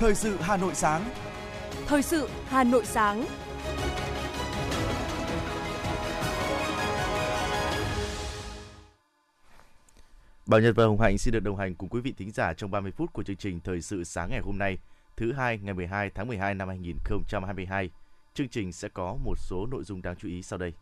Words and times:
Thời 0.00 0.14
sự 0.14 0.36
Hà 0.40 0.56
Nội 0.56 0.74
sáng. 0.74 1.04
Thời 1.86 2.02
sự 2.02 2.28
Hà 2.46 2.64
Nội 2.64 2.84
sáng. 2.84 3.24
Bảo 10.46 10.60
Nhật 10.60 10.76
và 10.76 10.84
Hồng 10.84 11.00
Hạnh 11.00 11.18
xin 11.18 11.34
được 11.34 11.40
đồng 11.40 11.56
hành 11.56 11.74
cùng 11.74 11.88
quý 11.88 12.00
vị 12.00 12.14
thính 12.18 12.30
giả 12.30 12.52
trong 12.54 12.70
30 12.70 12.92
phút 12.92 13.12
của 13.12 13.22
chương 13.22 13.36
trình 13.36 13.60
Thời 13.64 13.80
sự 13.80 14.04
sáng 14.04 14.30
ngày 14.30 14.40
hôm 14.40 14.58
nay, 14.58 14.78
thứ 15.16 15.32
hai 15.32 15.58
ngày 15.58 15.74
12 15.74 16.10
tháng 16.14 16.28
12 16.28 16.54
năm 16.54 16.68
2022. 16.68 17.90
Chương 18.34 18.48
trình 18.48 18.72
sẽ 18.72 18.88
có 18.88 19.16
một 19.24 19.38
số 19.38 19.66
nội 19.70 19.84
dung 19.84 20.02
đáng 20.02 20.16
chú 20.16 20.28
ý 20.28 20.42
sau 20.42 20.58
đây. 20.58 20.72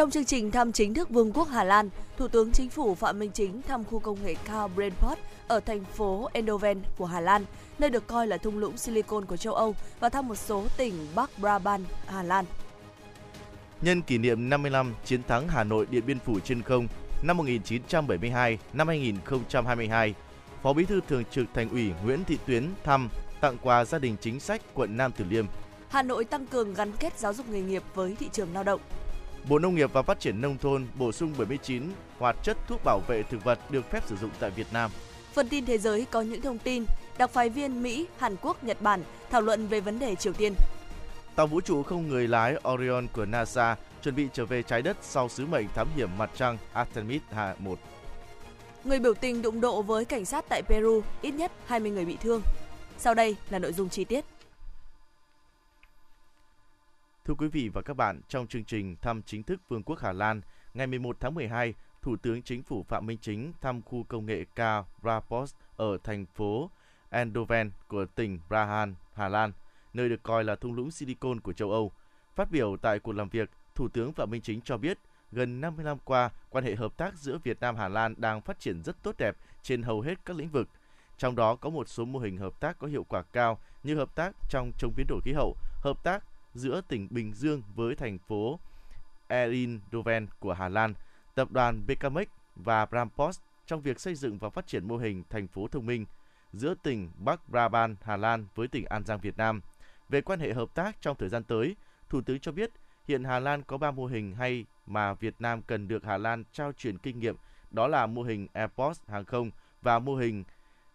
Trong 0.00 0.10
chương 0.10 0.24
trình 0.24 0.50
thăm 0.50 0.72
chính 0.72 0.94
thức 0.94 1.10
Vương 1.10 1.32
quốc 1.32 1.48
Hà 1.48 1.64
Lan, 1.64 1.90
Thủ 2.16 2.28
tướng 2.28 2.52
Chính 2.52 2.70
phủ 2.70 2.94
Phạm 2.94 3.18
Minh 3.18 3.30
Chính 3.34 3.62
thăm 3.62 3.84
khu 3.84 3.98
công 3.98 4.24
nghệ 4.24 4.34
cao 4.44 4.68
Brainport 4.68 5.18
ở 5.48 5.60
thành 5.60 5.84
phố 5.84 6.28
Eindhoven 6.32 6.82
của 6.96 7.06
Hà 7.06 7.20
Lan, 7.20 7.44
nơi 7.78 7.90
được 7.90 8.06
coi 8.06 8.26
là 8.26 8.36
thung 8.36 8.58
lũng 8.58 8.76
silicon 8.76 9.24
của 9.24 9.36
châu 9.36 9.54
Âu 9.54 9.74
và 10.00 10.08
thăm 10.08 10.28
một 10.28 10.34
số 10.34 10.64
tỉnh 10.76 10.94
Bắc 11.14 11.38
Brabant, 11.38 11.84
Hà 12.06 12.22
Lan. 12.22 12.44
Nhân 13.80 14.02
kỷ 14.02 14.18
niệm 14.18 14.48
50 14.48 14.70
năm 14.70 14.94
chiến 15.04 15.22
thắng 15.28 15.48
Hà 15.48 15.64
Nội 15.64 15.86
Điện 15.90 16.02
Biên 16.06 16.18
Phủ 16.18 16.40
trên 16.40 16.62
không 16.62 16.88
năm 17.22 17.36
1972 17.36 18.58
năm 18.72 18.88
2022, 18.88 20.14
Phó 20.62 20.72
Bí 20.72 20.84
thư 20.84 21.00
Thường 21.08 21.24
trực 21.30 21.46
Thành 21.54 21.70
ủy 21.70 21.90
Nguyễn 22.04 22.24
Thị 22.24 22.38
Tuyến 22.46 22.64
thăm 22.84 23.08
tặng 23.40 23.56
quà 23.62 23.84
gia 23.84 23.98
đình 23.98 24.16
chính 24.20 24.40
sách 24.40 24.60
quận 24.74 24.96
Nam 24.96 25.12
Từ 25.16 25.24
Liêm. 25.28 25.46
Hà 25.88 26.02
Nội 26.02 26.24
tăng 26.24 26.46
cường 26.46 26.74
gắn 26.74 26.92
kết 27.00 27.18
giáo 27.18 27.32
dục 27.34 27.48
nghề 27.48 27.60
nghiệp 27.60 27.82
với 27.94 28.16
thị 28.20 28.28
trường 28.32 28.54
lao 28.54 28.64
động. 28.64 28.80
Bộ 29.48 29.58
Nông 29.58 29.74
nghiệp 29.74 29.92
và 29.92 30.02
Phát 30.02 30.20
triển 30.20 30.40
Nông 30.40 30.58
thôn 30.58 30.86
bổ 30.98 31.12
sung 31.12 31.34
79 31.38 31.82
hoạt 32.18 32.36
chất 32.42 32.56
thuốc 32.68 32.80
bảo 32.84 33.00
vệ 33.08 33.22
thực 33.22 33.44
vật 33.44 33.70
được 33.70 33.90
phép 33.90 34.02
sử 34.06 34.16
dụng 34.16 34.30
tại 34.40 34.50
Việt 34.50 34.66
Nam. 34.72 34.90
Phần 35.32 35.48
tin 35.48 35.66
thế 35.66 35.78
giới 35.78 36.06
có 36.10 36.20
những 36.20 36.42
thông 36.42 36.58
tin, 36.58 36.84
đặc 37.18 37.30
phái 37.30 37.48
viên 37.48 37.82
Mỹ, 37.82 38.06
Hàn 38.18 38.36
Quốc, 38.42 38.64
Nhật 38.64 38.82
Bản 38.82 39.02
thảo 39.30 39.40
luận 39.40 39.66
về 39.66 39.80
vấn 39.80 39.98
đề 39.98 40.14
Triều 40.14 40.32
Tiên. 40.32 40.54
Tàu 41.34 41.46
vũ 41.46 41.60
trụ 41.60 41.82
không 41.82 42.08
người 42.08 42.28
lái 42.28 42.54
Orion 42.72 43.06
của 43.12 43.24
NASA 43.24 43.76
chuẩn 44.02 44.14
bị 44.14 44.28
trở 44.32 44.44
về 44.44 44.62
trái 44.62 44.82
đất 44.82 44.96
sau 45.02 45.28
sứ 45.28 45.46
mệnh 45.46 45.66
thám 45.74 45.88
hiểm 45.96 46.08
mặt 46.18 46.30
trăng 46.36 46.58
Artemis 46.72 47.22
1. 47.58 47.78
Người 48.84 48.98
biểu 48.98 49.14
tình 49.14 49.42
đụng 49.42 49.60
độ 49.60 49.82
với 49.82 50.04
cảnh 50.04 50.24
sát 50.24 50.44
tại 50.48 50.62
Peru, 50.62 51.02
ít 51.22 51.30
nhất 51.30 51.52
20 51.66 51.90
người 51.90 52.04
bị 52.04 52.16
thương. 52.22 52.42
Sau 52.98 53.14
đây 53.14 53.36
là 53.50 53.58
nội 53.58 53.72
dung 53.72 53.88
chi 53.88 54.04
tiết. 54.04 54.24
Thưa 57.24 57.34
quý 57.34 57.48
vị 57.48 57.68
và 57.68 57.82
các 57.82 57.94
bạn, 57.94 58.20
trong 58.28 58.46
chương 58.46 58.64
trình 58.64 58.96
thăm 58.96 59.22
chính 59.22 59.42
thức 59.42 59.60
Vương 59.68 59.82
quốc 59.82 59.98
Hà 60.00 60.12
Lan, 60.12 60.40
ngày 60.74 60.86
11 60.86 61.16
tháng 61.20 61.34
12, 61.34 61.74
Thủ 62.02 62.16
tướng 62.16 62.42
Chính 62.42 62.62
phủ 62.62 62.82
Phạm 62.82 63.06
Minh 63.06 63.18
Chính 63.20 63.52
thăm 63.60 63.82
khu 63.82 64.02
công 64.02 64.26
nghệ 64.26 64.44
cao 64.54 64.86
Rapos 65.04 65.54
ở 65.76 65.98
thành 66.04 66.26
phố 66.26 66.70
Eindhoven 67.10 67.70
của 67.88 68.04
tỉnh 68.04 68.38
Brahan, 68.48 68.94
Hà 69.14 69.28
Lan, 69.28 69.52
nơi 69.94 70.08
được 70.08 70.22
coi 70.22 70.44
là 70.44 70.56
thung 70.56 70.72
lũng 70.72 70.90
silicon 70.90 71.40
của 71.40 71.52
châu 71.52 71.70
Âu. 71.70 71.92
Phát 72.34 72.50
biểu 72.50 72.76
tại 72.82 72.98
cuộc 72.98 73.12
làm 73.12 73.28
việc, 73.28 73.50
Thủ 73.74 73.88
tướng 73.88 74.12
Phạm 74.12 74.30
Minh 74.30 74.42
Chính 74.42 74.60
cho 74.60 74.76
biết, 74.76 74.98
gần 75.32 75.60
50 75.60 75.84
năm 75.84 75.98
qua, 76.04 76.30
quan 76.50 76.64
hệ 76.64 76.74
hợp 76.74 76.96
tác 76.96 77.14
giữa 77.14 77.38
Việt 77.44 77.60
Nam 77.60 77.76
Hà 77.76 77.88
Lan 77.88 78.14
đang 78.18 78.40
phát 78.40 78.60
triển 78.60 78.82
rất 78.82 79.02
tốt 79.02 79.14
đẹp 79.18 79.36
trên 79.62 79.82
hầu 79.82 80.00
hết 80.00 80.24
các 80.24 80.36
lĩnh 80.36 80.48
vực. 80.48 80.68
Trong 81.18 81.36
đó 81.36 81.56
có 81.56 81.70
một 81.70 81.88
số 81.88 82.04
mô 82.04 82.18
hình 82.18 82.36
hợp 82.36 82.60
tác 82.60 82.78
có 82.78 82.86
hiệu 82.86 83.04
quả 83.04 83.22
cao 83.22 83.58
như 83.82 83.96
hợp 83.96 84.14
tác 84.14 84.32
trong 84.48 84.72
chống 84.78 84.92
biến 84.96 85.06
đổi 85.08 85.20
khí 85.24 85.32
hậu, 85.32 85.56
hợp 85.82 86.04
tác 86.04 86.24
giữa 86.54 86.80
tỉnh 86.80 87.08
Bình 87.10 87.32
Dương 87.34 87.62
với 87.74 87.94
thành 87.94 88.18
phố 88.18 88.60
Eindhoven 89.28 90.26
của 90.38 90.52
Hà 90.52 90.68
Lan, 90.68 90.94
tập 91.34 91.50
đoàn 91.50 91.86
Bekamex 91.86 92.28
và 92.56 92.86
Brampost 92.86 93.40
trong 93.66 93.80
việc 93.80 94.00
xây 94.00 94.14
dựng 94.14 94.38
và 94.38 94.50
phát 94.50 94.66
triển 94.66 94.88
mô 94.88 94.96
hình 94.96 95.22
thành 95.30 95.48
phố 95.48 95.68
thông 95.68 95.86
minh 95.86 96.06
giữa 96.52 96.74
tỉnh 96.74 97.10
Bắc 97.18 97.48
Brabant, 97.48 97.96
Hà 98.02 98.16
Lan 98.16 98.46
với 98.54 98.68
tỉnh 98.68 98.84
An 98.84 99.04
Giang, 99.04 99.20
Việt 99.20 99.38
Nam. 99.38 99.60
Về 100.08 100.20
quan 100.20 100.40
hệ 100.40 100.52
hợp 100.52 100.74
tác 100.74 100.96
trong 101.00 101.16
thời 101.16 101.28
gian 101.28 101.44
tới, 101.44 101.76
Thủ 102.08 102.20
tướng 102.20 102.40
cho 102.40 102.52
biết 102.52 102.70
hiện 103.08 103.24
Hà 103.24 103.38
Lan 103.38 103.62
có 103.62 103.78
3 103.78 103.90
mô 103.90 104.06
hình 104.06 104.34
hay 104.34 104.64
mà 104.86 105.14
Việt 105.14 105.34
Nam 105.38 105.62
cần 105.62 105.88
được 105.88 106.04
Hà 106.04 106.18
Lan 106.18 106.44
trao 106.52 106.72
truyền 106.72 106.98
kinh 106.98 107.18
nghiệm, 107.20 107.36
đó 107.70 107.86
là 107.86 108.06
mô 108.06 108.22
hình 108.22 108.46
airport 108.52 109.00
hàng 109.08 109.24
không 109.24 109.50
và 109.82 109.98
mô 109.98 110.16
hình 110.16 110.44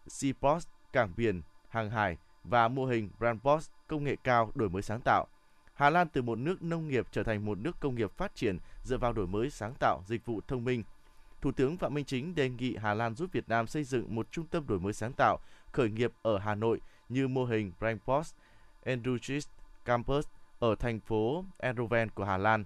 seaport 0.07 0.67
cảng 0.93 1.13
biển, 1.17 1.41
hàng 1.69 1.89
hải 1.89 2.17
và 2.43 2.67
mô 2.67 2.85
hình 2.85 3.09
brandport 3.19 3.69
công 3.87 4.03
nghệ 4.03 4.15
cao 4.23 4.51
đổi 4.55 4.69
mới 4.69 4.81
sáng 4.81 5.01
tạo. 5.05 5.27
Hà 5.75 5.89
Lan 5.89 6.07
từ 6.07 6.21
một 6.21 6.37
nước 6.37 6.63
nông 6.63 6.87
nghiệp 6.87 7.07
trở 7.11 7.23
thành 7.23 7.45
một 7.45 7.57
nước 7.57 7.79
công 7.79 7.95
nghiệp 7.95 8.11
phát 8.11 8.35
triển 8.35 8.57
dựa 8.83 8.97
vào 8.97 9.13
đổi 9.13 9.27
mới 9.27 9.49
sáng 9.49 9.73
tạo, 9.79 10.01
dịch 10.07 10.25
vụ 10.25 10.41
thông 10.47 10.63
minh. 10.63 10.83
Thủ 11.41 11.51
tướng 11.51 11.77
Phạm 11.77 11.93
Minh 11.93 12.05
Chính 12.05 12.35
đề 12.35 12.49
nghị 12.49 12.75
Hà 12.75 12.93
Lan 12.93 13.15
giúp 13.15 13.29
Việt 13.31 13.49
Nam 13.49 13.67
xây 13.67 13.83
dựng 13.83 14.15
một 14.15 14.27
trung 14.31 14.45
tâm 14.45 14.67
đổi 14.67 14.79
mới 14.79 14.93
sáng 14.93 15.13
tạo, 15.17 15.39
khởi 15.71 15.89
nghiệp 15.89 16.11
ở 16.21 16.37
Hà 16.37 16.55
Nội 16.55 16.81
như 17.09 17.27
mô 17.27 17.45
hình 17.45 17.71
Brainpost, 17.79 18.35
Endurist 18.83 19.49
Campus 19.85 20.27
ở 20.59 20.75
thành 20.75 20.99
phố 20.99 21.45
Eindhoven 21.57 22.09
của 22.09 22.25
Hà 22.25 22.37
Lan. 22.37 22.63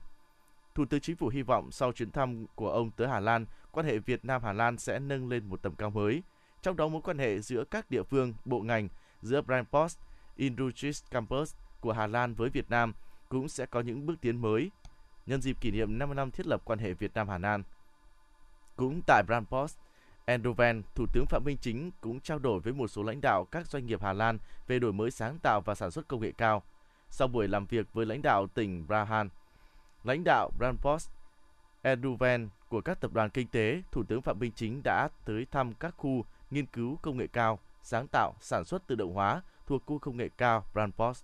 Thủ 0.76 0.86
tướng 0.86 1.02
Chính 1.02 1.16
phủ 1.16 1.28
hy 1.28 1.42
vọng 1.42 1.72
sau 1.72 1.92
chuyến 1.92 2.12
thăm 2.12 2.46
của 2.56 2.72
ông 2.72 2.92
tới 2.92 3.08
Hà 3.08 3.20
Lan, 3.20 3.46
quan 3.72 3.86
hệ 3.86 3.98
Việt 3.98 4.26
Nam-Hà 4.26 4.54
Lan 4.54 4.78
sẽ 4.78 5.00
nâng 5.00 5.30
lên 5.30 5.46
một 5.46 5.62
tầm 5.62 5.76
cao 5.76 5.90
mới. 5.90 6.24
Trong 6.62 6.76
đó 6.76 6.88
mối 6.88 7.02
quan 7.02 7.18
hệ 7.18 7.40
giữa 7.40 7.64
các 7.72 7.92
địa 7.92 8.04
phương, 8.04 8.34
bộ 8.46 8.60
ngành, 8.60 8.90
giữa 9.22 9.42
Brainpost, 9.42 10.00
Industries 10.36 11.04
Campus 11.12 11.56
của 11.82 11.94
Hà 11.94 12.08
Lan 12.08 12.34
với 12.34 12.50
Việt 12.50 12.70
Nam 12.70 12.94
cũng 13.30 13.50
sẽ 13.50 13.66
có 13.66 13.82
những 13.82 14.06
bước 14.06 14.16
tiến 14.22 14.42
mới 14.42 14.72
nhân 15.26 15.42
dịp 15.42 15.58
kỷ 15.62 15.72
niệm 15.72 15.98
50 15.98 16.16
năm 16.16 16.32
thiết 16.32 16.48
lập 16.48 16.62
quan 16.66 16.80
hệ 16.80 16.94
Việt 16.94 17.14
Nam 17.14 17.30
Hà 17.30 17.38
Lan. 17.38 17.64
Cũng 18.76 19.02
tại 19.08 19.24
Brampos, 19.28 19.78
Eindhoven, 20.26 20.84
Thủ 20.96 21.06
tướng 21.14 21.26
Phạm 21.26 21.44
Minh 21.46 21.58
Chính 21.62 21.92
cũng 22.02 22.20
trao 22.20 22.40
đổi 22.40 22.60
với 22.60 22.74
một 22.74 22.88
số 22.88 23.04
lãnh 23.04 23.22
đạo 23.22 23.46
các 23.52 23.68
doanh 23.68 23.86
nghiệp 23.86 24.02
Hà 24.02 24.14
Lan 24.14 24.38
về 24.68 24.80
đổi 24.80 24.94
mới 24.94 25.12
sáng 25.12 25.38
tạo 25.40 25.62
và 25.62 25.76
sản 25.76 25.92
xuất 25.92 26.08
công 26.08 26.22
nghệ 26.22 26.32
cao. 26.38 26.64
Sau 27.10 27.28
buổi 27.28 27.48
làm 27.48 27.66
việc 27.66 27.94
với 27.94 28.06
lãnh 28.06 28.22
đạo 28.22 28.48
tỉnh 28.48 28.88
Brahan, 28.88 29.30
lãnh 30.04 30.24
đạo 30.24 30.52
Brampos, 30.58 31.10
Eindhoven 31.82 32.50
của 32.70 32.82
các 32.82 33.02
tập 33.02 33.14
đoàn 33.14 33.30
kinh 33.30 33.48
tế, 33.48 33.82
Thủ 33.92 34.04
tướng 34.04 34.22
Phạm 34.22 34.40
Minh 34.40 34.52
Chính 34.56 34.82
đã 34.84 35.10
tới 35.26 35.46
thăm 35.52 35.74
các 35.74 35.94
khu 35.98 36.26
nghiên 36.52 36.66
cứu 36.66 36.98
công 37.02 37.18
nghệ 37.18 37.28
cao, 37.28 37.60
sáng 37.82 38.08
tạo, 38.08 38.34
sản 38.42 38.66
xuất 38.66 38.88
tự 38.88 38.96
động 38.96 39.14
hóa 39.14 39.42
thuộc 39.66 39.86
khu 39.86 40.00
công 40.00 40.18
nghệ 40.18 40.30
cao 40.38 40.66
Brampos. 40.74 41.24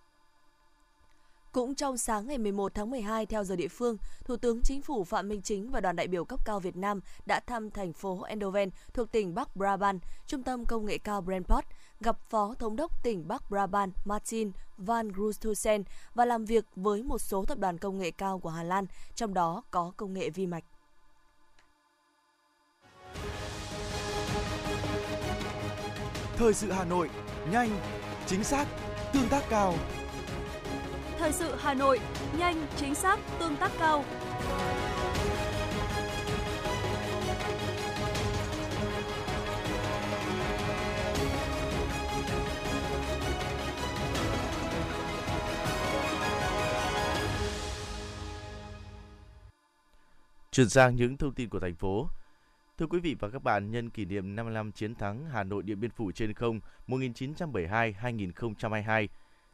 Cũng 1.55 1.75
trong 1.75 1.97
sáng 1.97 2.27
ngày 2.27 2.37
11 2.37 2.73
tháng 2.73 2.89
12 2.89 3.25
theo 3.25 3.43
giờ 3.43 3.55
địa 3.55 3.67
phương, 3.67 3.97
Thủ 4.25 4.37
tướng 4.37 4.61
Chính 4.61 4.81
phủ 4.81 5.03
Phạm 5.03 5.29
Minh 5.29 5.41
Chính 5.41 5.71
và 5.71 5.79
đoàn 5.79 5.95
đại 5.95 6.07
biểu 6.07 6.25
cấp 6.25 6.45
cao 6.45 6.59
Việt 6.59 6.75
Nam 6.75 6.99
đã 7.25 7.39
thăm 7.39 7.71
thành 7.71 7.93
phố 7.93 8.21
Eindhoven 8.21 8.69
thuộc 8.93 9.11
tỉnh 9.11 9.35
Bắc 9.35 9.55
Brabant, 9.55 10.01
trung 10.27 10.43
tâm 10.43 10.65
công 10.65 10.85
nghệ 10.85 10.97
cao 10.97 11.21
Brandport, 11.21 11.65
gặp 11.99 12.17
Phó 12.29 12.53
Thống 12.59 12.75
đốc 12.75 13.03
tỉnh 13.03 13.27
Bắc 13.27 13.49
Brabant 13.49 13.93
Martin 14.05 14.51
van 14.77 15.07
Groothuizen 15.11 15.83
và 16.15 16.25
làm 16.25 16.45
việc 16.45 16.65
với 16.75 17.03
một 17.03 17.19
số 17.19 17.45
tập 17.45 17.57
đoàn 17.57 17.77
công 17.77 17.97
nghệ 17.97 18.11
cao 18.11 18.39
của 18.39 18.49
Hà 18.49 18.63
Lan, 18.63 18.85
trong 19.15 19.33
đó 19.33 19.63
có 19.71 19.91
công 19.97 20.13
nghệ 20.13 20.29
vi 20.29 20.47
mạch. 20.47 20.63
Thời 26.37 26.53
sự 26.53 26.71
Hà 26.71 26.85
Nội, 26.85 27.09
nhanh, 27.51 27.69
chính 28.25 28.43
xác, 28.43 28.67
tương 29.13 29.29
tác 29.29 29.43
cao. 29.49 29.73
Thời 31.25 31.33
sự 31.33 31.55
Hà 31.59 31.73
Nội, 31.73 31.99
nhanh, 32.37 32.67
chính 32.77 32.95
xác, 32.95 33.19
tương 33.39 33.57
tác 33.57 33.71
cao. 33.79 34.03
Chuyển 50.51 50.69
sang 50.69 50.95
những 50.95 51.17
thông 51.17 51.33
tin 51.33 51.49
của 51.49 51.59
thành 51.59 51.75
phố. 51.75 52.09
Thưa 52.77 52.87
quý 52.87 52.99
vị 52.99 53.15
và 53.19 53.29
các 53.29 53.43
bạn, 53.43 53.71
nhân 53.71 53.89
kỷ 53.89 54.05
niệm 54.05 54.35
55 54.35 54.71
chiến 54.71 54.95
thắng 54.95 55.25
Hà 55.25 55.43
Nội 55.43 55.63
Điện 55.63 55.79
Biên 55.79 55.91
Phủ 55.91 56.11
trên 56.11 56.33
không 56.33 56.59
1972-2022, 56.87 59.07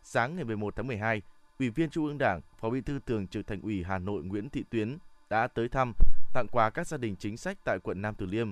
sáng 0.03 0.35
ngày 0.35 0.45
11 0.45 0.75
tháng 0.75 0.87
12, 0.87 1.21
Ủy 1.61 1.69
viên 1.69 1.89
Trung 1.89 2.05
ương 2.05 2.17
Đảng, 2.17 2.41
Phó 2.59 2.69
Bí 2.69 2.81
thư 2.81 2.99
Thường 2.99 3.27
trực 3.27 3.47
Thành 3.47 3.61
ủy 3.61 3.83
Hà 3.83 3.97
Nội 3.97 4.23
Nguyễn 4.23 4.49
Thị 4.49 4.63
Tuyến 4.69 4.97
đã 5.29 5.47
tới 5.47 5.69
thăm, 5.69 5.93
tặng 6.33 6.47
quà 6.51 6.69
các 6.69 6.87
gia 6.87 6.97
đình 6.97 7.15
chính 7.15 7.37
sách 7.37 7.57
tại 7.65 7.79
quận 7.83 8.01
Nam 8.01 8.15
Từ 8.17 8.25
Liêm. 8.25 8.51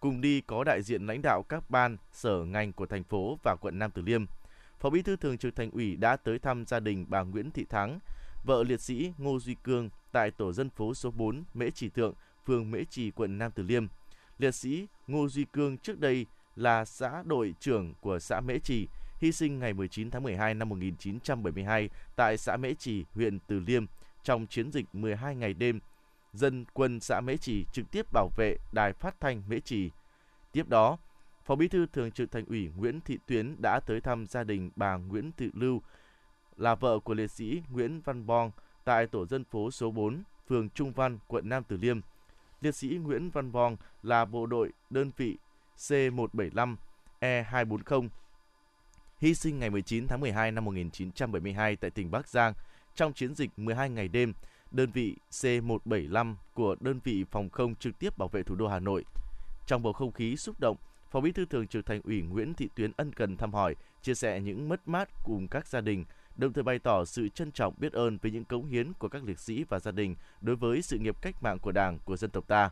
Cùng 0.00 0.20
đi 0.20 0.40
có 0.40 0.64
đại 0.64 0.82
diện 0.82 1.06
lãnh 1.06 1.22
đạo 1.22 1.42
các 1.48 1.70
ban, 1.70 1.96
sở 2.12 2.44
ngành 2.44 2.72
của 2.72 2.86
thành 2.86 3.04
phố 3.04 3.38
và 3.42 3.56
quận 3.60 3.78
Nam 3.78 3.90
Từ 3.90 4.02
Liêm. 4.02 4.24
Phó 4.78 4.90
Bí 4.90 5.02
thư 5.02 5.16
Thường 5.16 5.38
trực 5.38 5.56
Thành 5.56 5.70
ủy 5.70 5.96
đã 5.96 6.16
tới 6.16 6.38
thăm 6.38 6.64
gia 6.66 6.80
đình 6.80 7.06
bà 7.08 7.22
Nguyễn 7.22 7.50
Thị 7.50 7.64
Thắng, 7.64 7.98
vợ 8.44 8.62
liệt 8.62 8.80
sĩ 8.80 9.12
Ngô 9.18 9.38
Duy 9.38 9.56
Cương 9.62 9.90
tại 10.12 10.30
tổ 10.30 10.52
dân 10.52 10.70
phố 10.70 10.94
số 10.94 11.10
4 11.10 11.44
Mễ 11.54 11.70
Trì 11.70 11.88
Thượng, 11.88 12.14
phường 12.46 12.70
Mễ 12.70 12.84
Trì, 12.84 13.10
quận 13.10 13.38
Nam 13.38 13.50
Từ 13.54 13.62
Liêm. 13.62 13.86
Liệt 14.38 14.54
sĩ 14.54 14.86
Ngô 15.06 15.28
Duy 15.28 15.44
Cương 15.44 15.78
trước 15.78 16.00
đây 16.00 16.26
là 16.56 16.84
xã 16.84 17.22
đội 17.26 17.54
trưởng 17.60 17.94
của 18.00 18.18
xã 18.18 18.40
Mễ 18.40 18.58
Trì, 18.58 18.88
hy 19.18 19.32
sinh 19.32 19.58
ngày 19.58 19.74
19 19.74 20.10
tháng 20.10 20.22
12 20.22 20.54
năm 20.54 20.68
1972 20.68 21.90
tại 22.16 22.36
xã 22.36 22.56
Mễ 22.56 22.74
Trì, 22.74 23.04
huyện 23.14 23.38
Từ 23.46 23.60
Liêm 23.60 23.86
trong 24.22 24.46
chiến 24.46 24.72
dịch 24.72 24.84
12 24.92 25.36
ngày 25.36 25.54
đêm. 25.54 25.80
Dân 26.32 26.64
quân 26.72 27.00
xã 27.00 27.20
Mễ 27.20 27.36
Trì 27.36 27.64
trực 27.72 27.90
tiếp 27.90 28.06
bảo 28.12 28.30
vệ 28.36 28.56
đài 28.72 28.92
phát 28.92 29.20
thanh 29.20 29.42
Mễ 29.48 29.60
Trì. 29.60 29.90
Tiếp 30.52 30.68
đó, 30.68 30.98
Phó 31.44 31.54
Bí 31.54 31.68
thư 31.68 31.86
Thường 31.86 32.10
trực 32.10 32.30
Thành 32.30 32.44
ủy 32.46 32.70
Nguyễn 32.76 33.00
Thị 33.00 33.18
Tuyến 33.26 33.56
đã 33.62 33.80
tới 33.86 34.00
thăm 34.00 34.26
gia 34.26 34.44
đình 34.44 34.70
bà 34.76 34.96
Nguyễn 34.96 35.32
Thị 35.36 35.50
Lưu, 35.54 35.82
là 36.56 36.74
vợ 36.74 36.98
của 36.98 37.14
liệt 37.14 37.30
sĩ 37.30 37.62
Nguyễn 37.70 38.00
Văn 38.00 38.26
Bong 38.26 38.50
tại 38.84 39.06
tổ 39.06 39.26
dân 39.26 39.44
phố 39.44 39.70
số 39.70 39.90
4, 39.90 40.22
phường 40.48 40.70
Trung 40.70 40.92
Văn, 40.92 41.18
quận 41.26 41.48
Nam 41.48 41.62
Từ 41.68 41.76
Liêm. 41.76 42.00
Liệt 42.60 42.74
sĩ 42.74 42.88
Nguyễn 42.88 43.30
Văn 43.30 43.52
Bong 43.52 43.76
là 44.02 44.24
bộ 44.24 44.46
đội 44.46 44.72
đơn 44.90 45.10
vị 45.16 45.38
C175 45.76 46.76
E240 47.20 48.08
hy 49.20 49.34
sinh 49.34 49.58
ngày 49.58 49.70
19 49.70 50.06
tháng 50.06 50.20
12 50.20 50.52
năm 50.52 50.64
1972 50.64 51.76
tại 51.76 51.90
tỉnh 51.90 52.10
Bắc 52.10 52.28
Giang 52.28 52.52
trong 52.94 53.12
chiến 53.12 53.34
dịch 53.34 53.50
12 53.56 53.90
ngày 53.90 54.08
đêm, 54.08 54.32
đơn 54.70 54.90
vị 54.90 55.16
C175 55.30 56.34
của 56.54 56.76
đơn 56.80 57.00
vị 57.04 57.24
phòng 57.30 57.50
không 57.50 57.74
trực 57.74 57.98
tiếp 57.98 58.18
bảo 58.18 58.28
vệ 58.28 58.42
thủ 58.42 58.54
đô 58.54 58.68
Hà 58.68 58.80
Nội. 58.80 59.04
Trong 59.66 59.82
bầu 59.82 59.92
không 59.92 60.12
khí 60.12 60.36
xúc 60.36 60.60
động, 60.60 60.76
Phó 61.10 61.20
Bí 61.20 61.32
thư 61.32 61.44
Thường 61.44 61.66
trực 61.66 61.86
Thành 61.86 62.00
ủy 62.04 62.22
Nguyễn 62.22 62.54
Thị 62.54 62.68
Tuyến 62.74 62.92
ân 62.96 63.12
cần 63.12 63.36
thăm 63.36 63.54
hỏi, 63.54 63.74
chia 64.02 64.14
sẻ 64.14 64.40
những 64.40 64.68
mất 64.68 64.88
mát 64.88 65.08
cùng 65.24 65.48
các 65.48 65.66
gia 65.66 65.80
đình, 65.80 66.04
đồng 66.36 66.52
thời 66.52 66.62
bày 66.62 66.78
tỏ 66.78 67.04
sự 67.04 67.28
trân 67.28 67.52
trọng 67.52 67.74
biết 67.78 67.92
ơn 67.92 68.18
với 68.22 68.30
những 68.32 68.44
cống 68.44 68.66
hiến 68.66 68.92
của 68.92 69.08
các 69.08 69.24
liệt 69.24 69.38
sĩ 69.38 69.64
và 69.68 69.78
gia 69.78 69.90
đình 69.90 70.14
đối 70.40 70.56
với 70.56 70.82
sự 70.82 70.98
nghiệp 70.98 71.22
cách 71.22 71.42
mạng 71.42 71.58
của 71.58 71.72
Đảng 71.72 71.98
của 72.04 72.16
dân 72.16 72.30
tộc 72.30 72.48
ta. 72.48 72.70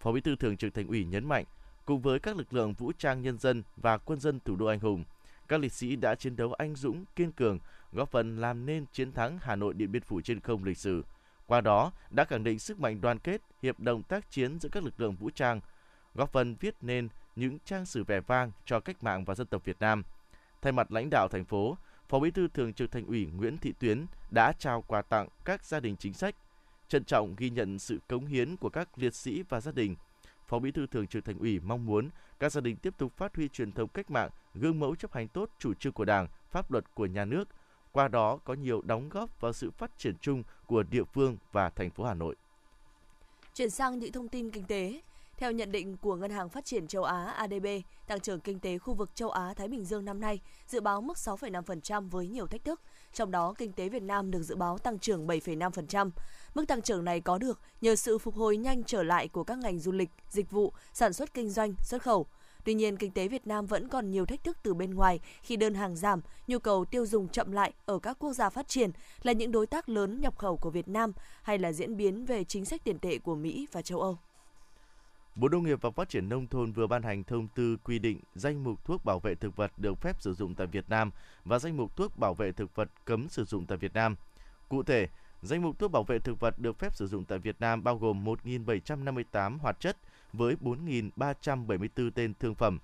Phó 0.00 0.12
Bí 0.12 0.20
thư 0.20 0.36
Thường 0.36 0.56
trực 0.56 0.74
Thành 0.74 0.88
ủy 0.88 1.04
nhấn 1.04 1.28
mạnh, 1.28 1.44
cùng 1.84 2.00
với 2.00 2.18
các 2.18 2.36
lực 2.36 2.52
lượng 2.52 2.72
vũ 2.72 2.92
trang 2.98 3.22
nhân 3.22 3.38
dân 3.38 3.62
và 3.76 3.98
quân 3.98 4.20
dân 4.20 4.40
thủ 4.44 4.56
đô 4.56 4.66
anh 4.66 4.80
hùng, 4.80 5.04
các 5.50 5.60
liệt 5.60 5.72
sĩ 5.72 5.96
đã 5.96 6.14
chiến 6.14 6.36
đấu 6.36 6.52
anh 6.52 6.74
dũng, 6.74 7.04
kiên 7.16 7.32
cường, 7.32 7.58
góp 7.92 8.10
phần 8.10 8.40
làm 8.40 8.66
nên 8.66 8.84
chiến 8.92 9.12
thắng 9.12 9.38
Hà 9.42 9.56
Nội 9.56 9.74
Điện 9.74 9.92
Biên 9.92 10.02
Phủ 10.02 10.20
trên 10.20 10.40
không 10.40 10.64
lịch 10.64 10.78
sử. 10.78 11.04
Qua 11.46 11.60
đó 11.60 11.92
đã 12.10 12.24
khẳng 12.24 12.44
định 12.44 12.58
sức 12.58 12.80
mạnh 12.80 13.00
đoàn 13.00 13.18
kết, 13.18 13.40
hiệp 13.62 13.80
đồng 13.80 14.02
tác 14.02 14.30
chiến 14.30 14.60
giữa 14.60 14.68
các 14.68 14.84
lực 14.84 15.00
lượng 15.00 15.16
vũ 15.16 15.30
trang, 15.34 15.60
góp 16.14 16.32
phần 16.32 16.54
viết 16.60 16.74
nên 16.80 17.08
những 17.36 17.58
trang 17.64 17.86
sử 17.86 18.04
vẻ 18.04 18.20
vang 18.20 18.50
cho 18.64 18.80
cách 18.80 19.02
mạng 19.02 19.24
và 19.24 19.34
dân 19.34 19.46
tộc 19.46 19.64
Việt 19.64 19.76
Nam. 19.80 20.02
Thay 20.62 20.72
mặt 20.72 20.92
lãnh 20.92 21.10
đạo 21.10 21.28
thành 21.28 21.44
phố, 21.44 21.76
Phó 22.08 22.18
Bí 22.18 22.30
thư 22.30 22.48
Thường 22.48 22.72
trực 22.72 22.92
Thành 22.92 23.06
ủy 23.06 23.26
Nguyễn 23.26 23.58
Thị 23.58 23.72
Tuyến 23.78 24.06
đã 24.30 24.52
trao 24.52 24.82
quà 24.82 25.02
tặng 25.02 25.28
các 25.44 25.64
gia 25.64 25.80
đình 25.80 25.96
chính 25.96 26.14
sách, 26.14 26.34
trân 26.88 27.04
trọng 27.04 27.34
ghi 27.36 27.50
nhận 27.50 27.78
sự 27.78 27.98
cống 28.08 28.26
hiến 28.26 28.56
của 28.56 28.68
các 28.68 28.88
liệt 28.98 29.14
sĩ 29.14 29.42
và 29.48 29.60
gia 29.60 29.72
đình. 29.72 29.96
Phó 30.46 30.58
Bí 30.58 30.70
thư 30.70 30.86
Thường 30.86 31.06
trực 31.06 31.24
Thành 31.24 31.38
ủy 31.38 31.60
mong 31.60 31.86
muốn 31.86 32.08
các 32.40 32.52
gia 32.52 32.60
đình 32.60 32.76
tiếp 32.76 32.94
tục 32.98 33.16
phát 33.16 33.36
huy 33.36 33.48
truyền 33.48 33.72
thống 33.72 33.88
cách 33.88 34.10
mạng, 34.10 34.30
gương 34.54 34.80
mẫu 34.80 34.94
chấp 34.94 35.12
hành 35.12 35.28
tốt 35.28 35.50
chủ 35.58 35.74
trương 35.74 35.92
của 35.92 36.04
Đảng, 36.04 36.26
pháp 36.50 36.70
luật 36.70 36.94
của 36.94 37.06
nhà 37.06 37.24
nước, 37.24 37.48
qua 37.92 38.08
đó 38.08 38.38
có 38.44 38.54
nhiều 38.54 38.82
đóng 38.82 39.08
góp 39.08 39.40
vào 39.40 39.52
sự 39.52 39.70
phát 39.70 39.90
triển 39.98 40.14
chung 40.20 40.42
của 40.66 40.82
địa 40.82 41.04
phương 41.04 41.36
và 41.52 41.70
thành 41.70 41.90
phố 41.90 42.04
Hà 42.04 42.14
Nội. 42.14 42.36
Chuyển 43.54 43.70
sang 43.70 43.98
những 43.98 44.12
thông 44.12 44.28
tin 44.28 44.50
kinh 44.50 44.64
tế, 44.64 45.00
theo 45.36 45.52
nhận 45.52 45.72
định 45.72 45.96
của 45.96 46.16
Ngân 46.16 46.30
hàng 46.30 46.48
Phát 46.48 46.64
triển 46.64 46.86
châu 46.86 47.04
Á 47.04 47.24
ADB, 47.24 47.66
tăng 48.06 48.20
trưởng 48.20 48.40
kinh 48.40 48.58
tế 48.58 48.78
khu 48.78 48.94
vực 48.94 49.14
châu 49.14 49.30
Á 49.30 49.54
Thái 49.54 49.68
Bình 49.68 49.84
Dương 49.84 50.04
năm 50.04 50.20
nay 50.20 50.40
dự 50.66 50.80
báo 50.80 51.00
mức 51.00 51.16
6,5% 51.16 52.08
với 52.08 52.28
nhiều 52.28 52.46
thách 52.46 52.64
thức, 52.64 52.80
trong 53.12 53.30
đó 53.30 53.54
kinh 53.58 53.72
tế 53.72 53.88
Việt 53.88 54.02
Nam 54.02 54.30
được 54.30 54.42
dự 54.42 54.56
báo 54.56 54.78
tăng 54.78 54.98
trưởng 54.98 55.26
7,5%. 55.26 56.10
Mức 56.54 56.68
tăng 56.68 56.82
trưởng 56.82 57.04
này 57.04 57.20
có 57.20 57.38
được 57.38 57.60
nhờ 57.80 57.96
sự 57.96 58.18
phục 58.18 58.34
hồi 58.34 58.56
nhanh 58.56 58.84
trở 58.84 59.02
lại 59.02 59.28
của 59.28 59.44
các 59.44 59.58
ngành 59.58 59.78
du 59.78 59.92
lịch, 59.92 60.10
dịch 60.28 60.50
vụ, 60.50 60.72
sản 60.92 61.12
xuất 61.12 61.34
kinh 61.34 61.50
doanh, 61.50 61.74
xuất 61.82 62.02
khẩu. 62.02 62.26
Tuy 62.64 62.74
nhiên, 62.74 62.96
kinh 62.96 63.12
tế 63.12 63.28
Việt 63.28 63.46
Nam 63.46 63.66
vẫn 63.66 63.88
còn 63.88 64.10
nhiều 64.10 64.26
thách 64.26 64.44
thức 64.44 64.56
từ 64.62 64.74
bên 64.74 64.94
ngoài 64.94 65.20
khi 65.42 65.56
đơn 65.56 65.74
hàng 65.74 65.96
giảm, 65.96 66.20
nhu 66.46 66.58
cầu 66.58 66.84
tiêu 66.84 67.06
dùng 67.06 67.28
chậm 67.28 67.52
lại 67.52 67.72
ở 67.86 67.98
các 67.98 68.18
quốc 68.18 68.32
gia 68.32 68.50
phát 68.50 68.68
triển 68.68 68.90
là 69.22 69.32
những 69.32 69.52
đối 69.52 69.66
tác 69.66 69.88
lớn 69.88 70.20
nhập 70.20 70.38
khẩu 70.38 70.56
của 70.56 70.70
Việt 70.70 70.88
Nam 70.88 71.12
hay 71.42 71.58
là 71.58 71.72
diễn 71.72 71.96
biến 71.96 72.24
về 72.24 72.44
chính 72.44 72.64
sách 72.64 72.84
tiền 72.84 72.98
tệ 72.98 73.18
của 73.18 73.34
Mỹ 73.34 73.66
và 73.72 73.82
châu 73.82 74.00
Âu. 74.00 74.18
Bộ 75.34 75.48
Nông 75.48 75.64
nghiệp 75.64 75.78
và 75.82 75.90
Phát 75.90 76.08
triển 76.08 76.28
Nông 76.28 76.46
thôn 76.46 76.72
vừa 76.72 76.86
ban 76.86 77.02
hành 77.02 77.24
thông 77.24 77.48
tư 77.48 77.76
quy 77.84 77.98
định 77.98 78.20
danh 78.34 78.64
mục 78.64 78.84
thuốc 78.84 79.04
bảo 79.04 79.20
vệ 79.20 79.34
thực 79.34 79.56
vật 79.56 79.72
được 79.76 79.98
phép 80.00 80.16
sử 80.20 80.34
dụng 80.34 80.54
tại 80.54 80.66
Việt 80.66 80.88
Nam 80.88 81.10
và 81.44 81.58
danh 81.58 81.76
mục 81.76 81.96
thuốc 81.96 82.18
bảo 82.18 82.34
vệ 82.34 82.52
thực 82.52 82.74
vật 82.74 82.88
cấm 83.04 83.28
sử 83.28 83.44
dụng 83.44 83.66
tại 83.66 83.78
Việt 83.78 83.94
Nam. 83.94 84.16
Cụ 84.68 84.82
thể, 84.82 85.08
danh 85.42 85.62
mục 85.62 85.78
thuốc 85.78 85.92
bảo 85.92 86.02
vệ 86.02 86.18
thực 86.18 86.40
vật 86.40 86.58
được 86.58 86.78
phép 86.78 86.96
sử 86.96 87.06
dụng 87.06 87.24
tại 87.24 87.38
Việt 87.38 87.56
Nam 87.60 87.84
bao 87.84 87.96
gồm 87.96 88.24
1.758 88.24 89.58
hoạt 89.58 89.80
chất 89.80 89.96
với 90.32 90.56
4.374 90.60 92.10
tên 92.14 92.34
thương 92.34 92.54
phẩm. 92.54 92.78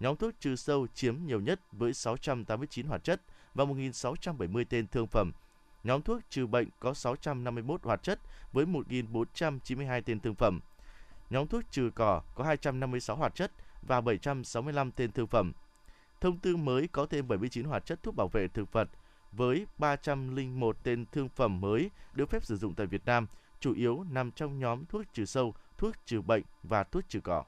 Nhóm 0.00 0.16
thuốc 0.16 0.34
trừ 0.40 0.56
sâu 0.56 0.86
chiếm 0.94 1.16
nhiều 1.26 1.40
nhất 1.40 1.60
với 1.72 1.94
689 1.94 2.86
hoạt 2.86 3.04
chất 3.04 3.20
và 3.54 3.64
1.670 3.64 4.64
tên 4.68 4.86
thương 4.86 5.06
phẩm. 5.06 5.32
Nhóm 5.84 6.02
thuốc 6.02 6.20
trừ 6.30 6.46
bệnh 6.46 6.68
có 6.80 6.94
651 6.94 7.82
hoạt 7.82 8.02
chất 8.02 8.20
với 8.52 8.66
1.492 8.66 10.02
tên 10.06 10.20
thương 10.20 10.34
phẩm 10.34 10.60
nhóm 11.30 11.46
thuốc 11.46 11.62
trừ 11.70 11.90
cỏ 11.94 12.22
có 12.34 12.44
256 12.44 13.16
hoạt 13.16 13.34
chất 13.34 13.52
và 13.82 14.00
765 14.00 14.90
tên 14.90 15.12
thương 15.12 15.26
phẩm. 15.26 15.52
Thông 16.20 16.38
tư 16.38 16.56
mới 16.56 16.88
có 16.88 17.06
thêm 17.06 17.28
79 17.28 17.64
hoạt 17.64 17.86
chất 17.86 18.02
thuốc 18.02 18.16
bảo 18.16 18.28
vệ 18.28 18.48
thực 18.48 18.72
vật 18.72 18.88
với 19.32 19.66
301 19.78 20.76
tên 20.82 21.04
thương 21.12 21.28
phẩm 21.28 21.60
mới 21.60 21.90
được 22.14 22.30
phép 22.30 22.44
sử 22.44 22.56
dụng 22.56 22.74
tại 22.74 22.86
Việt 22.86 23.04
Nam, 23.06 23.26
chủ 23.60 23.74
yếu 23.74 24.04
nằm 24.10 24.30
trong 24.30 24.58
nhóm 24.58 24.84
thuốc 24.84 25.02
trừ 25.12 25.24
sâu, 25.24 25.54
thuốc 25.84 25.94
trừ 26.06 26.20
bệnh 26.20 26.42
và 26.62 26.84
thuốc 26.84 27.02
trừ 27.08 27.20
cỏ. 27.24 27.44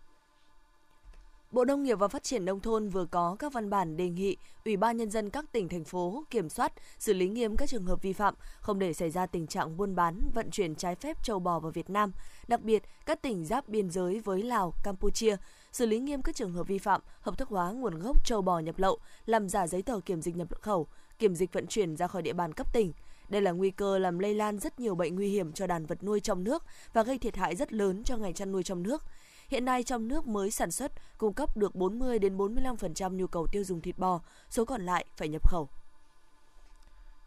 Bộ 1.50 1.64
Nông 1.64 1.82
nghiệp 1.82 1.98
và 1.98 2.08
Phát 2.08 2.22
triển 2.22 2.44
Nông 2.44 2.60
thôn 2.60 2.88
vừa 2.88 3.04
có 3.04 3.36
các 3.38 3.52
văn 3.52 3.70
bản 3.70 3.96
đề 3.96 4.08
nghị 4.08 4.36
Ủy 4.64 4.76
ban 4.76 4.96
Nhân 4.96 5.10
dân 5.10 5.30
các 5.30 5.52
tỉnh, 5.52 5.68
thành 5.68 5.84
phố 5.84 6.24
kiểm 6.30 6.48
soát, 6.48 6.72
xử 6.98 7.12
lý 7.12 7.28
nghiêm 7.28 7.56
các 7.56 7.68
trường 7.68 7.84
hợp 7.84 8.02
vi 8.02 8.12
phạm, 8.12 8.34
không 8.60 8.78
để 8.78 8.92
xảy 8.92 9.10
ra 9.10 9.26
tình 9.26 9.46
trạng 9.46 9.76
buôn 9.76 9.94
bán, 9.94 10.30
vận 10.34 10.50
chuyển 10.50 10.74
trái 10.74 10.94
phép 10.94 11.24
châu 11.24 11.38
bò 11.38 11.58
vào 11.58 11.70
Việt 11.70 11.90
Nam, 11.90 12.12
đặc 12.48 12.62
biệt 12.62 12.82
các 13.06 13.22
tỉnh 13.22 13.44
giáp 13.44 13.68
biên 13.68 13.90
giới 13.90 14.20
với 14.20 14.42
Lào, 14.42 14.72
Campuchia, 14.84 15.36
xử 15.72 15.86
lý 15.86 15.98
nghiêm 15.98 16.22
các 16.22 16.34
trường 16.34 16.52
hợp 16.52 16.68
vi 16.68 16.78
phạm, 16.78 17.00
hợp 17.20 17.38
thức 17.38 17.48
hóa 17.48 17.70
nguồn 17.70 17.98
gốc 17.98 18.26
châu 18.26 18.42
bò 18.42 18.58
nhập 18.58 18.78
lậu, 18.78 18.98
làm 19.26 19.48
giả 19.48 19.66
giấy 19.66 19.82
tờ 19.82 20.00
kiểm 20.00 20.22
dịch 20.22 20.36
nhập 20.36 20.48
khẩu, 20.60 20.86
kiểm 21.18 21.34
dịch 21.34 21.52
vận 21.52 21.66
chuyển 21.66 21.96
ra 21.96 22.06
khỏi 22.06 22.22
địa 22.22 22.32
bàn 22.32 22.52
cấp 22.52 22.72
tỉnh. 22.72 22.92
Đây 23.28 23.43
là 23.43 23.52
nguy 23.52 23.70
cơ 23.70 23.99
làm 23.99 24.19
lây 24.19 24.34
lan 24.34 24.58
rất 24.58 24.81
nhiều 24.81 24.94
bệnh 24.94 25.17
nguy 25.17 25.28
hiểm 25.28 25.52
cho 25.52 25.67
đàn 25.67 25.87
vật 25.87 26.02
nuôi 26.02 26.20
trong 26.20 26.44
nước 26.44 26.62
và 26.93 27.02
gây 27.02 27.19
thiệt 27.19 27.37
hại 27.37 27.56
rất 27.56 27.73
lớn 27.73 28.02
cho 28.05 28.17
ngành 28.17 28.34
chăn 28.34 28.52
nuôi 28.52 28.62
trong 28.62 28.82
nước. 28.82 29.02
Hiện 29.49 29.64
nay 29.64 29.82
trong 29.82 30.08
nước 30.08 30.26
mới 30.26 30.50
sản 30.50 30.70
xuất 30.70 30.93
cung 31.19 31.32
cấp 31.32 31.56
được 31.56 31.75
40 31.75 32.19
đến 32.19 32.37
45% 32.37 33.17
nhu 33.17 33.26
cầu 33.26 33.46
tiêu 33.52 33.64
dùng 33.64 33.81
thịt 33.81 33.99
bò, 33.99 34.20
số 34.50 34.64
còn 34.64 34.87
lại 34.87 35.05
phải 35.17 35.28
nhập 35.28 35.49
khẩu. 35.50 35.69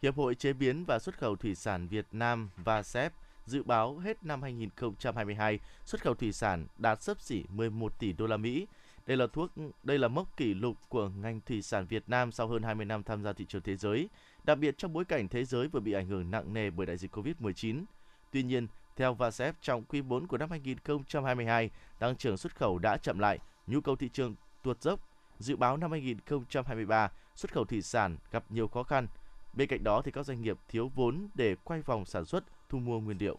Hiệp 0.02 0.16
hội 0.16 0.36
chế 0.36 0.54
biến 0.54 0.86
và 0.86 1.00
xuất 1.00 1.18
khẩu 1.18 1.36
thủy 1.36 1.56
sản 1.56 1.88
Việt 1.88 2.06
Nam 2.12 2.50
và 2.58 2.84
SEP 2.84 3.14
dự 3.46 3.64
báo 3.64 3.98
hết 3.98 4.26
năm 4.26 4.42
2022 4.42 5.60
xuất 5.86 6.02
khẩu 6.02 6.14
thủy 6.14 6.32
sản 6.32 6.68
đạt 6.78 7.04
sấp 7.04 7.22
xỉ 7.22 7.44
11 7.50 8.00
tỷ 8.00 8.14
đô 8.14 8.28
la 8.28 8.38
Mỹ. 8.38 8.68
Đây 9.06 9.18
là 9.18 9.28
thuốc 9.34 9.52
đây 9.84 10.00
là 10.00 10.08
mốc 10.08 10.38
kỷ 10.38 10.54
lục 10.54 10.76
của 10.90 11.10
ngành 11.10 11.42
thủy 11.46 11.62
sản 11.62 11.86
Việt 11.86 12.04
Nam 12.08 12.32
sau 12.32 12.48
hơn 12.48 12.64
20 12.64 12.86
năm 12.86 13.04
tham 13.04 13.24
gia 13.24 13.34
thị 13.34 13.46
trường 13.50 13.62
thế 13.62 13.76
giới, 13.76 14.10
đặc 14.50 14.58
biệt 14.58 14.78
trong 14.78 14.94
bối 14.94 15.06
cảnh 15.06 15.28
thế 15.28 15.46
giới 15.46 15.68
vừa 15.68 15.80
bị 15.80 15.94
ảnh 15.94 16.08
hưởng 16.08 16.32
nặng 16.32 16.54
nề 16.54 16.70
bởi 16.70 16.86
đại 16.86 16.98
dịch 16.98 17.16
Covid-19. 17.16 17.84
Tuy 18.32 18.44
nhiên, 18.44 18.68
theo 18.96 19.14
VASEP 19.14 19.56
trong 19.62 19.84
quý 19.84 20.02
4 20.02 20.28
của 20.28 20.38
năm 20.38 20.50
2022, 20.50 21.70
tăng 22.00 22.16
trưởng 22.16 22.38
xuất 22.38 22.56
khẩu 22.56 22.80
đã 22.80 22.98
chậm 22.98 23.20
lại, 23.20 23.40
nhu 23.68 23.82
cầu 23.82 23.96
thị 23.96 24.10
trường 24.14 24.36
tuột 24.64 24.82
dốc. 24.82 25.00
Dự 25.40 25.56
báo 25.56 25.78
năm 25.78 25.92
2023, 25.92 27.12
xuất 27.36 27.54
khẩu 27.54 27.66
thủy 27.66 27.82
sản 27.82 28.18
gặp 28.32 28.44
nhiều 28.50 28.68
khó 28.68 28.84
khăn. 28.84 29.08
Bên 29.54 29.68
cạnh 29.68 29.84
đó 29.84 30.02
thì 30.06 30.12
các 30.12 30.26
doanh 30.26 30.42
nghiệp 30.42 30.58
thiếu 30.70 30.92
vốn 30.96 31.28
để 31.36 31.56
quay 31.64 31.82
vòng 31.82 32.06
sản 32.06 32.26
xuất, 32.26 32.44
thu 32.70 32.80
mua 32.80 33.00
nguyên 33.00 33.18
liệu. 33.18 33.38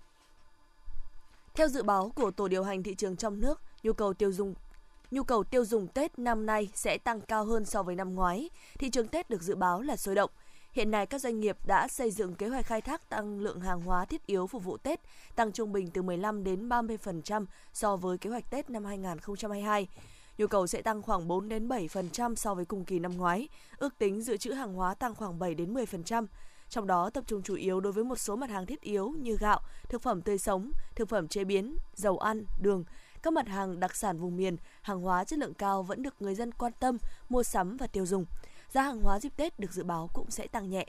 Theo 1.54 1.68
dự 1.68 1.82
báo 1.82 2.12
của 2.14 2.30
Tổ 2.30 2.48
điều 2.48 2.64
hành 2.64 2.82
thị 2.82 2.94
trường 2.94 3.16
trong 3.16 3.40
nước, 3.40 3.60
nhu 3.82 3.92
cầu 3.92 4.14
tiêu 4.14 4.32
dùng 4.32 4.54
nhu 5.10 5.22
cầu 5.22 5.44
tiêu 5.44 5.64
dùng 5.64 5.88
Tết 5.88 6.18
năm 6.18 6.46
nay 6.46 6.70
sẽ 6.74 6.98
tăng 6.98 7.20
cao 7.20 7.44
hơn 7.44 7.64
so 7.64 7.82
với 7.82 7.94
năm 7.94 8.14
ngoái. 8.14 8.50
Thị 8.78 8.90
trường 8.90 9.08
Tết 9.08 9.30
được 9.30 9.42
dự 9.42 9.54
báo 9.54 9.82
là 9.82 9.96
sôi 9.96 10.14
động. 10.14 10.30
Hiện 10.72 10.90
nay 10.90 11.06
các 11.06 11.20
doanh 11.20 11.40
nghiệp 11.40 11.56
đã 11.66 11.88
xây 11.88 12.10
dựng 12.10 12.34
kế 12.34 12.48
hoạch 12.48 12.66
khai 12.66 12.80
thác 12.80 13.08
tăng 13.08 13.40
lượng 13.40 13.60
hàng 13.60 13.80
hóa 13.80 14.04
thiết 14.04 14.26
yếu 14.26 14.46
phục 14.46 14.64
vụ 14.64 14.76
Tết, 14.76 15.00
tăng 15.36 15.52
trung 15.52 15.72
bình 15.72 15.90
từ 15.90 16.02
15 16.02 16.44
đến 16.44 16.68
30% 16.68 17.46
so 17.72 17.96
với 17.96 18.18
kế 18.18 18.30
hoạch 18.30 18.50
Tết 18.50 18.70
năm 18.70 18.84
2022. 18.84 19.86
Nhu 20.38 20.46
cầu 20.46 20.66
sẽ 20.66 20.82
tăng 20.82 21.02
khoảng 21.02 21.28
4 21.28 21.48
đến 21.48 21.68
7% 21.68 22.34
so 22.34 22.54
với 22.54 22.64
cùng 22.64 22.84
kỳ 22.84 22.98
năm 22.98 23.16
ngoái, 23.16 23.48
ước 23.78 23.98
tính 23.98 24.22
dự 24.22 24.36
trữ 24.36 24.52
hàng 24.52 24.74
hóa 24.74 24.94
tăng 24.94 25.14
khoảng 25.14 25.38
7 25.38 25.54
đến 25.54 25.74
10%. 25.74 26.26
Trong 26.68 26.86
đó 26.86 27.10
tập 27.10 27.24
trung 27.26 27.42
chủ 27.42 27.54
yếu 27.54 27.80
đối 27.80 27.92
với 27.92 28.04
một 28.04 28.16
số 28.16 28.36
mặt 28.36 28.50
hàng 28.50 28.66
thiết 28.66 28.80
yếu 28.80 29.14
như 29.20 29.36
gạo, 29.36 29.60
thực 29.88 30.02
phẩm 30.02 30.22
tươi 30.22 30.38
sống, 30.38 30.72
thực 30.94 31.08
phẩm 31.08 31.28
chế 31.28 31.44
biến, 31.44 31.76
dầu 31.94 32.18
ăn, 32.18 32.44
đường, 32.60 32.84
các 33.22 33.32
mặt 33.32 33.48
hàng 33.48 33.80
đặc 33.80 33.96
sản 33.96 34.18
vùng 34.18 34.36
miền, 34.36 34.56
hàng 34.82 35.00
hóa 35.00 35.24
chất 35.24 35.38
lượng 35.38 35.54
cao 35.54 35.82
vẫn 35.82 36.02
được 36.02 36.14
người 36.20 36.34
dân 36.34 36.52
quan 36.52 36.72
tâm, 36.80 36.98
mua 37.28 37.42
sắm 37.42 37.76
và 37.76 37.86
tiêu 37.86 38.06
dùng 38.06 38.24
giá 38.70 38.82
hàng 38.82 39.00
hóa 39.00 39.20
dịp 39.20 39.36
Tết 39.36 39.58
được 39.58 39.72
dự 39.72 39.84
báo 39.84 40.10
cũng 40.12 40.30
sẽ 40.30 40.46
tăng 40.46 40.70
nhẹ. 40.70 40.86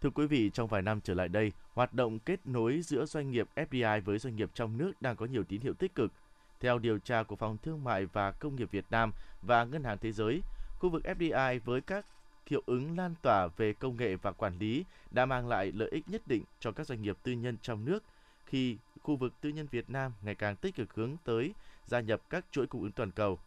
Thưa 0.00 0.10
quý 0.10 0.26
vị, 0.26 0.50
trong 0.54 0.68
vài 0.68 0.82
năm 0.82 1.00
trở 1.00 1.14
lại 1.14 1.28
đây, 1.28 1.52
hoạt 1.74 1.94
động 1.94 2.18
kết 2.18 2.46
nối 2.46 2.80
giữa 2.82 3.06
doanh 3.06 3.30
nghiệp 3.30 3.48
FDI 3.54 4.00
với 4.00 4.18
doanh 4.18 4.36
nghiệp 4.36 4.50
trong 4.54 4.78
nước 4.78 4.92
đang 5.00 5.16
có 5.16 5.26
nhiều 5.26 5.44
tín 5.48 5.60
hiệu 5.60 5.74
tích 5.74 5.94
cực. 5.94 6.12
Theo 6.60 6.78
điều 6.78 6.98
tra 6.98 7.22
của 7.22 7.36
Phòng 7.36 7.58
Thương 7.62 7.84
mại 7.84 8.06
và 8.06 8.30
Công 8.30 8.56
nghiệp 8.56 8.70
Việt 8.70 8.84
Nam 8.90 9.12
và 9.42 9.64
Ngân 9.64 9.84
hàng 9.84 9.98
Thế 9.98 10.12
giới, 10.12 10.40
khu 10.78 10.90
vực 10.90 11.02
FDI 11.04 11.60
với 11.64 11.80
các 11.80 12.06
hiệu 12.46 12.62
ứng 12.66 12.98
lan 12.98 13.14
tỏa 13.22 13.48
về 13.56 13.72
công 13.72 13.96
nghệ 13.96 14.16
và 14.16 14.32
quản 14.32 14.58
lý 14.58 14.84
đã 15.10 15.26
mang 15.26 15.48
lại 15.48 15.72
lợi 15.72 15.88
ích 15.92 16.08
nhất 16.08 16.22
định 16.26 16.44
cho 16.60 16.72
các 16.72 16.86
doanh 16.86 17.02
nghiệp 17.02 17.16
tư 17.22 17.32
nhân 17.32 17.56
trong 17.62 17.84
nước 17.84 18.02
khi 18.46 18.76
khu 19.02 19.16
vực 19.16 19.32
tư 19.40 19.48
nhân 19.48 19.66
Việt 19.70 19.90
Nam 19.90 20.12
ngày 20.22 20.34
càng 20.34 20.56
tích 20.56 20.74
cực 20.74 20.94
hướng 20.94 21.16
tới 21.24 21.54
gia 21.86 22.00
nhập 22.00 22.20
các 22.30 22.44
chuỗi 22.50 22.66
cung 22.66 22.82
ứng 22.82 22.92
toàn 22.92 23.10
cầu. 23.10 23.38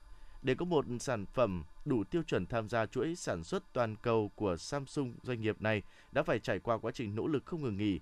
Để 0.47 0.55
có 0.55 0.65
một 0.65 0.85
sản 0.99 1.25
phẩm 1.25 1.63
đủ 1.85 2.03
tiêu 2.03 2.23
chuẩn 2.23 2.45
tham 2.45 2.69
gia 2.69 2.85
chuỗi 2.85 3.15
sản 3.15 3.43
xuất 3.43 3.73
toàn 3.73 3.95
cầu 4.01 4.31
của 4.35 4.57
Samsung, 4.57 5.13
doanh 5.23 5.41
nghiệp 5.41 5.61
này 5.61 5.83
đã 6.11 6.23
phải 6.23 6.39
trải 6.39 6.59
qua 6.59 6.77
quá 6.77 6.91
trình 6.91 7.15
nỗ 7.15 7.27
lực 7.27 7.45
không 7.45 7.61
ngừng 7.61 7.77
nghỉ. 7.77 7.99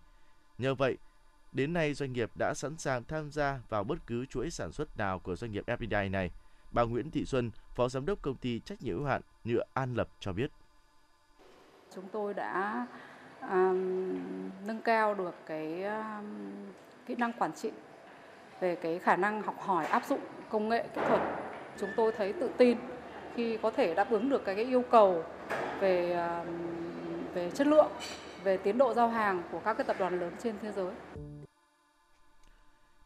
Nhờ 0.58 0.76
vậy, 0.76 0.98
đến 1.52 1.74
nay 1.74 1.94
doanh 1.94 2.14
nghiệp 2.14 2.32
đã 2.36 2.54
sẵn 2.54 2.78
sàng 2.78 3.04
tham 3.04 3.32
gia 3.32 3.60
vào 3.70 3.84
bất 3.84 3.96
cứ 4.08 4.26
chuỗi 4.26 4.50
sản 4.50 4.72
xuất 4.72 4.98
nào 4.98 5.20
của 5.20 5.36
doanh 5.36 5.52
nghiệp 5.52 5.64
FPI 5.68 6.12
này. 6.12 6.32
Bà 6.72 6.84
Nguyễn 6.84 7.12
Thị 7.12 7.26
Xuân, 7.26 7.52
Phó 7.76 7.90
Giám 7.90 8.06
đốc 8.06 8.22
Công 8.22 8.38
ty 8.38 8.60
Trách 8.60 8.82
nhiệm 8.82 8.98
hữu 8.98 9.06
hạn 9.06 9.22
Nhựa 9.44 9.64
An 9.74 9.94
Lập 9.94 10.08
cho 10.20 10.34
biết. 10.34 10.52
Chúng 11.96 12.06
tôi 12.12 12.34
đã 12.34 12.88
um, 13.42 14.20
nâng 14.68 14.82
cao 14.84 15.14
được 15.14 15.36
cái 15.46 15.84
um, 15.84 16.26
kỹ 17.06 17.16
năng 17.16 17.34
quản 17.34 17.54
trị 17.54 17.72
về 18.60 18.76
cái 18.76 19.00
khả 19.00 19.16
năng 19.16 19.42
học 19.42 19.56
hỏi 19.60 19.86
áp 19.86 20.06
dụng 20.06 20.22
công 20.50 20.70
nghệ 20.70 20.88
kỹ 20.96 21.02
thuật 21.08 21.45
chúng 21.80 21.90
tôi 21.96 22.12
thấy 22.18 22.34
tự 22.34 22.50
tin 22.58 22.78
khi 23.36 23.58
có 23.62 23.72
thể 23.72 23.96
đáp 23.96 24.12
ứng 24.12 24.30
được 24.30 24.46
cái, 24.46 24.56
cái 24.56 24.66
yêu 24.66 24.84
cầu 24.92 25.24
về 25.80 26.14
à, 26.14 26.46
về 27.34 27.52
chất 27.52 27.68
lượng 27.68 27.92
về 28.44 28.58
tiến 28.58 28.78
độ 28.78 28.94
giao 28.94 29.10
hàng 29.10 29.44
của 29.52 29.60
các 29.60 29.74
cái 29.74 29.84
tập 29.88 29.96
đoàn 30.00 30.20
lớn 30.20 30.34
trên 30.44 30.56
thế 30.62 30.72
giới. 30.72 30.94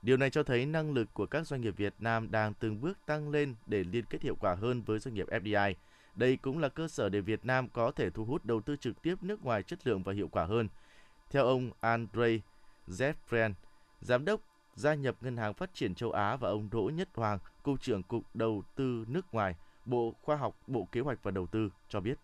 Điều 0.02 0.18
này 0.18 0.30
cho 0.30 0.44
thấy 0.44 0.66
năng 0.66 0.94
lực 0.94 1.14
của 1.14 1.26
các 1.26 1.48
doanh 1.48 1.62
nghiệp 1.62 1.78
Việt 1.78 1.94
Nam 2.00 2.32
đang 2.32 2.54
từng 2.54 2.82
bước 2.82 2.98
tăng 3.06 3.30
lên 3.30 3.56
để 3.66 3.84
liên 3.84 4.06
kết 4.10 4.22
hiệu 4.22 4.36
quả 4.40 4.56
hơn 4.56 4.82
với 4.82 5.00
doanh 5.00 5.16
nghiệp 5.16 5.28
FDI. 5.30 5.74
Đây 6.16 6.38
cũng 6.38 6.60
là 6.60 6.70
cơ 6.70 6.88
sở 6.88 7.10
để 7.10 7.22
Việt 7.22 7.46
Nam 7.46 7.70
có 7.70 7.92
thể 7.92 8.10
thu 8.10 8.26
hút 8.26 8.46
đầu 8.46 8.62
tư 8.62 8.76
trực 8.76 9.02
tiếp 9.02 9.16
nước 9.22 9.44
ngoài 9.44 9.64
chất 9.64 9.88
lượng 9.88 10.04
và 10.04 10.14
hiệu 10.14 10.28
quả 10.32 10.46
hơn. 10.46 10.68
Theo 11.30 11.46
ông 11.46 11.72
Andre 11.80 12.38
Zefren, 12.88 13.54
giám 14.02 14.26
đốc 14.26 14.42
gia 14.76 14.94
nhập 14.94 15.16
Ngân 15.22 15.38
hàng 15.38 15.54
Phát 15.54 15.74
triển 15.74 15.96
châu 15.96 16.12
Á 16.12 16.36
và 16.36 16.50
ông 16.50 16.70
Đỗ 16.72 16.92
Nhất 16.94 17.10
Hoàng, 17.14 17.40
Cục 17.70 17.82
trưởng 17.82 18.04
Cục 18.04 18.24
Đầu 18.34 18.64
tư 18.76 19.06
nước 19.08 19.26
ngoài, 19.32 19.56
Bộ 19.86 20.14
Khoa 20.22 20.36
học, 20.36 20.56
Bộ 20.68 20.88
Kế 20.92 21.02
hoạch 21.02 21.24
và 21.24 21.32
Đầu 21.32 21.48
tư 21.48 21.70
cho 21.90 22.00
biết. 22.00 22.20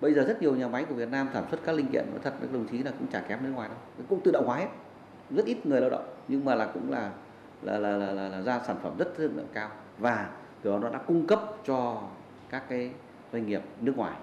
Bây 0.00 0.14
giờ 0.14 0.24
rất 0.24 0.42
nhiều 0.42 0.56
nhà 0.56 0.68
máy 0.68 0.84
của 0.84 0.94
Việt 0.94 1.08
Nam 1.08 1.28
sản 1.32 1.44
xuất 1.50 1.60
các 1.64 1.72
linh 1.72 1.86
kiện 1.86 2.06
nói 2.10 2.20
thật 2.22 2.34
các 2.40 2.52
đồng 2.52 2.66
chí 2.70 2.78
là 2.78 2.90
cũng 2.98 3.06
chả 3.06 3.20
kém 3.20 3.38
nước 3.42 3.50
ngoài 3.54 3.68
đâu. 3.68 3.78
Cũng 4.08 4.20
tự 4.24 4.30
động 4.30 4.46
hóa 4.46 4.56
hết. 4.56 4.68
Rất 5.30 5.46
ít 5.46 5.66
người 5.66 5.80
lao 5.80 5.90
động 5.90 6.14
nhưng 6.28 6.44
mà 6.44 6.54
là 6.54 6.66
cũng 6.66 6.90
là 6.90 7.12
là 7.62 7.78
là 7.78 7.96
là, 7.96 8.12
là, 8.12 8.28
là 8.28 8.42
ra 8.42 8.60
sản 8.66 8.76
phẩm 8.82 8.96
rất 8.98 9.08
chất 9.18 9.30
lượng 9.34 9.48
cao 9.52 9.70
và 9.98 10.30
từ 10.62 10.70
đó 10.70 10.78
nó 10.78 10.88
đã 10.88 10.98
cung 10.98 11.26
cấp 11.26 11.40
cho 11.66 12.02
các 12.50 12.68
cái 12.68 12.90
doanh 13.32 13.46
nghiệp 13.46 13.62
nước 13.80 13.96
ngoài 13.96 14.16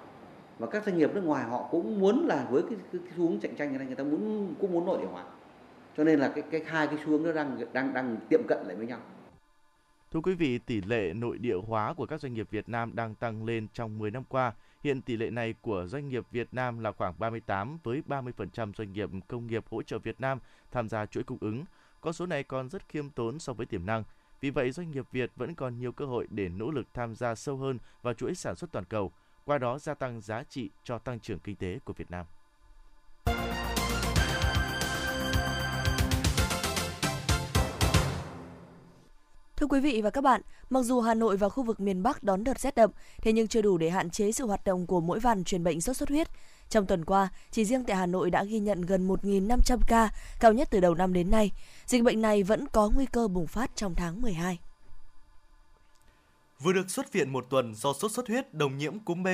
và 0.60 0.68
các 0.68 0.86
doanh 0.86 0.98
nghiệp 0.98 1.12
nước 1.14 1.24
ngoài 1.24 1.44
họ 1.44 1.68
cũng 1.72 2.00
muốn 2.00 2.28
là 2.28 2.48
với 2.50 2.62
cái, 2.62 2.78
cái, 2.92 3.02
cái 3.04 3.12
xu 3.18 3.30
hướng 3.30 3.40
cạnh 3.40 3.56
tranh 3.56 3.78
này 3.78 3.88
người 3.88 3.96
ta 3.96 4.04
muốn 4.04 4.54
cũng 4.60 4.72
muốn 4.72 4.86
nội 4.86 4.98
địa 5.02 5.08
hóa 5.12 5.24
cho 5.98 6.04
nên 6.04 6.20
là 6.20 6.32
cái 6.36 6.44
cái 6.52 6.64
hai 6.66 6.88
cái 6.88 6.98
xu 7.06 7.12
hướng 7.12 7.24
nó 7.24 7.32
đang 7.32 7.58
đang 7.74 7.94
đang 7.94 8.18
tiệm 8.30 8.42
cận 8.48 8.58
lại 8.66 8.76
với 8.76 8.88
nhau 8.88 9.00
Thưa 10.12 10.20
quý 10.20 10.36
vị, 10.36 10.58
tỷ 10.58 10.82
lệ 10.82 11.14
nội 11.14 11.38
địa 11.38 11.58
hóa 11.68 11.94
của 11.94 12.06
các 12.06 12.22
doanh 12.22 12.34
nghiệp 12.34 12.48
Việt 12.52 12.70
Nam 12.70 12.96
đang 12.96 13.16
tăng 13.16 13.46
lên 13.46 13.68
trong 13.74 13.98
10 13.98 14.12
năm 14.12 14.24
qua. 14.30 14.54
Hiện 14.84 15.02
tỷ 15.02 15.18
lệ 15.18 15.30
này 15.30 15.54
của 15.62 15.88
doanh 15.88 16.10
nghiệp 16.10 16.24
Việt 16.32 16.48
Nam 16.52 16.80
là 16.80 16.92
khoảng 16.92 17.14
38 17.20 17.78
với 17.84 18.02
30% 18.08 18.74
doanh 18.74 18.94
nghiệp 18.94 19.10
công 19.28 19.48
nghiệp 19.48 19.66
hỗ 19.70 19.82
trợ 19.82 20.00
Việt 20.00 20.22
Nam 20.22 20.40
tham 20.72 20.90
gia 20.90 21.06
chuỗi 21.06 21.24
cung 21.24 21.38
ứng. 21.42 21.66
Con 22.02 22.14
số 22.14 22.26
này 22.26 22.44
còn 22.44 22.70
rất 22.70 22.90
khiêm 22.90 23.10
tốn 23.10 23.40
so 23.40 23.54
với 23.54 23.66
tiềm 23.66 23.86
năng. 23.86 24.04
Vì 24.42 24.50
vậy, 24.50 24.72
doanh 24.72 24.92
nghiệp 24.92 25.06
Việt 25.12 25.32
vẫn 25.36 25.56
còn 25.56 25.80
nhiều 25.80 25.92
cơ 25.92 26.06
hội 26.06 26.28
để 26.30 26.50
nỗ 26.50 26.72
lực 26.72 26.88
tham 26.94 27.16
gia 27.16 27.36
sâu 27.36 27.58
hơn 27.58 27.80
vào 28.02 28.14
chuỗi 28.14 28.36
sản 28.36 28.56
xuất 28.56 28.72
toàn 28.72 28.86
cầu, 28.86 29.12
qua 29.46 29.58
đó 29.58 29.80
gia 29.80 29.94
tăng 29.94 30.22
giá 30.22 30.44
trị 30.44 30.70
cho 30.84 30.98
tăng 30.98 31.20
trưởng 31.20 31.40
kinh 31.40 31.56
tế 31.56 31.80
của 31.86 31.94
Việt 31.94 32.12
Nam. 32.12 32.26
Thưa 39.58 39.68
quý 39.68 39.80
vị 39.80 40.02
và 40.02 40.10
các 40.10 40.22
bạn, 40.22 40.42
mặc 40.70 40.82
dù 40.82 41.02
Hà 41.02 41.14
Nội 41.14 41.38
và 41.38 41.50
khu 41.50 41.64
vực 41.64 41.80
miền 41.80 42.04
Bắc 42.04 42.24
đón 42.24 42.44
đợt 42.44 42.60
rét 42.60 42.76
đậm, 42.76 42.92
thế 43.22 43.34
nhưng 43.34 43.48
chưa 43.48 43.62
đủ 43.62 43.78
để 43.78 43.90
hạn 43.90 44.10
chế 44.10 44.32
sự 44.32 44.46
hoạt 44.46 44.64
động 44.64 44.88
của 44.88 45.02
mỗi 45.02 45.20
vàn 45.20 45.44
truyền 45.44 45.64
bệnh 45.64 45.82
sốt 45.82 45.98
xuất 45.98 46.10
huyết. 46.10 46.28
Trong 46.70 46.86
tuần 46.86 47.06
qua, 47.06 47.30
chỉ 47.52 47.66
riêng 47.66 47.84
tại 47.84 47.96
Hà 47.96 48.06
Nội 48.06 48.30
đã 48.30 48.44
ghi 48.44 48.60
nhận 48.60 48.82
gần 48.82 49.08
1.500 49.08 49.78
ca, 49.88 50.10
cao 50.40 50.54
nhất 50.54 50.68
từ 50.72 50.80
đầu 50.80 50.96
năm 50.96 51.14
đến 51.14 51.32
nay. 51.32 51.52
Dịch 51.86 52.04
bệnh 52.04 52.22
này 52.22 52.44
vẫn 52.44 52.68
có 52.68 52.90
nguy 52.90 53.06
cơ 53.06 53.28
bùng 53.28 53.48
phát 53.48 53.72
trong 53.76 53.96
tháng 53.96 54.22
12. 54.22 54.60
Vừa 56.60 56.74
được 56.74 56.90
xuất 56.90 57.14
viện 57.14 57.30
một 57.34 57.46
tuần 57.50 57.76
do 57.76 57.94
sốt 57.94 58.12
xuất 58.12 58.28
huyết 58.28 58.54
đồng 58.54 58.78
nhiễm 58.78 59.00
cúm 59.00 59.24
B, 59.24 59.28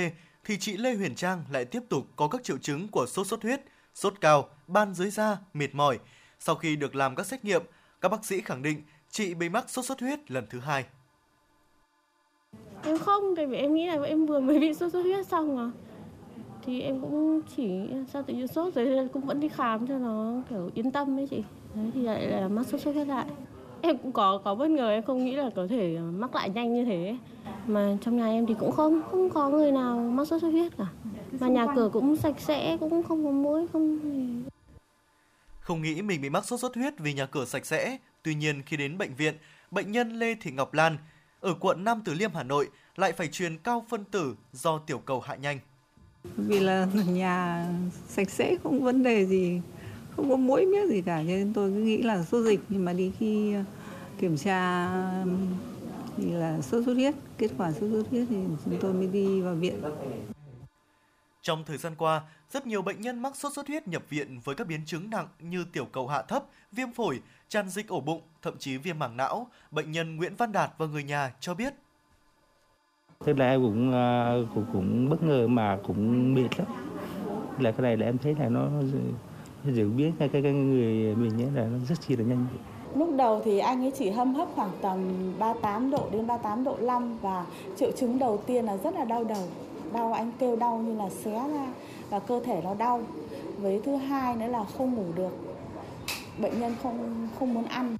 thì 0.45 0.57
chị 0.59 0.77
Lê 0.77 0.95
Huyền 0.95 1.15
Trang 1.15 1.43
lại 1.51 1.65
tiếp 1.65 1.83
tục 1.89 2.07
có 2.15 2.27
các 2.27 2.43
triệu 2.43 2.57
chứng 2.57 2.87
của 2.87 3.05
sốt 3.05 3.27
xuất 3.27 3.43
huyết, 3.43 3.61
sốt 3.95 4.13
cao, 4.21 4.49
ban 4.67 4.93
dưới 4.93 5.09
da, 5.09 5.37
mệt 5.53 5.75
mỏi. 5.75 5.99
Sau 6.39 6.55
khi 6.55 6.75
được 6.75 6.95
làm 6.95 7.15
các 7.15 7.27
xét 7.27 7.45
nghiệm, 7.45 7.63
các 8.01 8.09
bác 8.09 8.25
sĩ 8.25 8.41
khẳng 8.41 8.61
định 8.61 8.83
chị 9.13 9.33
bị 9.33 9.49
mắc 9.49 9.69
sốt 9.69 9.85
xuất 9.85 9.99
huyết 9.99 10.31
lần 10.31 10.45
thứ 10.49 10.59
hai. 10.59 10.85
Em 12.83 12.97
không, 12.97 13.35
tại 13.35 13.45
vì 13.45 13.57
em 13.57 13.73
nghĩ 13.73 13.87
là 13.87 14.01
em 14.01 14.25
vừa 14.25 14.39
mới 14.39 14.59
bị 14.59 14.73
sốt 14.73 14.91
xuất 14.91 15.01
huyết 15.01 15.27
xong 15.27 15.55
mà. 15.55 15.71
Thì 16.65 16.81
em 16.81 17.01
cũng 17.01 17.41
chỉ 17.55 17.69
sao 18.13 18.23
tự 18.23 18.33
nhiên 18.33 18.47
sốt 18.47 18.73
rồi 18.73 19.09
cũng 19.13 19.21
vẫn 19.21 19.39
đi 19.39 19.49
khám 19.49 19.87
cho 19.87 19.97
nó 19.97 20.33
kiểu 20.49 20.69
yên 20.73 20.91
tâm 20.91 21.19
ấy 21.19 21.27
chị. 21.27 21.43
Đấy 21.75 21.91
thì 21.93 22.01
lại 22.01 22.27
là 22.27 22.47
mắc 22.47 22.63
sốt 22.67 22.81
xuất 22.81 22.95
huyết 22.95 23.07
lại. 23.07 23.25
Em 23.81 23.97
cũng 23.97 24.11
có 24.11 24.41
có 24.43 24.55
bất 24.55 24.69
ngờ 24.69 24.89
em 24.89 25.03
không 25.03 25.25
nghĩ 25.25 25.35
là 25.35 25.49
có 25.55 25.67
thể 25.67 25.97
mắc 25.97 26.35
lại 26.35 26.49
nhanh 26.49 26.73
như 26.73 26.85
thế. 26.85 27.17
Mà 27.67 27.97
trong 28.01 28.17
nhà 28.17 28.27
em 28.27 28.45
thì 28.45 28.55
cũng 28.59 28.71
không 28.71 29.01
không 29.11 29.29
có 29.29 29.49
người 29.49 29.71
nào 29.71 29.97
mắc 29.97 30.25
sốt 30.25 30.41
xuất 30.41 30.49
huyết 30.49 30.77
cả. 30.77 30.87
Mà 31.39 31.47
nhà 31.47 31.65
cửa 31.75 31.89
cũng 31.93 32.15
sạch 32.15 32.39
sẽ, 32.39 32.77
cũng 32.79 33.03
không 33.03 33.25
có 33.25 33.31
muỗi 33.31 33.67
không 33.73 33.99
Không 35.59 35.81
nghĩ 35.81 36.01
mình 36.01 36.21
bị 36.21 36.29
mắc 36.29 36.45
sốt 36.45 36.59
xuất 36.59 36.75
huyết 36.75 36.99
vì 36.99 37.13
nhà 37.13 37.25
cửa 37.25 37.45
sạch 37.45 37.65
sẽ, 37.65 37.97
Tuy 38.23 38.35
nhiên 38.35 38.61
khi 38.65 38.77
đến 38.77 38.97
bệnh 38.97 39.15
viện, 39.15 39.35
bệnh 39.71 39.91
nhân 39.91 40.19
Lê 40.19 40.35
Thị 40.35 40.51
Ngọc 40.51 40.73
Lan 40.73 40.97
ở 41.39 41.53
quận 41.59 41.83
Nam 41.83 42.01
Từ 42.05 42.13
Liêm 42.13 42.33
Hà 42.33 42.43
Nội 42.43 42.69
lại 42.95 43.11
phải 43.11 43.27
truyền 43.27 43.57
cao 43.57 43.85
phân 43.89 44.05
tử 44.05 44.35
do 44.51 44.77
tiểu 44.77 44.99
cầu 44.99 45.21
hạ 45.21 45.35
nhanh. 45.35 45.59
Vì 46.23 46.59
là 46.59 46.87
nhà 47.07 47.67
sạch 48.07 48.29
sẽ 48.29 48.55
không 48.63 48.83
vấn 48.83 49.03
đề 49.03 49.25
gì, 49.25 49.61
không 50.15 50.29
có 50.29 50.35
mũi 50.35 50.65
miếc 50.65 50.89
gì 50.89 51.01
cả 51.01 51.23
nên 51.23 51.53
tôi 51.53 51.71
cứ 51.71 51.75
nghĩ 51.75 51.97
là 51.97 52.23
sốt 52.23 52.45
dịch 52.45 52.59
nhưng 52.69 52.85
mà 52.85 52.93
đi 52.93 53.11
khi 53.19 53.55
kiểm 54.19 54.37
tra 54.37 54.89
thì 56.17 56.31
là 56.31 56.61
sốt 56.61 56.85
xuất 56.85 56.93
huyết, 56.93 57.15
kết 57.37 57.51
quả 57.57 57.71
sốt 57.71 57.89
xuất 57.91 58.09
huyết 58.09 58.27
thì 58.29 58.35
chúng 58.65 58.77
tôi 58.81 58.93
mới 58.93 59.07
đi 59.07 59.41
vào 59.41 59.55
viện. 59.55 59.81
Trong 61.41 61.63
thời 61.63 61.77
gian 61.77 61.95
qua, 61.97 62.21
rất 62.51 62.67
nhiều 62.67 62.81
bệnh 62.81 63.01
nhân 63.01 63.19
mắc 63.19 63.35
sốt 63.35 63.53
xuất 63.53 63.67
huyết 63.67 63.87
nhập 63.87 64.03
viện 64.09 64.39
với 64.43 64.55
các 64.55 64.67
biến 64.67 64.81
chứng 64.85 65.09
nặng 65.09 65.27
như 65.39 65.65
tiểu 65.73 65.85
cầu 65.85 66.07
hạ 66.07 66.21
thấp, 66.21 66.43
viêm 66.71 66.91
phổi, 66.91 67.21
tràn 67.53 67.69
dịch 67.69 67.87
ổ 67.87 67.99
bụng, 67.99 68.21
thậm 68.41 68.53
chí 68.59 68.77
viêm 68.77 68.99
màng 68.99 69.17
não. 69.17 69.47
Bệnh 69.71 69.91
nhân 69.91 70.15
Nguyễn 70.15 70.35
Văn 70.35 70.51
Đạt 70.51 70.71
và 70.77 70.85
người 70.85 71.03
nhà 71.03 71.33
cho 71.39 71.53
biết. 71.53 71.73
Thế 73.25 73.33
là 73.33 73.49
em 73.49 73.61
cũng, 73.61 73.93
à, 73.93 74.33
cũng 74.55 74.65
cũng 74.73 75.09
bất 75.09 75.23
ngờ 75.23 75.47
mà 75.47 75.77
cũng 75.87 76.33
mệt 76.33 76.47
lắm. 76.57 76.67
Là 77.59 77.71
cái 77.71 77.81
này 77.81 77.97
là 77.97 78.05
em 78.05 78.17
thấy 78.17 78.35
là 78.39 78.49
nó 78.49 78.67
dự 79.65 79.89
biết 79.89 80.11
cái, 80.19 80.29
cái, 80.29 80.41
cái 80.41 80.53
người 80.53 81.15
mình 81.15 81.37
nhé 81.37 81.45
là 81.55 81.65
nó 81.65 81.77
rất 81.89 81.95
chi 82.07 82.15
là 82.15 82.23
nhanh. 82.23 82.45
Lúc 82.95 83.09
đầu 83.17 83.41
thì 83.45 83.59
anh 83.59 83.83
ấy 83.83 83.91
chỉ 83.97 84.09
hâm 84.09 84.33
hấp 84.33 84.47
khoảng 84.55 84.71
tầm 84.81 84.99
38 85.39 85.91
độ 85.91 86.09
đến 86.11 86.27
38 86.27 86.63
độ 86.63 86.77
5 86.81 87.17
và 87.21 87.45
triệu 87.77 87.91
chứng 87.91 88.19
đầu 88.19 88.43
tiên 88.45 88.65
là 88.65 88.77
rất 88.77 88.93
là 88.93 89.05
đau 89.05 89.23
đầu. 89.23 89.47
Đau 89.93 90.13
anh 90.13 90.31
kêu 90.39 90.55
đau 90.55 90.77
như 90.77 90.95
là 90.95 91.09
xé 91.09 91.31
ra 91.31 91.67
và 92.09 92.19
cơ 92.19 92.41
thể 92.45 92.61
nó 92.63 92.73
đau. 92.73 93.01
Với 93.57 93.81
thứ 93.85 93.95
hai 93.95 94.35
nữa 94.35 94.47
là 94.47 94.63
không 94.63 94.93
ngủ 94.93 95.05
được 95.15 95.52
bệnh 96.37 96.59
nhân 96.59 96.75
không 96.83 97.27
không 97.39 97.53
muốn 97.53 97.65
ăn. 97.65 97.97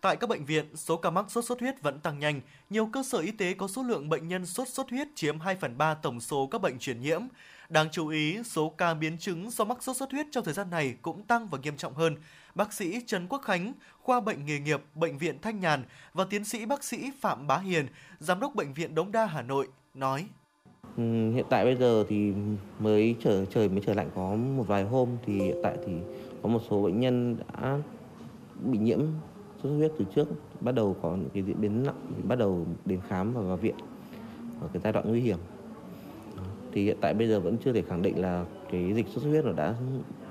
Tại 0.00 0.16
các 0.16 0.30
bệnh 0.30 0.44
viện, 0.44 0.76
số 0.76 0.96
ca 0.96 1.10
mắc 1.10 1.30
sốt 1.30 1.44
xuất 1.44 1.60
huyết 1.60 1.82
vẫn 1.82 2.00
tăng 2.00 2.18
nhanh. 2.18 2.40
Nhiều 2.70 2.86
cơ 2.86 3.02
sở 3.02 3.18
y 3.18 3.30
tế 3.30 3.54
có 3.54 3.68
số 3.68 3.82
lượng 3.82 4.08
bệnh 4.08 4.28
nhân 4.28 4.46
sốt 4.46 4.68
xuất 4.68 4.90
huyết 4.90 5.08
chiếm 5.14 5.40
2 5.40 5.56
phần 5.56 5.78
3 5.78 5.94
tổng 5.94 6.20
số 6.20 6.46
các 6.46 6.60
bệnh 6.60 6.78
truyền 6.78 7.00
nhiễm. 7.00 7.22
Đáng 7.68 7.88
chú 7.92 8.08
ý, 8.08 8.38
số 8.44 8.68
ca 8.68 8.94
biến 8.94 9.18
chứng 9.18 9.50
do 9.50 9.64
mắc 9.64 9.82
sốt 9.82 9.96
xuất 9.96 10.12
huyết 10.12 10.26
trong 10.30 10.44
thời 10.44 10.54
gian 10.54 10.70
này 10.70 10.94
cũng 11.02 11.22
tăng 11.22 11.48
và 11.48 11.58
nghiêm 11.62 11.76
trọng 11.76 11.94
hơn. 11.94 12.16
Bác 12.54 12.72
sĩ 12.72 13.00
Trần 13.06 13.26
Quốc 13.28 13.42
Khánh, 13.44 13.72
khoa 14.02 14.20
bệnh 14.20 14.46
nghề 14.46 14.58
nghiệp, 14.58 14.82
Bệnh 14.94 15.18
viện 15.18 15.38
Thanh 15.42 15.60
Nhàn 15.60 15.84
và 16.14 16.24
tiến 16.24 16.44
sĩ 16.44 16.66
bác 16.66 16.84
sĩ 16.84 17.10
Phạm 17.20 17.46
Bá 17.46 17.58
Hiền, 17.58 17.86
Giám 18.18 18.40
đốc 18.40 18.54
Bệnh 18.54 18.74
viện 18.74 18.94
Đống 18.94 19.12
Đa 19.12 19.26
Hà 19.26 19.42
Nội, 19.42 19.68
nói. 19.94 20.26
Ừ, 20.96 21.32
hiện 21.32 21.44
tại 21.50 21.64
bây 21.64 21.76
giờ 21.76 22.04
thì 22.08 22.32
mới 22.78 23.16
trở 23.24 23.44
trời 23.44 23.68
mới 23.68 23.82
trở 23.86 23.94
lạnh 23.94 24.10
có 24.14 24.34
một 24.34 24.64
vài 24.66 24.84
hôm 24.84 25.08
thì 25.26 25.40
hiện 25.40 25.56
tại 25.62 25.76
thì 25.86 25.92
có 26.42 26.48
một 26.48 26.60
số 26.70 26.82
bệnh 26.82 27.00
nhân 27.00 27.36
đã 27.52 27.78
bị 28.64 28.78
nhiễm 28.78 28.98
sốt 28.98 29.62
xuất 29.62 29.76
huyết 29.76 29.92
từ 29.98 30.04
trước, 30.14 30.28
bắt 30.60 30.72
đầu 30.72 30.96
có 31.02 31.16
những 31.16 31.30
cái 31.34 31.42
diễn 31.42 31.60
biến 31.60 31.82
nặng 31.82 32.00
thì 32.16 32.22
bắt 32.22 32.38
đầu 32.38 32.66
đến 32.84 33.00
khám 33.08 33.34
và 33.34 33.40
vào 33.40 33.56
viện 33.56 33.74
ở 34.60 34.68
cái 34.72 34.80
giai 34.84 34.92
đoạn 34.92 35.08
nguy 35.08 35.20
hiểm 35.20 35.38
thì 36.72 36.84
hiện 36.84 36.96
tại 37.00 37.14
bây 37.14 37.28
giờ 37.28 37.40
vẫn 37.40 37.56
chưa 37.64 37.72
thể 37.72 37.82
khẳng 37.82 38.02
định 38.02 38.22
là 38.22 38.44
cái 38.70 38.92
dịch 38.94 39.08
sốt 39.08 39.22
xuất 39.22 39.30
huyết 39.30 39.44
nó 39.44 39.52
đã 39.52 39.74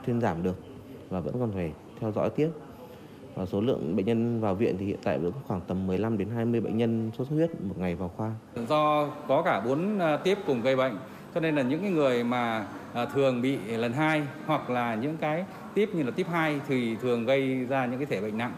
thuyên 0.06 0.22
giảm 0.22 0.44
được 0.44 0.56
và 1.10 1.20
vẫn 1.20 1.40
còn 1.40 1.52
phải 1.52 1.72
theo 2.00 2.12
dõi 2.12 2.30
tiếp 2.30 2.50
và 3.36 3.46
số 3.46 3.62
lượng 3.62 3.96
bệnh 3.96 4.06
nhân 4.06 4.42
vào 4.42 4.56
viện 4.56 4.76
thì 4.80 4.86
hiện 4.86 5.00
tại 5.04 5.20
vẫn 5.20 5.32
khoảng 5.48 5.62
tầm 5.68 5.88
15 5.88 6.18
đến 6.18 6.30
20 6.30 6.62
bệnh 6.62 6.78
nhân 6.78 7.12
sốt 7.18 7.28
xuất 7.28 7.36
huyết 7.36 7.62
một 7.62 7.76
ngày 7.78 7.96
vào 7.96 8.12
khoa. 8.18 8.32
Do 8.70 9.10
có 9.28 9.42
cả 9.42 9.62
bốn 9.66 10.00
à, 10.00 10.18
tiếp 10.18 10.38
cùng 10.48 10.62
gây 10.62 10.76
bệnh, 10.76 10.98
cho 11.34 11.40
nên 11.40 11.56
là 11.56 11.62
những 11.62 11.82
cái 11.82 11.92
người 11.92 12.24
mà 12.24 12.68
à, 12.94 13.06
thường 13.06 13.42
bị 13.42 13.58
lần 13.58 13.94
hai 13.94 14.24
hoặc 14.46 14.70
là 14.70 14.96
những 14.96 15.18
cái 15.18 15.46
tiếp 15.74 15.90
như 15.94 16.04
là 16.04 16.12
tiếp 16.12 16.28
2 16.32 16.60
thì 16.68 16.96
thường 16.96 17.26
gây 17.26 17.66
ra 17.66 17.86
những 17.86 18.00
cái 18.00 18.06
thể 18.06 18.22
bệnh 18.22 18.38
nặng. 18.38 18.54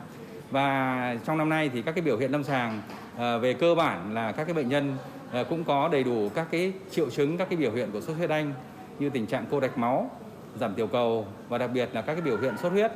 Và 0.51 1.18
trong 1.25 1.38
năm 1.38 1.50
nay 1.50 1.70
thì 1.74 1.82
các 1.82 1.91
cái 1.91 2.01
biểu 2.01 2.18
hiện 2.18 2.32
lâm 2.32 2.44
sàng 2.44 2.82
ờ, 3.18 3.39
về 3.39 3.53
cơ 3.53 3.75
bản 3.75 4.13
là 4.13 4.32
các 4.32 4.44
cái 4.44 4.53
bệnh 4.53 4.70
nhân 4.70 4.98
ờ, 5.32 5.44
cũng 5.44 5.63
có 5.63 5.89
đầy 5.91 6.03
đủ 6.03 6.30
các 6.36 6.48
cái 6.51 6.74
triệu 6.91 7.10
chứng, 7.10 7.38
các 7.38 7.50
cái 7.50 7.58
biểu 7.58 7.72
hiện 7.72 7.91
của 7.91 8.01
sốt 8.01 8.18
huyết 8.18 8.30
đanh 8.30 8.53
như 9.00 9.10
tình 9.10 9.27
trạng 9.27 9.46
cô 9.51 9.60
đạch 9.60 9.77
máu, 9.77 10.12
giảm 10.60 10.75
tiểu 10.75 10.88
cầu 10.88 11.27
và 11.50 11.58
đặc 11.58 11.72
biệt 11.74 11.89
là 11.94 12.01
các 12.01 12.13
cái 12.13 12.22
biểu 12.22 12.38
hiện 12.38 12.58
sốt 12.58 12.72
huyết. 12.72 12.91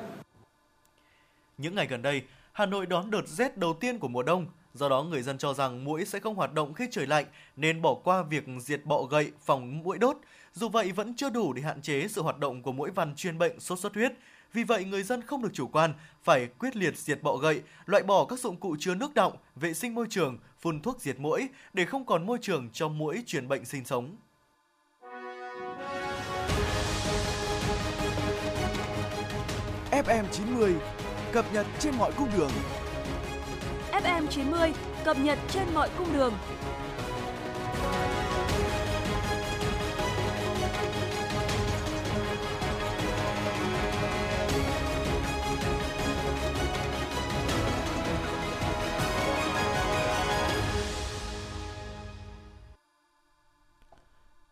Những 1.58 1.76
ngày 1.76 1.88
gần 1.88 2.02
đây, 2.02 2.22
Hà 2.52 2.66
Nội 2.66 2.86
đón 2.86 3.12
đợt 3.12 3.28
rét 3.28 3.58
đầu 3.58 3.74
tiên 3.74 4.00
của 4.00 4.08
mùa 4.08 4.24
đông. 4.24 4.46
Do 4.74 4.90
đó, 4.90 5.04
người 5.04 5.22
dân 5.22 5.38
cho 5.38 5.54
rằng 5.54 5.84
mũi 5.84 6.06
sẽ 6.06 6.20
không 6.20 6.36
hoạt 6.36 6.54
động 6.54 6.74
khi 6.74 6.88
trời 6.92 7.08
lạnh 7.08 7.26
nên 7.56 7.82
bỏ 7.82 7.94
qua 7.94 8.24
việc 8.24 8.44
diệt 8.60 8.82
bọ 8.86 9.04
gậy 9.04 9.32
phòng 9.42 9.84
mũi 9.84 9.98
đốt. 9.98 10.18
Dù 10.60 10.70
vậy 10.70 10.92
vẫn 10.92 11.16
chưa 11.16 11.30
đủ 11.30 11.54
để 11.54 11.62
hạn 11.62 11.82
chế 11.82 12.08
sự 12.08 12.22
hoạt 12.22 12.40
động 12.40 12.62
của 12.62 12.72
mũi 12.72 12.92
vằn 12.92 13.16
chuyên 13.16 13.38
bệnh 13.38 13.60
sốt 13.60 13.80
xuất 13.80 13.94
huyết. 13.94 14.12
Vì 14.54 14.64
vậy, 14.64 14.86
người 14.86 15.04
dân 15.04 15.22
không 15.22 15.42
được 15.42 15.50
chủ 15.54 15.68
quan, 15.68 15.94
phải 16.24 16.48
quyết 16.60 16.76
liệt 16.76 16.98
diệt 16.98 17.24
bọ 17.24 17.36
gậy, 17.36 17.62
loại 17.86 18.04
bỏ 18.04 18.26
các 18.26 18.40
dụng 18.40 18.58
cụ 18.58 18.76
chứa 18.80 18.96
nước 18.96 19.14
đọng, 19.14 19.38
vệ 19.56 19.74
sinh 19.74 19.96
môi 19.96 20.08
trường, 20.10 20.38
phun 20.60 20.82
thuốc 20.82 21.02
diệt 21.02 21.20
mũi 21.20 21.48
để 21.74 21.86
không 21.86 22.06
còn 22.06 22.26
môi 22.26 22.38
trường 22.42 22.70
cho 22.74 22.88
mũi 22.88 23.24
truyền 23.26 23.48
bệnh 23.48 23.66
sinh 23.66 23.86
sống. 23.86 24.16
FM 29.92 30.24
90 30.32 30.76
cập 31.32 31.54
nhật 31.54 31.66
trên 31.80 31.96
mọi 31.98 32.12
cung 32.18 32.30
đường. 32.38 32.52
FM 33.92 34.28
90 34.28 34.74
cập 35.04 35.18
nhật 35.20 35.40
trên 35.50 35.64
mọi 35.74 35.90
cung 35.98 36.14
đường. 36.14 36.34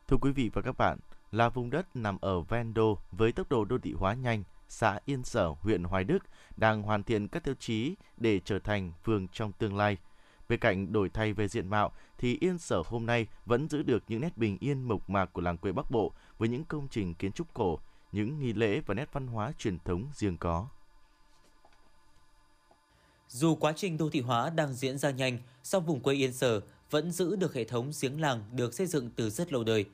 Thưa 0.08 0.18
quý 0.18 0.32
vị 0.32 0.50
và 0.54 0.62
các 0.62 0.78
bạn, 0.78 0.98
là 1.32 1.50
vùng 1.50 1.70
đất 1.70 1.96
nằm 1.96 2.18
ở 2.22 2.42
ven 2.42 2.74
đô 2.74 2.98
với 3.12 3.32
tốc 3.32 3.50
độ 3.50 3.66
đô 3.66 3.78
thị 3.78 3.94
hóa 3.94 4.14
nhanh, 4.14 4.44
xã 4.70 5.00
Yên 5.06 5.24
Sở, 5.24 5.48
huyện 5.48 5.84
Hoài 5.84 6.04
Đức 6.04 6.20
đang 6.58 6.82
hoàn 6.82 7.04
thiện 7.04 7.28
các 7.28 7.44
tiêu 7.44 7.56
chí 7.60 7.96
để 8.18 8.40
trở 8.46 8.60
thành 8.60 8.92
phường 9.04 9.28
trong 9.28 9.52
tương 9.52 9.76
lai. 9.76 9.98
Bên 10.50 10.60
cạnh 10.60 10.94
đổi 10.94 11.10
thay 11.10 11.34
về 11.34 11.48
diện 11.48 11.68
mạo 11.68 11.92
thì 12.18 12.38
Yên 12.42 12.58
Sở 12.58 12.84
hôm 12.86 13.06
nay 13.06 13.28
vẫn 13.46 13.70
giữ 13.70 13.84
được 13.84 14.04
những 14.08 14.22
nét 14.22 14.38
bình 14.38 14.58
yên 14.60 14.82
mộc 14.82 15.10
mạc 15.10 15.26
của 15.34 15.42
làng 15.42 15.58
quê 15.58 15.72
Bắc 15.72 15.92
Bộ 15.92 16.12
với 16.38 16.50
những 16.50 16.66
công 16.66 16.88
trình 16.92 17.14
kiến 17.14 17.32
trúc 17.32 17.54
cổ, 17.54 17.80
những 18.12 18.40
nghi 18.40 18.54
lễ 18.54 18.82
và 18.86 18.94
nét 18.94 19.14
văn 19.14 19.28
hóa 19.28 19.52
truyền 19.58 19.80
thống 19.80 20.08
riêng 20.14 20.38
có. 20.38 20.68
Dù 23.28 23.56
quá 23.56 23.74
trình 23.76 23.98
đô 23.98 24.10
thị 24.10 24.22
hóa 24.22 24.50
đang 24.50 24.74
diễn 24.74 24.98
ra 24.98 25.12
nhanh, 25.12 25.38
song 25.64 25.86
vùng 25.86 26.00
quê 26.00 26.16
Yên 26.16 26.34
Sở 26.34 26.62
vẫn 26.94 27.12
giữ 27.12 27.36
được 27.36 27.54
hệ 27.54 27.64
thống 27.64 27.92
giếng 28.02 28.22
làng 28.22 28.44
được 28.52 28.74
xây 28.74 28.88
dựng 28.88 29.10
từ 29.16 29.30
rất 29.30 29.54
lâu 29.54 29.64
đời. 29.64 29.86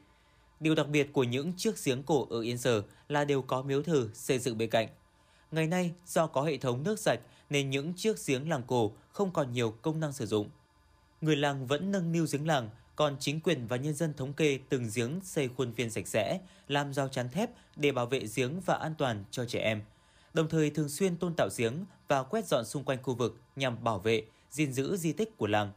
Điều 0.59 0.75
đặc 0.75 0.87
biệt 0.87 1.13
của 1.13 1.23
những 1.23 1.53
chiếc 1.57 1.83
giếng 1.83 2.03
cổ 2.03 2.27
ở 2.29 2.41
Yên 2.41 2.57
Sở 2.57 2.81
là 3.09 3.25
đều 3.25 3.41
có 3.41 3.61
miếu 3.61 3.83
thờ 3.83 4.09
xây 4.13 4.39
dựng 4.39 4.57
bên 4.57 4.69
cạnh. 4.69 4.87
Ngày 5.51 5.67
nay, 5.67 5.91
do 6.05 6.27
có 6.27 6.43
hệ 6.43 6.57
thống 6.57 6.83
nước 6.83 6.99
sạch 6.99 7.19
nên 7.49 7.69
những 7.69 7.93
chiếc 7.93 8.15
giếng 8.27 8.49
làng 8.49 8.63
cổ 8.67 8.91
không 9.11 9.31
còn 9.33 9.51
nhiều 9.51 9.71
công 9.81 9.99
năng 9.99 10.13
sử 10.13 10.25
dụng. 10.25 10.49
Người 11.21 11.35
làng 11.35 11.67
vẫn 11.67 11.91
nâng 11.91 12.11
niu 12.11 12.25
giếng 12.31 12.47
làng, 12.47 12.69
còn 12.95 13.15
chính 13.19 13.39
quyền 13.39 13.67
và 13.67 13.77
nhân 13.77 13.93
dân 13.93 14.13
thống 14.13 14.33
kê 14.33 14.59
từng 14.69 14.89
giếng 14.95 15.19
xây 15.23 15.49
khuôn 15.57 15.71
viên 15.71 15.89
sạch 15.89 16.07
sẽ, 16.07 16.39
làm 16.67 16.93
rào 16.93 17.07
chắn 17.07 17.29
thép 17.29 17.49
để 17.75 17.91
bảo 17.91 18.05
vệ 18.05 18.23
giếng 18.35 18.61
và 18.65 18.75
an 18.75 18.95
toàn 18.97 19.23
cho 19.31 19.45
trẻ 19.45 19.59
em. 19.59 19.81
Đồng 20.33 20.49
thời 20.49 20.69
thường 20.69 20.89
xuyên 20.89 21.17
tôn 21.17 21.33
tạo 21.37 21.49
giếng 21.57 21.85
và 22.07 22.23
quét 22.23 22.47
dọn 22.47 22.65
xung 22.65 22.83
quanh 22.83 23.03
khu 23.03 23.15
vực 23.15 23.37
nhằm 23.55 23.83
bảo 23.83 23.99
vệ, 23.99 24.23
gìn 24.51 24.73
giữ 24.73 24.97
di 24.97 25.13
tích 25.13 25.37
của 25.37 25.47
làng. 25.47 25.71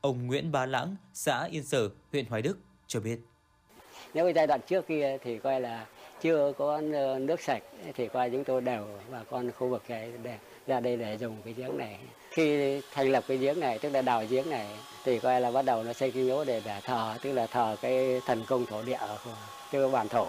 Ông 0.00 0.26
Nguyễn 0.26 0.52
Bá 0.52 0.66
Lãng, 0.66 0.96
xã 1.14 1.44
Yên 1.50 1.64
Sở, 1.64 1.88
huyện 2.12 2.24
Hoài 2.26 2.42
Đức 2.42 2.58
cho 2.86 3.00
biết. 3.00 3.18
Nếu 4.14 4.24
cái 4.24 4.32
giai 4.32 4.46
đoạn 4.46 4.60
trước 4.66 4.86
kia 4.86 5.18
thì 5.24 5.38
coi 5.38 5.60
là 5.60 5.86
chưa 6.20 6.52
có 6.58 6.80
nước 7.20 7.40
sạch 7.40 7.62
thì 7.94 8.08
coi 8.08 8.30
chúng 8.30 8.44
tôi 8.44 8.60
đều 8.60 8.86
bà 9.12 9.22
con 9.30 9.50
khu 9.52 9.68
vực 9.68 9.82
này 9.88 10.12
để 10.22 10.38
ra 10.66 10.80
đây 10.80 10.96
để 10.96 11.18
dùng 11.18 11.36
cái 11.44 11.54
giếng 11.54 11.78
này. 11.78 11.98
Khi 12.30 12.80
thành 12.92 13.08
lập 13.12 13.24
cái 13.28 13.36
giếng 13.36 13.60
này, 13.60 13.78
tức 13.78 13.90
là 13.90 14.02
đào 14.02 14.24
giếng 14.30 14.50
này 14.50 14.66
thì 15.04 15.18
coi 15.18 15.40
là 15.40 15.50
bắt 15.50 15.64
đầu 15.64 15.82
nó 15.82 15.92
xây 15.92 16.10
cái 16.10 16.22
miếu 16.22 16.44
để 16.44 16.62
để 16.64 16.80
thờ, 16.84 17.14
tức 17.22 17.32
là 17.32 17.46
thờ 17.46 17.76
cái 17.82 18.20
thần 18.26 18.44
công 18.48 18.66
thổ 18.66 18.82
địa 18.82 18.98
của 19.24 19.36
cái 19.70 19.88
bản 19.88 20.08
thổ 20.08 20.26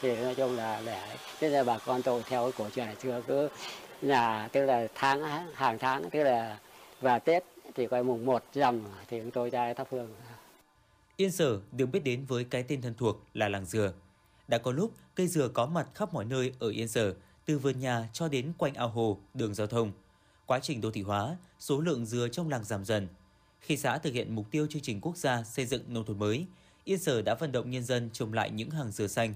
thì 0.00 0.16
nói 0.16 0.34
chung 0.34 0.56
là 0.56 0.80
để 0.86 1.02
thế 1.40 1.48
là 1.48 1.64
bà 1.64 1.78
con 1.78 2.02
tôi 2.02 2.22
theo 2.26 2.42
cái 2.42 2.52
cổ 2.58 2.70
truyền 2.70 2.86
này 2.86 2.96
xưa 3.02 3.22
cứ 3.26 3.48
nhà 4.02 4.48
tức 4.52 4.66
là 4.66 4.86
tháng 4.94 5.22
hàng 5.54 5.78
tháng 5.78 6.10
tức 6.10 6.22
là 6.22 6.58
vào 7.00 7.18
Tết 7.18 7.44
thì 7.74 7.86
coi 7.86 8.04
mùng 8.04 8.26
1 8.26 8.44
rằm 8.54 8.80
thì 9.08 9.20
chúng 9.20 9.30
tôi 9.30 9.50
ra 9.50 9.74
thắp 9.74 9.88
hương. 9.90 10.08
Yên 11.16 11.30
Sở 11.30 11.60
được 11.72 11.86
biết 11.86 12.04
đến 12.04 12.24
với 12.24 12.44
cái 12.44 12.62
tên 12.62 12.82
thân 12.82 12.94
thuộc 12.94 13.22
là 13.34 13.48
làng 13.48 13.64
dừa. 13.64 13.92
Đã 14.48 14.58
có 14.58 14.72
lúc 14.72 14.92
cây 15.14 15.28
dừa 15.28 15.48
có 15.48 15.66
mặt 15.66 15.88
khắp 15.94 16.14
mọi 16.14 16.24
nơi 16.24 16.52
ở 16.58 16.68
Yên 16.68 16.88
Sở, 16.88 17.14
từ 17.44 17.58
vườn 17.58 17.80
nhà 17.80 18.08
cho 18.12 18.28
đến 18.28 18.52
quanh 18.58 18.74
ao 18.74 18.88
hồ, 18.88 19.18
đường 19.34 19.54
giao 19.54 19.66
thông. 19.66 19.92
Quá 20.46 20.58
trình 20.62 20.80
đô 20.80 20.90
thị 20.90 21.02
hóa, 21.02 21.36
số 21.58 21.80
lượng 21.80 22.06
dừa 22.06 22.28
trong 22.28 22.48
làng 22.48 22.64
giảm 22.64 22.84
dần. 22.84 23.08
Khi 23.60 23.76
xã 23.76 23.98
thực 23.98 24.14
hiện 24.14 24.34
mục 24.34 24.50
tiêu 24.50 24.66
chương 24.70 24.82
trình 24.82 25.00
quốc 25.00 25.16
gia 25.16 25.42
xây 25.42 25.66
dựng 25.66 25.82
nông 25.88 26.04
thôn 26.04 26.18
mới, 26.18 26.46
Yên 26.84 26.98
Sở 26.98 27.22
đã 27.22 27.34
vận 27.34 27.52
động 27.52 27.70
nhân 27.70 27.84
dân 27.84 28.10
trồng 28.12 28.32
lại 28.32 28.50
những 28.50 28.70
hàng 28.70 28.90
dừa 28.90 29.06
xanh. 29.06 29.34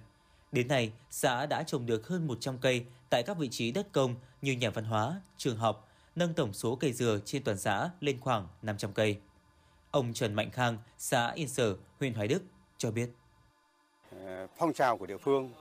Đến 0.52 0.68
nay, 0.68 0.92
xã 1.10 1.46
đã 1.46 1.62
trồng 1.62 1.86
được 1.86 2.08
hơn 2.08 2.26
100 2.26 2.58
cây 2.58 2.84
tại 3.10 3.22
các 3.26 3.38
vị 3.38 3.48
trí 3.48 3.72
đất 3.72 3.92
công 3.92 4.14
như 4.42 4.52
nhà 4.52 4.70
văn 4.70 4.84
hóa, 4.84 5.20
trường 5.36 5.56
học, 5.56 5.87
nâng 6.16 6.34
tổng 6.34 6.52
số 6.52 6.76
cây 6.76 6.92
dừa 6.92 7.18
trên 7.24 7.44
toàn 7.44 7.58
xã 7.58 7.90
lên 8.00 8.20
khoảng 8.20 8.48
500 8.62 8.92
cây. 8.92 9.20
Ông 9.90 10.12
Trần 10.12 10.34
Mạnh 10.34 10.50
Khang, 10.50 10.78
xã 10.98 11.30
Yên 11.30 11.48
Sở, 11.48 11.76
huyện 11.98 12.14
Hoài 12.14 12.28
Đức 12.28 12.42
cho 12.78 12.90
biết. 12.90 13.10
Ờ, 14.10 14.46
phong 14.56 14.72
trào 14.72 14.96
của 14.96 15.06
địa 15.06 15.16
phương 15.16 15.52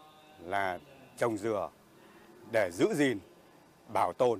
là 0.46 0.80
trồng 1.18 1.38
dừa 1.38 1.70
để 2.52 2.70
giữ 2.74 2.94
gìn, 2.96 3.20
bảo 3.94 4.14
tồn, 4.14 4.40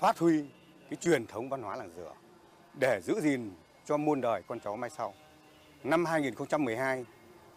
phát 0.00 0.18
huy 0.18 0.44
cái 0.90 0.96
truyền 1.00 1.26
thống 1.26 1.48
văn 1.48 1.62
hóa 1.62 1.76
làng 1.76 1.90
dừa 1.96 2.12
để 2.80 3.00
giữ 3.00 3.20
gìn 3.20 3.50
cho 3.86 3.96
muôn 3.96 4.20
đời 4.20 4.42
con 4.46 4.60
cháu 4.60 4.76
mai 4.76 4.90
sau. 4.90 5.14
Năm 5.84 6.04
2012, 6.04 7.04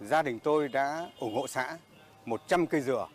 gia 0.01 0.21
đình 0.21 0.39
tôi 0.39 0.67
đã 0.67 1.09
ủng 1.19 1.35
hộ 1.35 1.47
xã 1.47 1.77
100 2.25 2.67
cây 2.67 2.81
dừa. 2.81 3.07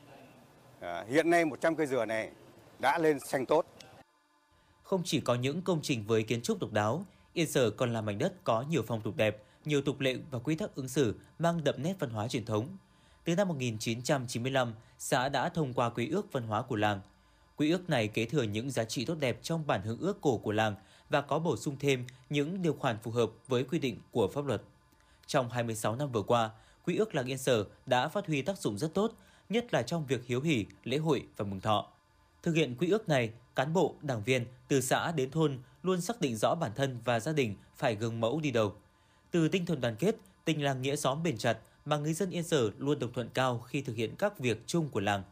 Ờ, 0.80 1.04
hiện 1.04 1.30
nay 1.30 1.44
100 1.44 1.76
cây 1.76 1.86
dừa 1.86 2.04
này 2.04 2.30
đã 2.78 2.98
lên 2.98 3.20
xanh 3.20 3.46
tốt. 3.46 3.66
Không 4.90 5.02
chỉ 5.04 5.20
có 5.20 5.34
những 5.34 5.62
công 5.62 5.82
trình 5.82 6.04
với 6.06 6.22
kiến 6.22 6.42
trúc 6.42 6.60
độc 6.60 6.72
đáo, 6.72 7.04
Yên 7.32 7.46
Sở 7.50 7.70
còn 7.70 7.92
là 7.92 8.00
mảnh 8.00 8.18
đất 8.18 8.44
có 8.44 8.64
nhiều 8.70 8.82
phong 8.86 9.00
tục 9.00 9.16
đẹp, 9.16 9.42
nhiều 9.64 9.82
tục 9.82 10.00
lệ 10.00 10.16
và 10.30 10.38
quy 10.38 10.54
tắc 10.54 10.74
ứng 10.74 10.88
xử 10.88 11.14
mang 11.38 11.64
đậm 11.64 11.74
nét 11.82 11.94
văn 11.98 12.10
hóa 12.10 12.28
truyền 12.28 12.44
thống. 12.44 12.68
Từ 13.24 13.34
năm 13.34 13.48
1995, 13.48 14.74
xã 14.98 15.28
đã 15.28 15.48
thông 15.48 15.72
qua 15.72 15.90
quy 15.90 16.08
ước 16.08 16.32
văn 16.32 16.42
hóa 16.42 16.62
của 16.62 16.76
làng. 16.76 17.00
Quy 17.56 17.70
ước 17.70 17.90
này 17.90 18.08
kế 18.08 18.24
thừa 18.24 18.42
những 18.42 18.70
giá 18.70 18.84
trị 18.84 19.04
tốt 19.04 19.16
đẹp 19.20 19.38
trong 19.42 19.66
bản 19.66 19.82
hương 19.82 19.98
ước 19.98 20.20
cổ 20.20 20.38
của 20.38 20.52
làng 20.52 20.74
và 21.10 21.20
có 21.20 21.38
bổ 21.38 21.56
sung 21.56 21.76
thêm 21.80 22.06
những 22.30 22.62
điều 22.62 22.72
khoản 22.72 22.98
phù 23.02 23.10
hợp 23.10 23.30
với 23.48 23.64
quy 23.64 23.78
định 23.78 23.98
của 24.10 24.28
pháp 24.28 24.46
luật. 24.46 24.62
Trong 25.26 25.50
26 25.50 25.96
năm 25.96 26.12
vừa 26.12 26.22
qua, 26.22 26.50
Quy 26.86 26.96
ước 26.96 27.14
làng 27.14 27.26
Yên 27.26 27.38
Sở 27.38 27.64
đã 27.86 28.08
phát 28.08 28.26
huy 28.26 28.42
tác 28.42 28.58
dụng 28.58 28.78
rất 28.78 28.94
tốt, 28.94 29.12
nhất 29.48 29.74
là 29.74 29.82
trong 29.82 30.06
việc 30.06 30.26
hiếu 30.26 30.40
hỉ, 30.40 30.66
lễ 30.84 30.96
hội 30.96 31.26
và 31.36 31.44
mừng 31.44 31.60
thọ. 31.60 31.86
Thực 32.42 32.54
hiện 32.54 32.74
quy 32.78 32.90
ước 32.90 33.08
này, 33.08 33.32
cán 33.54 33.72
bộ, 33.72 33.94
đảng 34.02 34.22
viên 34.22 34.46
từ 34.68 34.80
xã 34.80 35.12
đến 35.12 35.30
thôn 35.30 35.58
luôn 35.82 36.00
xác 36.00 36.20
định 36.20 36.36
rõ 36.36 36.54
bản 36.54 36.72
thân 36.76 36.98
và 37.04 37.20
gia 37.20 37.32
đình 37.32 37.56
phải 37.76 37.94
gương 37.94 38.20
mẫu 38.20 38.40
đi 38.40 38.50
đầu. 38.50 38.74
Từ 39.30 39.48
tinh 39.48 39.66
thần 39.66 39.80
đoàn 39.80 39.96
kết, 39.98 40.16
tình 40.44 40.62
làng 40.62 40.82
nghĩa 40.82 40.96
xóm 40.96 41.22
bền 41.22 41.38
chặt 41.38 41.58
mà 41.84 41.96
người 41.96 42.12
dân 42.12 42.30
Yên 42.30 42.42
Sở 42.42 42.70
luôn 42.78 42.98
đồng 42.98 43.12
thuận 43.12 43.30
cao 43.34 43.58
khi 43.58 43.82
thực 43.82 43.96
hiện 43.96 44.16
các 44.18 44.38
việc 44.38 44.62
chung 44.66 44.88
của 44.88 45.00
làng. 45.00 45.22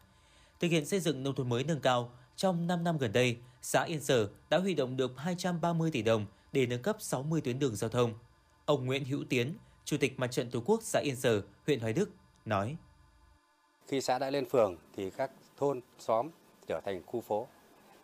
Thực 0.61 0.71
hiện 0.71 0.87
xây 0.87 1.01
dựng 1.01 1.23
nông 1.23 1.35
thôn 1.35 1.49
mới 1.49 1.65
nâng 1.65 1.81
cao, 1.81 2.13
trong 2.37 2.67
5 2.67 2.85
năm 2.85 2.99
gần 2.99 3.13
đây, 3.13 3.37
xã 3.63 3.83
Yên 3.83 4.01
Sở 4.01 4.29
đã 4.51 4.59
huy 4.59 4.75
động 4.75 4.97
được 4.97 5.13
230 5.17 5.91
tỷ 5.91 6.03
đồng 6.03 6.27
để 6.53 6.67
nâng 6.67 6.83
cấp 6.83 6.97
60 7.01 7.41
tuyến 7.41 7.59
đường 7.59 7.77
giao 7.77 7.91
thông. 7.91 8.15
Ông 8.65 8.87
Nguyễn 8.87 9.05
Hữu 9.05 9.25
Tiến, 9.29 9.55
Chủ 9.85 9.97
tịch 9.97 10.19
Mặt 10.19 10.27
trận 10.27 10.51
Tổ 10.51 10.63
quốc 10.67 10.81
xã 10.83 11.01
Yên 11.01 11.17
Sở, 11.17 11.43
huyện 11.67 11.81
Hoài 11.81 11.93
Đức 11.93 12.11
nói: 12.45 12.77
Khi 13.87 14.01
xã 14.01 14.19
đã 14.19 14.31
lên 14.31 14.49
phường 14.49 14.77
thì 14.97 15.11
các 15.11 15.31
thôn 15.57 15.81
xóm 15.99 16.31
trở 16.69 16.81
thành 16.85 17.03
khu 17.07 17.21
phố. 17.21 17.47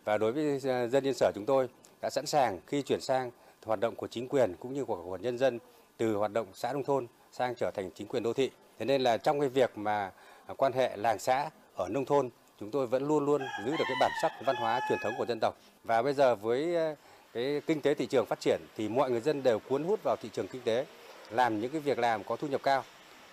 Và 0.03 0.17
đối 0.17 0.31
với 0.31 0.59
ờ, 0.63 0.87
dân 0.87 1.03
Yên 1.03 1.13
Sở 1.13 1.31
chúng 1.35 1.45
tôi 1.45 1.69
đã 2.01 2.09
sẵn 2.09 2.25
sàng 2.25 2.59
khi 2.67 2.81
chuyển 2.81 3.01
sang 3.01 3.31
hoạt 3.65 3.79
động 3.79 3.95
của 3.95 4.07
chính 4.07 4.27
quyền 4.27 4.55
cũng 4.59 4.73
như 4.73 4.85
của, 4.85 5.01
của 5.05 5.17
nhân 5.17 5.37
dân 5.37 5.59
từ 5.97 6.15
hoạt 6.15 6.33
động 6.33 6.47
xã 6.53 6.73
nông 6.73 6.83
thôn 6.83 7.07
sang 7.31 7.55
trở 7.55 7.71
thành 7.71 7.89
chính 7.95 8.07
quyền 8.07 8.23
đô 8.23 8.33
thị. 8.33 8.51
Thế 8.79 8.85
nên 8.85 9.01
là 9.01 9.17
trong 9.17 9.39
cái 9.39 9.49
việc 9.49 9.77
mà 9.77 10.11
à, 10.47 10.53
quan 10.57 10.73
hệ 10.73 10.97
làng 10.97 11.19
xã 11.19 11.49
ở 11.75 11.89
nông 11.89 12.05
thôn 12.05 12.29
chúng 12.59 12.71
tôi 12.71 12.87
vẫn 12.87 13.07
luôn 13.07 13.25
luôn 13.25 13.41
giữ 13.65 13.71
được 13.71 13.85
cái 13.87 13.97
bản 13.99 14.11
sắc 14.21 14.31
văn 14.45 14.55
hóa 14.55 14.79
truyền 14.89 14.99
thống 15.03 15.13
của 15.17 15.25
dân 15.25 15.39
tộc. 15.41 15.57
Và 15.83 16.01
bây 16.01 16.13
giờ 16.13 16.35
với 16.35 16.75
ờ, 16.75 16.95
cái 17.33 17.61
kinh 17.67 17.81
tế 17.81 17.93
thị 17.93 18.05
trường 18.05 18.25
phát 18.25 18.39
triển 18.39 18.61
thì 18.77 18.89
mọi 18.89 19.11
người 19.11 19.21
dân 19.21 19.43
đều 19.43 19.59
cuốn 19.59 19.83
hút 19.83 20.03
vào 20.03 20.15
thị 20.15 20.29
trường 20.33 20.47
kinh 20.47 20.61
tế, 20.61 20.85
làm 21.29 21.61
những 21.61 21.71
cái 21.71 21.81
việc 21.81 21.99
làm 21.99 22.23
có 22.23 22.35
thu 22.35 22.47
nhập 22.47 22.61
cao. 22.63 22.83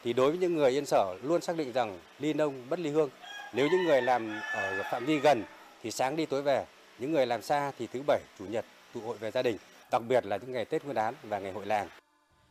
Thì 0.05 0.13
đối 0.13 0.31
với 0.31 0.39
những 0.39 0.55
người 0.57 0.71
Yên 0.71 0.87
Sở 0.87 1.15
luôn 1.23 1.41
xác 1.41 1.57
định 1.57 1.73
rằng 1.73 1.99
ly 2.19 2.33
nông 2.33 2.55
bất 2.71 2.79
ly 2.79 2.91
hương 2.91 3.11
nếu 3.55 3.69
những 3.69 3.85
người 3.85 4.03
làm 4.03 4.41
ở 4.55 4.83
phạm 4.91 5.07
vi 5.07 5.19
gần 5.19 5.45
thì 5.83 5.91
sáng 5.91 6.17
đi 6.17 6.27
tối 6.27 6.43
về, 6.43 6.67
những 6.99 7.13
người 7.13 7.27
làm 7.27 7.43
xa 7.43 7.73
thì 7.79 7.87
thứ 7.87 8.03
bảy, 8.07 8.21
chủ 8.39 8.45
nhật 8.45 8.65
tụ 8.95 9.01
hội 9.01 9.19
về 9.19 9.31
gia 9.31 9.43
đình, 9.43 9.57
đặc 9.91 10.03
biệt 10.09 10.25
là 10.27 10.37
những 10.37 10.53
ngày 10.53 10.65
Tết 10.65 10.85
Nguyên 10.85 10.95
đán 10.95 11.15
và 11.23 11.39
ngày 11.39 11.53
hội 11.53 11.67
làng. 11.67 11.89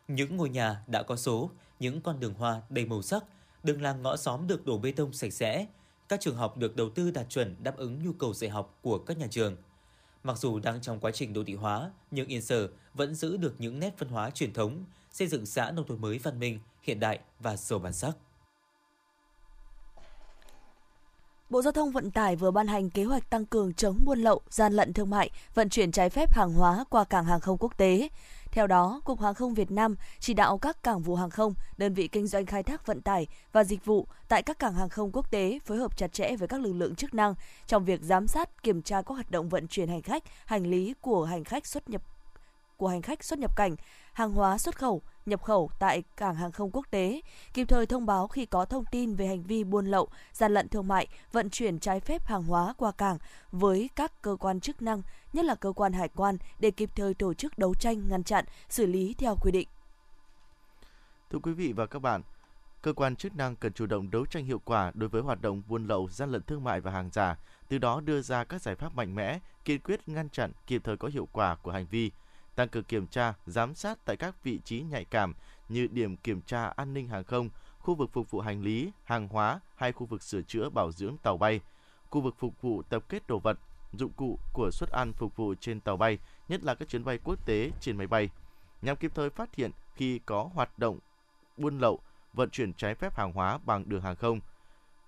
Những 0.07 0.37
ngôi 0.37 0.49
nhà 0.49 0.77
đã 0.87 1.03
có 1.03 1.15
số, 1.15 1.49
những 1.79 2.01
con 2.01 2.19
đường 2.19 2.33
hoa 2.33 2.61
đầy 2.69 2.85
màu 2.85 3.01
sắc, 3.01 3.23
đường 3.63 3.81
làng 3.81 4.01
ngõ 4.01 4.17
xóm 4.17 4.47
được 4.47 4.65
đổ 4.65 4.77
bê 4.77 4.91
tông 4.91 5.13
sạch 5.13 5.33
sẽ, 5.33 5.65
các 6.09 6.21
trường 6.21 6.35
học 6.35 6.57
được 6.57 6.75
đầu 6.75 6.89
tư 6.89 7.11
đạt 7.11 7.29
chuẩn 7.29 7.55
đáp 7.63 7.77
ứng 7.77 8.05
nhu 8.05 8.13
cầu 8.13 8.33
dạy 8.33 8.49
học 8.49 8.77
của 8.81 8.97
các 8.97 9.17
nhà 9.17 9.27
trường. 9.29 9.55
Mặc 10.23 10.37
dù 10.37 10.59
đang 10.59 10.81
trong 10.81 10.99
quá 10.99 11.11
trình 11.11 11.33
đô 11.33 11.43
thị 11.43 11.55
hóa, 11.55 11.91
nhưng 12.11 12.27
Yên 12.27 12.41
Sở 12.41 12.69
vẫn 12.93 13.15
giữ 13.15 13.37
được 13.37 13.55
những 13.57 13.79
nét 13.79 13.95
văn 13.99 14.09
hóa 14.09 14.29
truyền 14.29 14.53
thống, 14.53 14.85
xây 15.11 15.27
dựng 15.27 15.45
xã 15.45 15.71
nông 15.71 15.87
thôn 15.87 16.01
mới 16.01 16.17
văn 16.17 16.39
minh, 16.39 16.59
hiện 16.81 16.99
đại 16.99 17.19
và 17.39 17.55
giàu 17.55 17.79
bản 17.79 17.93
sắc. 17.93 18.11
Bộ 21.51 21.61
Giao 21.61 21.71
thông 21.71 21.91
Vận 21.91 22.11
tải 22.11 22.35
vừa 22.35 22.51
ban 22.51 22.67
hành 22.67 22.89
kế 22.89 23.03
hoạch 23.03 23.29
tăng 23.29 23.45
cường 23.45 23.73
chống 23.73 23.99
buôn 24.05 24.19
lậu, 24.19 24.41
gian 24.49 24.73
lận 24.73 24.93
thương 24.93 25.09
mại, 25.09 25.29
vận 25.53 25.69
chuyển 25.69 25.91
trái 25.91 26.09
phép 26.09 26.33
hàng 26.33 26.53
hóa 26.53 26.85
qua 26.89 27.03
cảng 27.03 27.25
hàng 27.25 27.39
không 27.39 27.57
quốc 27.59 27.77
tế. 27.77 28.09
Theo 28.51 28.67
đó, 28.67 29.01
Cục 29.05 29.21
Hàng 29.21 29.33
không 29.33 29.53
Việt 29.53 29.71
Nam 29.71 29.95
chỉ 30.19 30.33
đạo 30.33 30.57
các 30.57 30.83
cảng 30.83 31.01
vụ 31.01 31.15
hàng 31.15 31.29
không, 31.29 31.53
đơn 31.77 31.93
vị 31.93 32.07
kinh 32.07 32.27
doanh 32.27 32.45
khai 32.45 32.63
thác 32.63 32.85
vận 32.85 33.01
tải 33.01 33.27
và 33.51 33.63
dịch 33.63 33.85
vụ 33.85 34.07
tại 34.27 34.43
các 34.43 34.59
cảng 34.59 34.73
hàng 34.73 34.89
không 34.89 35.11
quốc 35.13 35.31
tế 35.31 35.59
phối 35.65 35.77
hợp 35.77 35.97
chặt 35.97 36.13
chẽ 36.13 36.35
với 36.35 36.47
các 36.47 36.61
lực 36.61 36.73
lượng 36.73 36.95
chức 36.95 37.13
năng 37.13 37.35
trong 37.67 37.85
việc 37.85 38.01
giám 38.01 38.27
sát, 38.27 38.63
kiểm 38.63 38.81
tra 38.81 39.01
các 39.01 39.13
hoạt 39.13 39.31
động 39.31 39.49
vận 39.49 39.67
chuyển 39.67 39.89
hành 39.89 40.01
khách, 40.01 40.23
hành 40.45 40.67
lý 40.67 40.93
của 41.01 41.25
hành 41.25 41.43
khách 41.43 41.67
xuất 41.67 41.89
nhập 41.89 42.01
của 42.77 42.87
hành 42.87 43.01
khách 43.01 43.23
xuất 43.23 43.39
nhập 43.39 43.55
cảnh, 43.55 43.75
hàng 44.13 44.31
hóa 44.31 44.57
xuất 44.57 44.75
khẩu, 44.75 45.01
nhập 45.25 45.43
khẩu 45.43 45.69
tại 45.79 46.03
cảng 46.17 46.35
hàng 46.35 46.51
không 46.51 46.69
quốc 46.73 46.85
tế, 46.91 47.21
kịp 47.53 47.65
thời 47.65 47.85
thông 47.85 48.05
báo 48.05 48.27
khi 48.27 48.45
có 48.45 48.65
thông 48.65 48.85
tin 48.91 49.15
về 49.15 49.27
hành 49.27 49.43
vi 49.43 49.63
buôn 49.63 49.85
lậu, 49.85 50.07
gian 50.33 50.53
lận 50.53 50.69
thương 50.69 50.87
mại, 50.87 51.07
vận 51.31 51.49
chuyển 51.49 51.79
trái 51.79 51.99
phép 51.99 52.25
hàng 52.25 52.43
hóa 52.43 52.73
qua 52.77 52.91
cảng 52.91 53.17
với 53.51 53.89
các 53.95 54.21
cơ 54.21 54.35
quan 54.39 54.59
chức 54.59 54.81
năng, 54.81 55.01
nhất 55.33 55.45
là 55.45 55.55
cơ 55.55 55.71
quan 55.71 55.93
hải 55.93 56.09
quan 56.09 56.37
để 56.59 56.71
kịp 56.71 56.89
thời 56.95 57.13
tổ 57.13 57.33
chức 57.33 57.57
đấu 57.57 57.73
tranh, 57.73 58.09
ngăn 58.09 58.23
chặn, 58.23 58.45
xử 58.69 58.85
lý 58.85 59.15
theo 59.17 59.35
quy 59.41 59.51
định. 59.51 59.67
Thưa 61.29 61.39
quý 61.39 61.53
vị 61.53 61.73
và 61.73 61.85
các 61.85 61.99
bạn, 61.99 62.21
cơ 62.81 62.93
quan 62.93 63.15
chức 63.15 63.35
năng 63.35 63.55
cần 63.55 63.73
chủ 63.73 63.85
động 63.85 64.11
đấu 64.11 64.25
tranh 64.25 64.45
hiệu 64.45 64.61
quả 64.65 64.91
đối 64.95 65.09
với 65.09 65.21
hoạt 65.21 65.41
động 65.41 65.61
buôn 65.67 65.87
lậu, 65.87 66.09
gian 66.09 66.31
lận 66.31 66.43
thương 66.43 66.63
mại 66.63 66.81
và 66.81 66.91
hàng 66.91 67.09
giả, 67.13 67.37
từ 67.67 67.77
đó 67.77 68.01
đưa 68.01 68.21
ra 68.21 68.43
các 68.43 68.61
giải 68.61 68.75
pháp 68.75 68.95
mạnh 68.95 69.15
mẽ, 69.15 69.39
kiên 69.65 69.81
quyết 69.81 70.07
ngăn 70.07 70.29
chặn 70.29 70.51
kịp 70.67 70.81
thời 70.83 70.97
có 70.97 71.07
hiệu 71.07 71.27
quả 71.31 71.55
của 71.55 71.71
hành 71.71 71.85
vi, 71.91 72.11
tăng 72.55 72.69
cường 72.69 72.83
kiểm 72.83 73.07
tra, 73.07 73.33
giám 73.45 73.75
sát 73.75 74.05
tại 74.05 74.17
các 74.17 74.43
vị 74.43 74.59
trí 74.65 74.81
nhạy 74.81 75.05
cảm 75.05 75.33
như 75.69 75.87
điểm 75.91 76.17
kiểm 76.17 76.41
tra 76.41 76.65
an 76.65 76.93
ninh 76.93 77.07
hàng 77.07 77.23
không, 77.23 77.49
khu 77.79 77.95
vực 77.95 78.09
phục 78.13 78.31
vụ 78.31 78.39
hành 78.39 78.61
lý, 78.61 78.91
hàng 79.03 79.27
hóa 79.27 79.59
hay 79.75 79.91
khu 79.91 80.05
vực 80.05 80.23
sửa 80.23 80.41
chữa 80.41 80.69
bảo 80.69 80.91
dưỡng 80.91 81.17
tàu 81.17 81.37
bay, 81.37 81.61
khu 82.09 82.21
vực 82.21 82.35
phục 82.39 82.61
vụ 82.61 82.81
tập 82.81 83.03
kết 83.09 83.27
đồ 83.27 83.39
vật, 83.39 83.57
dụng 83.93 84.11
cụ 84.15 84.39
của 84.53 84.69
suất 84.71 84.89
ăn 84.89 85.13
phục 85.13 85.35
vụ 85.35 85.55
trên 85.59 85.79
tàu 85.79 85.97
bay, 85.97 86.17
nhất 86.47 86.63
là 86.63 86.75
các 86.75 86.89
chuyến 86.89 87.03
bay 87.03 87.19
quốc 87.23 87.45
tế 87.45 87.71
trên 87.79 87.97
máy 87.97 88.07
bay, 88.07 88.29
nhằm 88.81 88.95
kịp 88.95 89.11
thời 89.15 89.29
phát 89.29 89.55
hiện 89.55 89.71
khi 89.95 90.19
có 90.25 90.49
hoạt 90.53 90.79
động 90.79 90.99
buôn 91.57 91.79
lậu, 91.79 91.99
vận 92.33 92.49
chuyển 92.49 92.73
trái 92.73 92.95
phép 92.95 93.17
hàng 93.17 93.33
hóa 93.33 93.59
bằng 93.65 93.89
đường 93.89 94.01
hàng 94.01 94.15
không. 94.15 94.39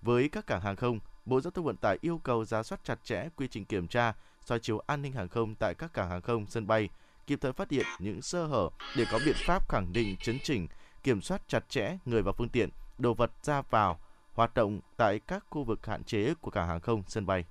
Với 0.02 0.28
các 0.28 0.46
cảng 0.46 0.60
hàng 0.60 0.76
không, 0.76 0.98
Bộ 1.26 1.40
Giao 1.40 1.50
thông 1.50 1.64
Vận 1.64 1.76
tải 1.76 1.98
yêu 2.00 2.20
cầu 2.24 2.44
ra 2.44 2.62
soát 2.62 2.84
chặt 2.84 3.04
chẽ 3.04 3.28
quy 3.36 3.48
trình 3.48 3.64
kiểm 3.64 3.88
tra, 3.88 4.14
soi 4.40 4.58
chiếu 4.58 4.78
an 4.86 5.02
ninh 5.02 5.12
hàng 5.12 5.28
không 5.28 5.54
tại 5.54 5.74
các 5.74 5.92
cảng 5.92 6.10
hàng 6.10 6.22
không, 6.22 6.46
sân 6.46 6.66
bay, 6.66 6.88
kịp 7.26 7.38
thời 7.42 7.52
phát 7.52 7.70
hiện 7.70 7.86
những 7.98 8.22
sơ 8.22 8.46
hở 8.46 8.68
để 8.96 9.04
có 9.10 9.20
biện 9.26 9.36
pháp 9.46 9.68
khẳng 9.68 9.92
định 9.92 10.16
chấn 10.22 10.38
chỉnh, 10.42 10.68
kiểm 11.02 11.20
soát 11.20 11.42
chặt 11.48 11.68
chẽ 11.68 11.98
người 12.04 12.22
và 12.22 12.32
phương 12.32 12.48
tiện, 12.48 12.68
đồ 12.98 13.14
vật 13.14 13.30
ra 13.42 13.62
vào, 13.70 13.98
hoạt 14.32 14.54
động 14.54 14.80
tại 14.96 15.20
các 15.26 15.44
khu 15.50 15.64
vực 15.64 15.86
hạn 15.86 16.04
chế 16.04 16.34
của 16.40 16.50
cảng 16.50 16.68
hàng 16.68 16.80
không, 16.80 17.02
sân 17.08 17.26
bay. 17.26 17.44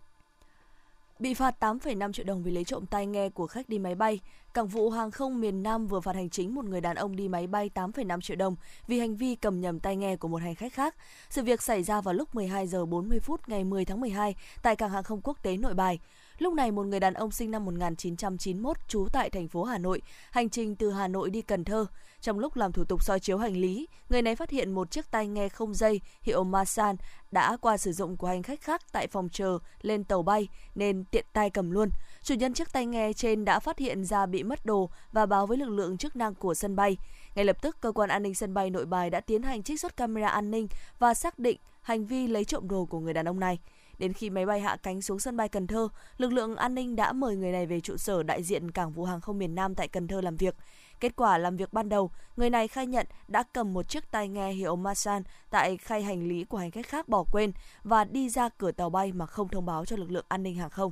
Bị 1.20 1.34
phạt 1.34 1.56
8,5 1.60 2.14
triệu 2.14 2.26
đồng 2.26 2.44
vì 2.44 2.52
lấy 2.52 2.64
trộm 2.64 2.86
tai 2.86 3.06
nghe 3.06 3.30
của 3.30 3.48
khách 3.48 3.70
đi 3.70 3.80
máy 3.80 3.96
bay, 3.96 4.20
Cảng 4.54 4.68
vụ 4.68 4.90
hàng 4.90 5.12
không 5.12 5.42
miền 5.42 5.64
Nam 5.64 5.88
vừa 5.88 6.00
phạt 6.00 6.16
hành 6.16 6.30
chính 6.30 6.56
một 6.56 6.66
người 6.66 6.82
đàn 6.82 6.96
ông 6.96 7.16
đi 7.16 7.28
máy 7.28 7.48
bay 7.48 7.70
8,5 7.76 8.22
triệu 8.22 8.38
đồng 8.38 8.56
vì 8.88 9.00
hành 9.00 9.16
vi 9.16 9.36
cầm 9.36 9.62
nhầm 9.62 9.80
tai 9.80 9.96
nghe 9.96 10.16
của 10.16 10.28
một 10.28 10.42
hành 10.42 10.56
khách 10.56 10.74
khác. 10.74 10.96
Sự 11.30 11.44
việc 11.44 11.62
xảy 11.62 11.84
ra 11.84 12.02
vào 12.02 12.14
lúc 12.14 12.36
12 12.36 12.68
giờ 12.68 12.86
40 12.86 13.20
phút 13.20 13.50
ngày 13.50 13.64
10 13.64 13.86
tháng 13.86 14.02
12 14.02 14.36
tại 14.64 14.76
cảng 14.76 14.90
hàng 14.90 15.04
không 15.04 15.22
quốc 15.24 15.38
tế 15.44 15.58
Nội 15.58 15.74
Bài. 15.74 16.00
Lúc 16.44 16.54
này 16.54 16.72
một 16.72 16.86
người 16.86 17.00
đàn 17.00 17.14
ông 17.14 17.32
sinh 17.32 17.52
năm 17.52 17.66
1991 17.66 18.78
trú 18.88 19.08
tại 19.12 19.30
thành 19.30 19.48
phố 19.48 19.64
Hà 19.64 19.78
Nội, 19.78 20.02
hành 20.32 20.50
trình 20.50 20.76
từ 20.76 20.92
Hà 20.92 21.08
Nội 21.08 21.30
đi 21.30 21.42
Cần 21.42 21.64
Thơ. 21.64 21.86
Trong 22.22 22.40
lúc 22.40 22.56
làm 22.56 22.72
thủ 22.72 22.84
tục 22.84 23.04
soi 23.04 23.20
chiếu 23.20 23.38
hành 23.38 23.58
lý, 23.58 23.88
người 24.10 24.22
này 24.22 24.36
phát 24.36 24.50
hiện 24.50 24.72
một 24.72 24.92
chiếc 24.92 25.12
tai 25.12 25.28
nghe 25.28 25.50
không 25.50 25.74
dây 25.74 26.02
hiệu 26.22 26.44
Masan 26.44 26.96
đã 27.32 27.58
qua 27.62 27.78
sử 27.78 27.92
dụng 27.92 28.18
của 28.18 28.28
hành 28.28 28.44
khách 28.44 28.62
khác 28.62 28.82
tại 28.92 29.08
phòng 29.08 29.30
chờ 29.30 29.60
lên 29.82 30.04
tàu 30.04 30.24
bay 30.24 30.48
nên 30.76 31.04
tiện 31.12 31.26
tay 31.34 31.50
cầm 31.50 31.72
luôn. 31.72 31.90
Chủ 32.24 32.34
nhân 32.34 32.54
chiếc 32.54 32.74
tai 32.74 32.86
nghe 32.86 33.14
trên 33.14 33.46
đã 33.46 33.60
phát 33.60 33.80
hiện 33.80 34.06
ra 34.06 34.26
bị 34.26 34.44
mất 34.44 34.66
đồ 34.66 34.90
và 35.12 35.26
báo 35.26 35.48
với 35.48 35.58
lực 35.58 35.70
lượng 35.70 35.98
chức 35.98 36.16
năng 36.16 36.36
của 36.36 36.54
sân 36.54 36.76
bay. 36.76 36.98
Ngay 37.36 37.46
lập 37.46 37.62
tức, 37.62 37.78
cơ 37.82 37.92
quan 37.92 38.10
an 38.10 38.24
ninh 38.24 38.36
sân 38.36 38.54
bay 38.54 38.70
Nội 38.70 38.86
Bài 38.86 39.10
đã 39.10 39.20
tiến 39.20 39.44
hành 39.44 39.64
trích 39.64 39.80
xuất 39.80 39.98
camera 39.98 40.28
an 40.28 40.52
ninh 40.52 40.68
và 41.00 41.14
xác 41.14 41.40
định 41.40 41.58
hành 41.82 42.06
vi 42.06 42.28
lấy 42.28 42.46
trộm 42.46 42.68
đồ 42.68 42.86
của 42.86 43.00
người 43.00 43.14
đàn 43.14 43.28
ông 43.28 43.40
này. 43.40 43.60
Đến 43.98 44.14
khi 44.14 44.30
máy 44.30 44.46
bay 44.46 44.60
hạ 44.60 44.78
cánh 44.84 45.02
xuống 45.02 45.20
sân 45.20 45.38
bay 45.38 45.50
Cần 45.50 45.68
Thơ, 45.68 45.88
lực 46.18 46.34
lượng 46.34 46.56
an 46.56 46.76
ninh 46.76 46.96
đã 46.96 47.14
mời 47.14 47.36
người 47.36 47.52
này 47.52 47.66
về 47.66 47.80
trụ 47.80 47.98
sở 47.98 48.24
đại 48.24 48.44
diện 48.44 48.72
Cảng 48.72 48.92
vụ 48.92 49.06
hàng 49.06 49.22
không 49.22 49.40
miền 49.40 49.56
Nam 49.56 49.76
tại 49.76 49.88
Cần 49.88 50.08
Thơ 50.08 50.22
làm 50.22 50.38
việc. 50.38 50.56
Kết 51.00 51.16
quả 51.16 51.38
làm 51.38 51.58
việc 51.58 51.74
ban 51.74 51.90
đầu, 51.90 52.12
người 52.38 52.50
này 52.50 52.68
khai 52.68 52.88
nhận 52.88 53.08
đã 53.28 53.44
cầm 53.54 53.74
một 53.74 53.90
chiếc 53.90 54.12
tai 54.12 54.28
nghe 54.28 54.52
hiệu 54.52 54.76
Masan 54.76 55.24
tại 55.50 55.78
khay 55.78 56.04
hành 56.04 56.28
lý 56.28 56.44
của 56.44 56.58
hành 56.58 56.72
khách 56.72 56.88
khác 56.88 57.08
bỏ 57.10 57.24
quên 57.32 57.52
và 57.84 58.04
đi 58.04 58.30
ra 58.30 58.50
cửa 58.50 58.72
tàu 58.72 58.90
bay 58.90 59.12
mà 59.12 59.26
không 59.26 59.50
thông 59.50 59.66
báo 59.66 59.86
cho 59.86 59.96
lực 59.96 60.12
lượng 60.12 60.26
an 60.28 60.44
ninh 60.44 60.56
hàng 60.56 60.70
không. 60.70 60.92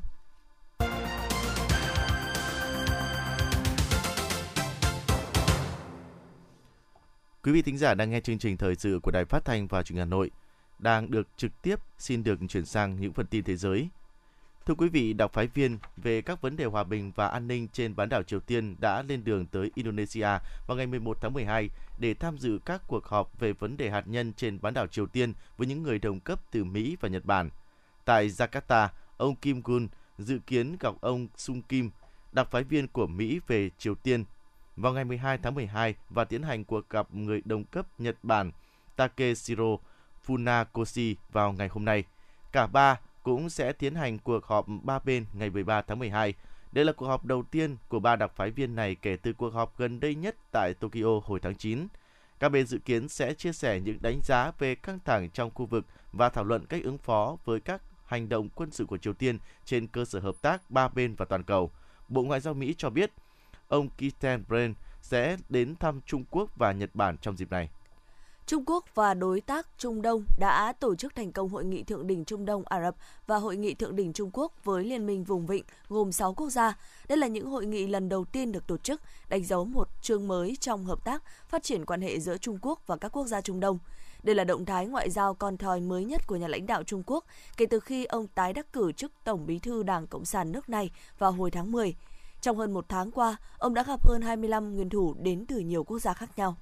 Quý 7.44 7.52
vị 7.52 7.62
thính 7.62 7.78
giả 7.78 7.94
đang 7.94 8.10
nghe 8.10 8.20
chương 8.20 8.40
trình 8.40 8.58
thời 8.58 8.76
sự 8.76 9.00
của 9.04 9.12
Đài 9.12 9.26
Phát 9.26 9.46
thanh 9.46 9.68
và 9.68 9.84
Truyền 9.84 9.96
hình 9.98 10.06
Hà 10.08 10.10
Nội 10.10 10.32
đang 10.82 11.12
được 11.12 11.28
trực 11.38 11.62
tiếp 11.62 11.80
xin 11.98 12.24
được 12.24 12.40
chuyển 12.50 12.66
sang 12.66 13.00
những 13.00 13.14
phần 13.14 13.26
tin 13.26 13.44
thế 13.44 13.56
giới. 13.56 13.90
Thưa 14.66 14.74
quý 14.74 14.90
vị, 14.90 15.14
đặc 15.14 15.34
phái 15.34 15.48
viên 15.48 15.78
về 15.98 16.22
các 16.22 16.42
vấn 16.42 16.56
đề 16.58 16.66
hòa 16.66 16.84
bình 16.84 17.12
và 17.16 17.28
an 17.28 17.48
ninh 17.48 17.68
trên 17.74 17.96
bán 17.96 18.10
đảo 18.10 18.24
Triều 18.24 18.40
Tiên 18.40 18.76
đã 18.80 19.02
lên 19.02 19.24
đường 19.24 19.46
tới 19.46 19.72
Indonesia 19.76 20.28
vào 20.68 20.78
ngày 20.78 20.88
11 20.88 21.18
tháng 21.22 21.34
12 21.34 21.70
để 22.00 22.14
tham 22.14 22.38
dự 22.38 22.60
các 22.66 22.82
cuộc 22.88 23.06
họp 23.06 23.40
về 23.40 23.54
vấn 23.54 23.78
đề 23.78 23.90
hạt 23.90 24.08
nhân 24.08 24.34
trên 24.34 24.60
bán 24.62 24.74
đảo 24.74 24.88
Triều 24.88 25.06
Tiên 25.06 25.34
với 25.58 25.68
những 25.68 25.84
người 25.84 26.00
đồng 26.00 26.20
cấp 26.20 26.40
từ 26.52 26.64
Mỹ 26.64 26.98
và 27.02 27.10
Nhật 27.10 27.26
Bản. 27.26 27.50
Tại 28.06 28.30
Jakarta, 28.30 28.88
ông 29.18 29.36
Kim 29.36 29.62
Gun 29.62 29.88
dự 30.18 30.40
kiến 30.48 30.76
gặp 30.80 30.94
ông 31.02 31.28
Sung 31.38 31.62
Kim, 31.62 31.92
đặc 32.32 32.48
phái 32.52 32.64
viên 32.64 32.88
của 32.88 33.08
Mỹ 33.08 33.40
về 33.48 33.70
Triều 33.78 33.96
Tiên 33.96 34.24
vào 34.76 34.94
ngày 34.94 35.04
12 35.04 35.38
tháng 35.38 35.56
12 35.56 35.96
và 36.10 36.24
tiến 36.24 36.44
hành 36.44 36.64
cuộc 36.64 36.90
gặp 36.90 37.14
người 37.14 37.42
đồng 37.46 37.64
cấp 37.64 37.88
Nhật 38.00 38.16
Bản 38.24 38.52
Takeshiro 38.96 39.78
Funakoshi 40.28 41.16
vào 41.32 41.54
ngày 41.54 41.68
hôm 41.68 41.86
nay. 41.86 42.04
Cả 42.52 42.68
ba 42.68 43.00
cũng 43.24 43.50
sẽ 43.50 43.74
tiến 43.74 43.96
hành 43.96 44.20
cuộc 44.20 44.46
họp 44.46 44.66
ba 44.84 45.00
bên 45.00 45.26
ngày 45.34 45.50
13 45.50 45.82
tháng 45.82 46.00
12. 46.00 46.34
Đây 46.72 46.86
là 46.86 46.94
cuộc 46.94 47.06
họp 47.06 47.26
đầu 47.26 47.44
tiên 47.44 47.78
của 47.88 48.00
ba 48.00 48.16
đặc 48.16 48.32
phái 48.36 48.52
viên 48.52 48.76
này 48.76 48.96
kể 48.96 49.18
từ 49.18 49.34
cuộc 49.34 49.54
họp 49.54 49.78
gần 49.78 50.00
đây 50.00 50.16
nhất 50.16 50.36
tại 50.52 50.74
Tokyo 50.74 51.20
hồi 51.24 51.40
tháng 51.40 51.56
9. 51.56 51.88
Các 52.40 52.50
bên 52.50 52.68
dự 52.68 52.78
kiến 52.78 53.10
sẽ 53.10 53.34
chia 53.34 53.54
sẻ 53.54 53.80
những 53.80 53.98
đánh 54.02 54.20
giá 54.24 54.52
về 54.60 54.76
căng 54.76 55.00
thẳng 55.06 55.30
trong 55.30 55.52
khu 55.54 55.66
vực 55.66 55.86
và 56.12 56.30
thảo 56.30 56.44
luận 56.44 56.66
cách 56.66 56.84
ứng 56.84 56.98
phó 56.98 57.38
với 57.46 57.60
các 57.60 57.82
hành 58.06 58.30
động 58.30 58.50
quân 58.56 58.72
sự 58.72 58.86
của 58.86 58.98
Triều 58.98 59.14
Tiên 59.14 59.38
trên 59.66 59.88
cơ 59.88 60.06
sở 60.06 60.20
hợp 60.20 60.36
tác 60.42 60.72
ba 60.72 60.88
bên 60.88 61.16
và 61.16 61.26
toàn 61.26 61.44
cầu. 61.44 61.72
Bộ 62.10 62.24
Ngoại 62.24 62.40
giao 62.40 62.54
Mỹ 62.54 62.76
cho 62.78 62.90
biết, 62.90 63.12
ông 63.68 63.90
Keith 63.98 64.40
Brand 64.48 64.76
sẽ 65.02 65.38
đến 65.50 65.76
thăm 65.76 66.02
Trung 66.06 66.24
Quốc 66.32 66.50
và 66.56 66.72
Nhật 66.72 66.90
Bản 66.94 67.18
trong 67.18 67.38
dịp 67.38 67.52
này. 67.52 67.70
Trung 68.46 68.64
Quốc 68.66 68.86
và 68.96 69.14
đối 69.14 69.42
tác 69.42 69.68
Trung 69.78 70.02
Đông 70.02 70.24
đã 70.40 70.74
tổ 70.80 70.96
chức 70.96 71.16
thành 71.16 71.32
công 71.32 71.50
hội 71.50 71.66
nghị 71.66 71.84
thượng 71.84 72.08
đỉnh 72.08 72.26
Trung 72.26 72.46
Đông 72.46 72.64
Ả 72.66 72.82
Rập 72.82 72.96
và 73.28 73.38
hội 73.38 73.58
nghị 73.58 73.74
thượng 73.74 73.96
đỉnh 73.96 74.14
Trung 74.14 74.30
Quốc 74.34 74.54
với 74.64 74.84
Liên 74.84 75.06
minh 75.06 75.24
vùng 75.24 75.46
vịnh 75.46 75.64
gồm 75.90 76.12
6 76.12 76.34
quốc 76.34 76.50
gia. 76.50 76.78
Đây 77.08 77.18
là 77.18 77.28
những 77.28 77.50
hội 77.50 77.66
nghị 77.66 77.88
lần 77.88 78.10
đầu 78.10 78.26
tiên 78.26 78.52
được 78.52 78.68
tổ 78.68 78.78
chức, 78.78 79.02
đánh 79.30 79.44
dấu 79.44 79.66
một 79.66 79.88
chương 80.02 80.28
mới 80.28 80.58
trong 80.60 80.86
hợp 80.86 81.06
tác 81.06 81.24
phát 81.48 81.64
triển 81.64 81.86
quan 81.86 82.02
hệ 82.02 82.20
giữa 82.20 82.38
Trung 82.38 82.58
Quốc 82.62 82.88
và 82.88 82.98
các 82.98 83.10
quốc 83.10 83.28
gia 83.28 83.42
Trung 83.42 83.60
Đông. 83.60 83.80
Đây 84.24 84.36
là 84.36 84.44
động 84.44 84.66
thái 84.66 84.88
ngoại 84.88 85.10
giao 85.10 85.34
con 85.34 85.58
thoi 85.58 85.80
mới 85.82 86.06
nhất 86.06 86.28
của 86.28 86.36
nhà 86.36 86.48
lãnh 86.48 86.66
đạo 86.66 86.84
Trung 86.84 87.04
Quốc 87.06 87.26
kể 87.58 87.66
từ 87.66 87.80
khi 87.80 88.06
ông 88.06 88.28
tái 88.28 88.54
đắc 88.54 88.74
cử 88.74 88.92
chức 88.92 89.12
Tổng 89.24 89.46
bí 89.46 89.60
thư 89.60 89.84
Đảng 89.84 90.08
Cộng 90.08 90.26
sản 90.26 90.52
nước 90.52 90.70
này 90.70 90.92
vào 91.20 91.32
hồi 91.32 91.52
tháng 91.52 91.72
10. 91.72 91.96
Trong 92.42 92.58
hơn 92.58 92.74
một 92.74 92.86
tháng 92.90 93.12
qua, 93.12 93.38
ông 93.58 93.74
đã 93.74 93.84
gặp 93.84 94.08
hơn 94.08 94.22
25 94.22 94.76
nguyên 94.76 94.90
thủ 94.90 95.16
đến 95.20 95.46
từ 95.46 95.60
nhiều 95.60 95.84
quốc 95.84 96.00
gia 96.00 96.14
khác 96.14 96.30
nhau. 96.38 96.56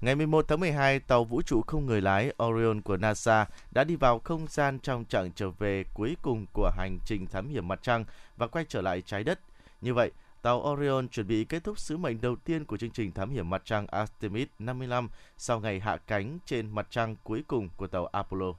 Ngày 0.00 0.14
11 0.14 0.44
tháng 0.48 0.60
12, 0.60 1.00
tàu 1.00 1.24
vũ 1.24 1.42
trụ 1.42 1.62
không 1.66 1.86
người 1.86 2.00
lái 2.00 2.32
Orion 2.42 2.82
của 2.82 2.96
NASA 2.96 3.46
đã 3.70 3.84
đi 3.84 3.96
vào 3.96 4.18
không 4.18 4.46
gian 4.48 4.78
trong 4.78 5.04
chặng 5.08 5.32
trở 5.32 5.50
về 5.50 5.84
cuối 5.94 6.16
cùng 6.22 6.46
của 6.52 6.70
hành 6.76 6.98
trình 7.04 7.26
thám 7.26 7.48
hiểm 7.48 7.68
mặt 7.68 7.78
trăng 7.82 8.04
và 8.36 8.46
quay 8.46 8.64
trở 8.68 8.80
lại 8.80 9.02
trái 9.06 9.24
đất. 9.24 9.40
Như 9.80 9.94
vậy, 9.94 10.10
tàu 10.42 10.58
Orion 10.58 11.08
chuẩn 11.08 11.26
bị 11.26 11.44
kết 11.44 11.64
thúc 11.64 11.78
sứ 11.78 11.96
mệnh 11.96 12.20
đầu 12.20 12.36
tiên 12.36 12.64
của 12.64 12.76
chương 12.76 12.90
trình 12.90 13.12
thám 13.12 13.30
hiểm 13.30 13.50
mặt 13.50 13.62
trăng 13.64 13.86
Artemis 13.86 14.48
55 14.58 15.08
sau 15.36 15.60
ngày 15.60 15.80
hạ 15.80 15.96
cánh 16.06 16.38
trên 16.46 16.70
mặt 16.70 16.86
trăng 16.90 17.16
cuối 17.24 17.44
cùng 17.46 17.68
của 17.76 17.86
tàu 17.86 18.06
Apollo. 18.06 18.52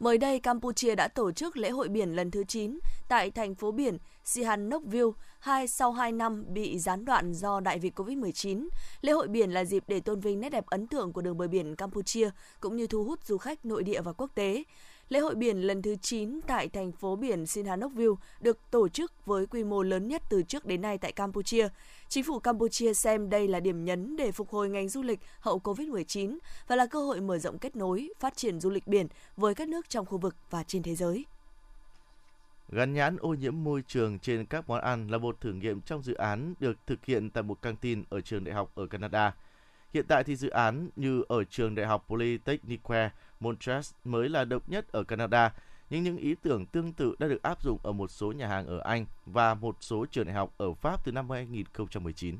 Mới 0.00 0.18
đây, 0.18 0.40
Campuchia 0.40 0.94
đã 0.94 1.08
tổ 1.08 1.32
chức 1.32 1.56
lễ 1.56 1.70
hội 1.70 1.88
biển 1.88 2.16
lần 2.16 2.30
thứ 2.30 2.44
9 2.44 2.78
tại 3.08 3.30
thành 3.30 3.54
phố 3.54 3.72
biển 3.72 3.98
Sihanoukville, 4.24 5.10
hai 5.38 5.68
sau 5.68 5.92
2 5.92 6.12
năm 6.12 6.44
bị 6.48 6.78
gián 6.78 7.04
đoạn 7.04 7.32
do 7.32 7.60
đại 7.60 7.80
dịch 7.80 7.98
COVID-19. 7.98 8.68
Lễ 9.00 9.12
hội 9.12 9.28
biển 9.28 9.50
là 9.50 9.64
dịp 9.64 9.84
để 9.86 10.00
tôn 10.00 10.20
vinh 10.20 10.40
nét 10.40 10.50
đẹp 10.50 10.66
ấn 10.66 10.86
tượng 10.86 11.12
của 11.12 11.22
đường 11.22 11.38
bờ 11.38 11.48
biển 11.48 11.76
Campuchia, 11.76 12.30
cũng 12.60 12.76
như 12.76 12.86
thu 12.86 13.04
hút 13.04 13.24
du 13.24 13.38
khách 13.38 13.64
nội 13.64 13.82
địa 13.82 14.00
và 14.00 14.12
quốc 14.12 14.30
tế. 14.34 14.64
Lễ 15.10 15.20
hội 15.20 15.34
biển 15.34 15.60
lần 15.60 15.82
thứ 15.82 15.96
9 16.02 16.40
tại 16.46 16.68
thành 16.68 16.92
phố 16.92 17.16
biển 17.16 17.46
Sihanoukville 17.46 18.14
được 18.40 18.58
tổ 18.70 18.88
chức 18.88 19.26
với 19.26 19.46
quy 19.46 19.64
mô 19.64 19.82
lớn 19.82 20.08
nhất 20.08 20.22
từ 20.30 20.42
trước 20.42 20.66
đến 20.66 20.80
nay 20.80 20.98
tại 20.98 21.12
Campuchia. 21.12 21.68
Chính 22.08 22.24
phủ 22.24 22.38
Campuchia 22.38 22.94
xem 22.94 23.30
đây 23.30 23.48
là 23.48 23.60
điểm 23.60 23.84
nhấn 23.84 24.16
để 24.16 24.32
phục 24.32 24.50
hồi 24.50 24.68
ngành 24.68 24.88
du 24.88 25.02
lịch 25.02 25.20
hậu 25.40 25.58
COVID-19 25.58 26.38
và 26.66 26.76
là 26.76 26.86
cơ 26.86 26.98
hội 26.98 27.20
mở 27.20 27.38
rộng 27.38 27.58
kết 27.58 27.76
nối, 27.76 28.08
phát 28.20 28.36
triển 28.36 28.60
du 28.60 28.70
lịch 28.70 28.86
biển 28.86 29.06
với 29.36 29.54
các 29.54 29.68
nước 29.68 29.88
trong 29.88 30.06
khu 30.06 30.18
vực 30.18 30.36
và 30.50 30.62
trên 30.62 30.82
thế 30.82 30.94
giới. 30.94 31.24
Gắn 32.68 32.92
nhãn 32.92 33.16
ô 33.20 33.34
nhiễm 33.34 33.64
môi 33.64 33.82
trường 33.86 34.18
trên 34.18 34.46
các 34.46 34.68
món 34.68 34.80
ăn 34.80 35.08
là 35.10 35.18
một 35.18 35.40
thử 35.40 35.52
nghiệm 35.52 35.80
trong 35.80 36.02
dự 36.02 36.14
án 36.14 36.54
được 36.60 36.76
thực 36.86 37.04
hiện 37.04 37.30
tại 37.30 37.42
một 37.42 37.62
căng 37.62 37.76
tin 37.76 38.04
ở 38.10 38.20
trường 38.20 38.44
đại 38.44 38.54
học 38.54 38.72
ở 38.74 38.86
Canada. 38.86 39.34
Hiện 39.94 40.04
tại 40.08 40.24
thì 40.24 40.36
dự 40.36 40.48
án 40.48 40.90
như 40.96 41.22
ở 41.28 41.44
trường 41.44 41.74
đại 41.74 41.86
học 41.86 42.04
Polytechnique 42.08 43.10
Montreal 43.40 43.80
mới 44.04 44.28
là 44.28 44.44
độc 44.44 44.68
nhất 44.68 44.92
ở 44.92 45.04
Canada, 45.04 45.52
nhưng 45.90 46.02
những 46.02 46.16
ý 46.16 46.34
tưởng 46.42 46.66
tương 46.66 46.92
tự 46.92 47.14
đã 47.18 47.28
được 47.28 47.42
áp 47.42 47.62
dụng 47.62 47.78
ở 47.82 47.92
một 47.92 48.10
số 48.10 48.32
nhà 48.32 48.48
hàng 48.48 48.66
ở 48.66 48.78
Anh 48.78 49.06
và 49.26 49.54
một 49.54 49.76
số 49.80 50.06
trường 50.10 50.26
đại 50.26 50.34
học 50.34 50.54
ở 50.56 50.72
Pháp 50.72 51.04
từ 51.04 51.12
năm 51.12 51.30
2019. 51.30 52.36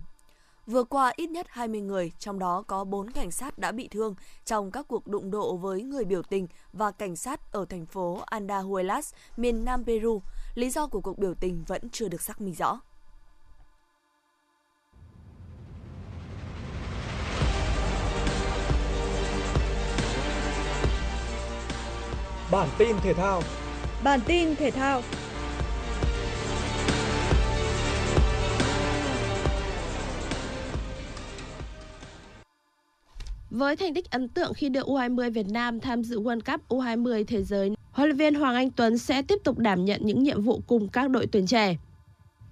Vừa 0.67 0.85
qua, 0.85 1.13
ít 1.17 1.31
nhất 1.31 1.47
20 1.49 1.81
người, 1.81 2.13
trong 2.19 2.39
đó 2.39 2.63
có 2.67 2.85
4 2.85 3.11
cảnh 3.11 3.31
sát 3.31 3.59
đã 3.59 3.73
bị 3.73 3.89
thương 3.89 4.15
trong 4.45 4.71
các 4.71 4.89
cuộc 4.89 5.07
đụng 5.07 5.31
độ 5.31 5.57
với 5.57 5.83
người 5.83 6.05
biểu 6.05 6.23
tình 6.23 6.47
và 6.73 6.91
cảnh 6.91 7.17
sát 7.17 7.53
ở 7.53 7.65
thành 7.65 7.87
phố 7.87 8.23
Andahuaylas, 8.27 9.15
miền 9.37 9.65
Nam 9.65 9.85
Peru. 9.85 10.23
Lý 10.55 10.71
do 10.71 10.87
của 10.87 11.01
cuộc 11.01 11.19
biểu 11.19 11.35
tình 11.35 11.65
vẫn 11.67 11.91
chưa 11.91 12.09
được 12.09 12.21
xác 12.21 12.41
minh 12.41 12.55
rõ. 12.55 12.81
Bản 22.51 22.69
tin 22.79 22.97
thể 23.03 23.15
thao. 23.15 23.43
Bản 24.05 24.21
tin 24.27 24.57
thể 24.57 24.71
thao. 24.71 25.03
Với 33.51 33.77
thành 33.77 33.95
tích 33.95 34.11
ấn 34.11 34.29
tượng 34.29 34.55
khi 34.55 34.69
đưa 34.69 34.81
U20 34.81 35.31
Việt 35.31 35.47
Nam 35.49 35.81
tham 35.81 36.05
dự 36.05 36.21
World 36.21 36.41
Cup 36.41 36.69
U20 36.69 37.25
Thế 37.27 37.43
giới, 37.43 37.75
huấn 37.93 38.09
luyện 38.09 38.17
viên 38.17 38.35
Hoàng 38.35 38.55
Anh 38.55 38.71
Tuấn 38.71 38.99
sẽ 38.99 39.23
tiếp 39.23 39.39
tục 39.45 39.59
đảm 39.59 39.85
nhận 39.85 40.01
những 40.05 40.23
nhiệm 40.23 40.43
vụ 40.43 40.61
cùng 40.67 40.89
các 40.89 41.11
đội 41.11 41.27
tuyển 41.27 41.47
trẻ. 41.47 41.77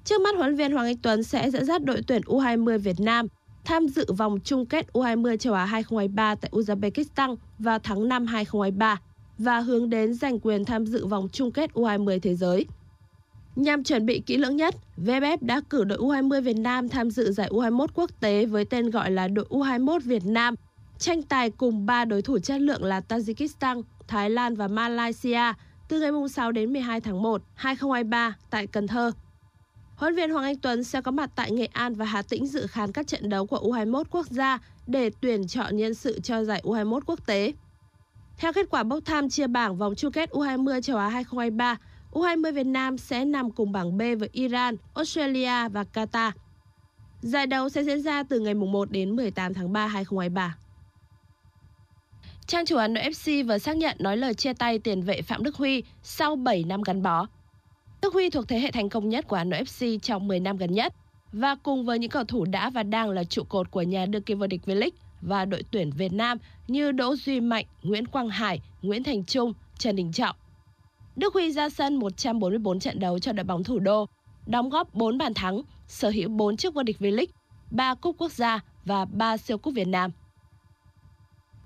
Trước 0.05 0.21
mắt 0.21 0.37
huấn 0.37 0.47
luyện 0.49 0.57
viên 0.57 0.73
Hoàng 0.73 0.87
Anh 0.87 0.97
Tuấn 0.97 1.23
sẽ 1.23 1.51
dẫn 1.51 1.65
dắt 1.65 1.85
đội 1.85 2.03
tuyển 2.07 2.23
U20 2.23 2.79
Việt 2.79 3.01
Nam 3.01 3.27
tham 3.65 3.89
dự 3.89 4.13
vòng 4.13 4.39
chung 4.45 4.67
kết 4.67 4.87
U20 4.93 5.37
châu 5.37 5.55
Á 5.55 5.65
2023 5.65 6.35
tại 6.35 6.51
Uzbekistan 6.55 7.37
vào 7.59 7.79
tháng 7.79 8.09
5 8.09 8.27
2023 8.27 9.01
và 9.39 9.61
hướng 9.61 9.91
đến 9.91 10.15
giành 10.15 10.39
quyền 10.41 10.65
tham 10.65 10.87
dự 10.87 11.07
vòng 11.07 11.29
chung 11.33 11.53
kết 11.53 11.71
U20 11.75 12.19
thế 12.23 12.35
giới. 12.35 12.67
Nhằm 13.57 13.85
chuẩn 13.85 14.07
bị 14.07 14.23
kỹ 14.27 14.37
lưỡng 14.37 14.57
nhất, 14.57 14.75
VFF 14.97 15.39
đã 15.41 15.61
cử 15.71 15.85
đội 15.85 15.99
U20 15.99 16.41
Việt 16.41 16.57
Nam 16.57 16.89
tham 16.89 17.11
dự 17.11 17.33
giải 17.33 17.49
U21 17.51 17.87
quốc 17.95 18.21
tế 18.21 18.47
với 18.47 18.65
tên 18.65 18.91
gọi 18.91 19.11
là 19.11 19.29
đội 19.29 19.47
U21 19.51 20.01
Việt 20.01 20.27
Nam, 20.27 20.55
tranh 20.99 21.23
tài 21.23 21.51
cùng 21.51 21.87
3 21.87 22.05
đối 22.05 22.23
thủ 22.23 22.39
chất 22.39 22.61
lượng 22.61 22.85
là 22.85 23.01
Tajikistan, 23.09 23.83
Thái 24.09 24.31
Lan 24.31 24.57
và 24.57 24.69
Malaysia 24.69 25.53
từ 25.89 26.01
ngày 26.01 26.11
6 26.31 26.53
đến 26.53 26.73
12 26.73 27.01
tháng 27.01 27.23
1, 27.23 27.43
2023 27.55 28.37
tại 28.51 28.67
Cần 28.67 28.87
Thơ. 28.87 29.13
Huấn 29.97 30.15
luyện 30.15 30.29
viên 30.29 30.35
Hoàng 30.35 30.45
Anh 30.45 30.57
Tuấn 30.57 30.85
sẽ 30.85 31.01
có 31.01 31.11
mặt 31.11 31.31
tại 31.35 31.51
Nghệ 31.51 31.67
An 31.73 31.95
và 31.95 32.05
Hà 32.05 32.23
Tĩnh 32.23 32.47
dự 32.47 32.67
khán 32.67 32.93
các 32.93 33.07
trận 33.07 33.29
đấu 33.29 33.47
của 33.47 33.59
U21 33.59 34.05
quốc 34.11 34.27
gia 34.27 34.59
để 34.87 35.11
tuyển 35.21 35.47
chọn 35.47 35.77
nhân 35.77 35.95
sự 35.95 36.21
cho 36.21 36.45
giải 36.45 36.63
U21 36.65 37.01
quốc 37.07 37.27
tế. 37.27 37.53
Theo 38.39 38.53
kết 38.53 38.67
quả 38.71 38.83
bốc 38.83 39.05
thăm 39.05 39.29
chia 39.29 39.47
bảng 39.47 39.77
vòng 39.77 39.95
chung 39.95 40.13
kết 40.13 40.31
U20 40.31 40.81
châu 40.81 40.97
Á 40.97 41.09
2023, 41.09 41.77
U20 42.13 42.53
Việt 42.53 42.67
Nam 42.67 42.99
sẽ 42.99 43.25
nằm 43.25 43.51
cùng 43.51 43.73
bảng 43.73 43.99
B 43.99 44.01
với 44.01 44.29
Iran, 44.33 44.77
Australia 44.95 45.69
và 45.69 45.85
Qatar. 45.95 46.31
Giải 47.21 47.47
đấu 47.47 47.69
sẽ 47.69 47.85
diễn 47.85 48.03
ra 48.03 48.23
từ 48.23 48.41
ngày 48.41 48.55
1 48.55 48.91
đến 48.91 49.17
18 49.17 49.55
tháng 49.55 49.73
3 49.73 49.87
2023. 49.87 50.57
Trang 52.47 52.67
chủ 52.67 52.77
Hà 52.79 52.89
Nội 52.89 53.05
FC 53.05 53.47
vừa 53.47 53.59
xác 53.59 53.77
nhận 53.77 53.97
nói 54.01 54.17
lời 54.17 54.35
chia 54.35 54.53
tay 54.53 54.79
tiền 54.79 55.03
vệ 55.03 55.23
Phạm 55.23 55.43
Đức 55.43 55.57
Huy 55.57 55.83
sau 56.03 56.37
7 56.37 56.65
năm 56.65 56.83
gắn 56.83 57.03
bó. 57.03 57.27
Đức 58.03 58.15
Huy 58.15 58.31
thuộc 58.31 58.49
thế 58.49 58.59
hệ 58.59 58.71
thành 58.71 58.89
công 58.89 59.09
nhất 59.09 59.29
của 59.29 59.37
Hà 59.37 59.45
Nội 59.45 59.63
FC 59.63 59.99
trong 59.99 60.29
10 60.29 60.41
năm 60.41 60.57
gần 60.57 60.73
nhất 60.73 60.95
và 61.33 61.55
cùng 61.55 61.85
với 61.85 61.99
những 61.99 62.11
cầu 62.11 62.25
thủ 62.25 62.45
đã 62.45 62.71
và 62.71 62.83
đang 62.83 63.11
là 63.11 63.25
trụ 63.25 63.43
cột 63.49 63.71
của 63.71 63.83
nhà 63.83 64.07
đương 64.07 64.23
kim 64.23 64.39
vô 64.39 64.47
địch 64.47 64.61
V-League 64.67 64.91
và 65.23 65.45
đội 65.45 65.63
tuyển 65.71 65.91
Việt 65.91 66.13
Nam 66.13 66.39
như 66.69 66.93
Đỗ 66.93 67.17
Duy 67.17 67.41
Mạnh, 67.41 67.67
Nguyễn 67.83 68.07
Quang 68.07 68.29
Hải, 68.29 68.61
Nguyễn 68.83 69.05
Thành 69.05 69.25
Trung, 69.25 69.53
Trần 69.79 69.97
Đình 69.97 70.13
Trọng. 70.13 70.37
Đức 71.17 71.35
Huy 71.35 71.53
ra 71.53 71.69
sân 71.69 71.97
144 71.97 72.81
trận 72.81 73.01
đấu 73.01 73.19
cho 73.19 73.33
đội 73.33 73.45
bóng 73.45 73.65
thủ 73.65 73.79
đô, 73.79 74.09
đóng 74.47 74.69
góp 74.69 74.95
4 74.95 75.19
bàn 75.19 75.35
thắng, 75.35 75.63
sở 75.89 76.11
hữu 76.11 76.29
4 76.29 76.57
chức 76.57 76.75
vô 76.75 76.83
địch 76.83 76.97
V-League, 77.01 77.33
3 77.71 77.95
cúp 77.95 78.17
quốc 78.19 78.33
gia 78.33 78.61
và 78.85 79.05
3 79.05 79.37
siêu 79.37 79.59
cúp 79.59 79.75
Việt 79.75 79.89
Nam. 79.89 80.11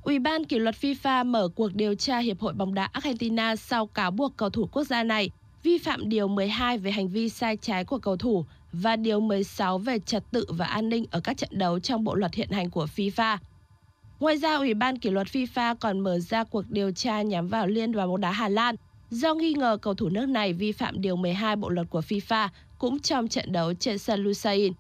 Ủy 0.03 0.19
ban 0.19 0.45
kỷ 0.45 0.59
luật 0.59 0.75
FIFA 0.81 1.27
mở 1.27 1.49
cuộc 1.49 1.75
điều 1.75 1.95
tra 1.95 2.19
Hiệp 2.19 2.41
hội 2.41 2.53
bóng 2.53 2.75
đá 2.75 2.85
Argentina 2.93 3.57
sau 3.57 3.87
cáo 3.87 4.11
buộc 4.11 4.37
cầu 4.37 4.51
thủ 4.51 4.69
quốc 4.73 4.85
gia 4.85 5.03
này 5.03 5.31
vi 5.63 5.79
phạm 5.79 6.09
điều 6.09 6.29
12 6.29 6.79
về 6.79 6.91
hành 6.91 7.09
vi 7.09 7.29
sai 7.29 7.57
trái 7.57 7.85
của 7.85 7.99
cầu 7.99 8.17
thủ 8.17 8.45
và 8.73 8.97
điều 8.97 9.21
16 9.21 9.79
về 9.79 9.99
trật 9.99 10.25
tự 10.31 10.47
và 10.49 10.67
an 10.67 10.89
ninh 10.89 11.05
ở 11.11 11.21
các 11.21 11.37
trận 11.37 11.51
đấu 11.53 11.79
trong 11.79 12.05
bộ 12.05 12.15
luật 12.15 12.35
hiện 12.35 12.51
hành 12.51 12.71
của 12.71 12.87
FIFA. 12.97 13.39
Ngoài 14.21 14.37
ra, 14.37 14.57
Ủy 14.57 14.75
ban 14.75 14.99
kỷ 14.99 15.11
luật 15.11 15.27
FIFA 15.27 15.75
còn 15.81 16.01
mở 16.01 16.19
ra 16.19 16.45
cuộc 16.45 16.65
điều 16.71 16.91
tra 16.91 17.23
nhắm 17.23 17.49
vào 17.49 17.67
Liên 17.67 17.93
đoàn 17.93 18.09
bóng 18.09 18.21
đá 18.21 18.31
Hà 18.31 18.49
Lan 18.49 18.75
do 19.11 19.35
nghi 19.35 19.53
ngờ 19.53 19.77
cầu 19.83 19.95
thủ 19.95 20.09
nước 20.09 20.27
này 20.27 20.53
vi 20.53 20.73
phạm 20.73 21.01
điều 21.01 21.17
12 21.17 21.57
bộ 21.57 21.69
luật 21.69 21.91
của 21.91 22.01
FIFA 22.01 22.49
cũng 22.79 23.01
trong 23.01 23.29
trận 23.29 23.53
đấu 23.53 23.75
trên 23.75 23.99
sân 23.99 24.23
Lusain. 24.23 24.73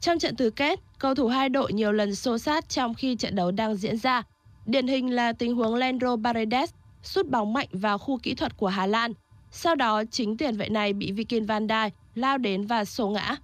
Trong 0.00 0.18
trận 0.18 0.36
tứ 0.36 0.50
kết, 0.50 0.80
cầu 0.98 1.14
thủ 1.14 1.28
hai 1.28 1.48
đội 1.48 1.72
nhiều 1.72 1.92
lần 1.92 2.14
xô 2.14 2.38
sát 2.38 2.68
trong 2.68 2.94
khi 2.94 3.16
trận 3.16 3.34
đấu 3.34 3.50
đang 3.50 3.76
diễn 3.76 3.96
ra. 3.96 4.22
Điển 4.66 4.86
hình 4.86 5.10
là 5.10 5.32
tình 5.32 5.54
huống 5.54 5.74
Leandro 5.74 6.16
Paredes 6.24 6.70
sút 7.02 7.26
bóng 7.26 7.52
mạnh 7.52 7.68
vào 7.72 7.98
khu 7.98 8.18
kỹ 8.18 8.34
thuật 8.34 8.56
của 8.56 8.68
Hà 8.68 8.86
Lan. 8.86 9.12
Sau 9.50 9.74
đó, 9.74 10.02
chính 10.10 10.36
tiền 10.36 10.56
vệ 10.56 10.68
này 10.68 10.92
bị 10.92 11.12
Vikin 11.12 11.46
van 11.46 11.66
Dijk 11.66 11.90
lao 12.16 12.38
đến 12.38 12.66
và 12.66 12.84
sổ 12.84 13.08
ngã. 13.08 13.36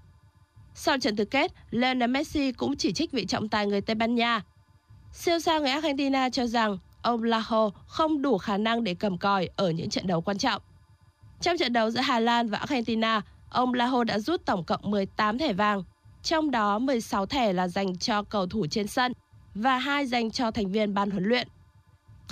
Sau 0.74 0.98
trận 0.98 1.16
tứ 1.16 1.24
kết, 1.24 1.52
Lionel 1.70 2.10
Messi 2.10 2.52
cũng 2.52 2.76
chỉ 2.76 2.92
trích 2.92 3.12
vị 3.12 3.26
trọng 3.26 3.48
tài 3.48 3.66
người 3.66 3.80
Tây 3.80 3.94
Ban 3.94 4.14
Nha. 4.14 4.42
Siêu 5.12 5.38
sao 5.38 5.60
người 5.60 5.70
Argentina 5.70 6.30
cho 6.30 6.46
rằng 6.46 6.78
ông 7.02 7.22
Lajo 7.22 7.70
không 7.86 8.22
đủ 8.22 8.38
khả 8.38 8.56
năng 8.56 8.84
để 8.84 8.94
cầm 8.94 9.18
còi 9.18 9.48
ở 9.56 9.70
những 9.70 9.90
trận 9.90 10.06
đấu 10.06 10.20
quan 10.20 10.38
trọng. 10.38 10.62
Trong 11.40 11.56
trận 11.58 11.72
đấu 11.72 11.90
giữa 11.90 12.00
Hà 12.00 12.20
Lan 12.20 12.48
và 12.48 12.58
Argentina, 12.58 13.22
ông 13.50 13.72
Lajo 13.72 14.04
đã 14.04 14.18
rút 14.18 14.44
tổng 14.44 14.64
cộng 14.64 14.90
18 14.90 15.38
thẻ 15.38 15.52
vàng, 15.52 15.84
trong 16.22 16.50
đó 16.50 16.78
16 16.78 17.26
thẻ 17.26 17.52
là 17.52 17.68
dành 17.68 17.98
cho 17.98 18.22
cầu 18.22 18.46
thủ 18.46 18.66
trên 18.66 18.86
sân 18.86 19.12
và 19.54 19.78
hai 19.78 20.06
dành 20.06 20.30
cho 20.30 20.50
thành 20.50 20.72
viên 20.72 20.94
ban 20.94 21.10
huấn 21.10 21.24
luyện. 21.24 21.48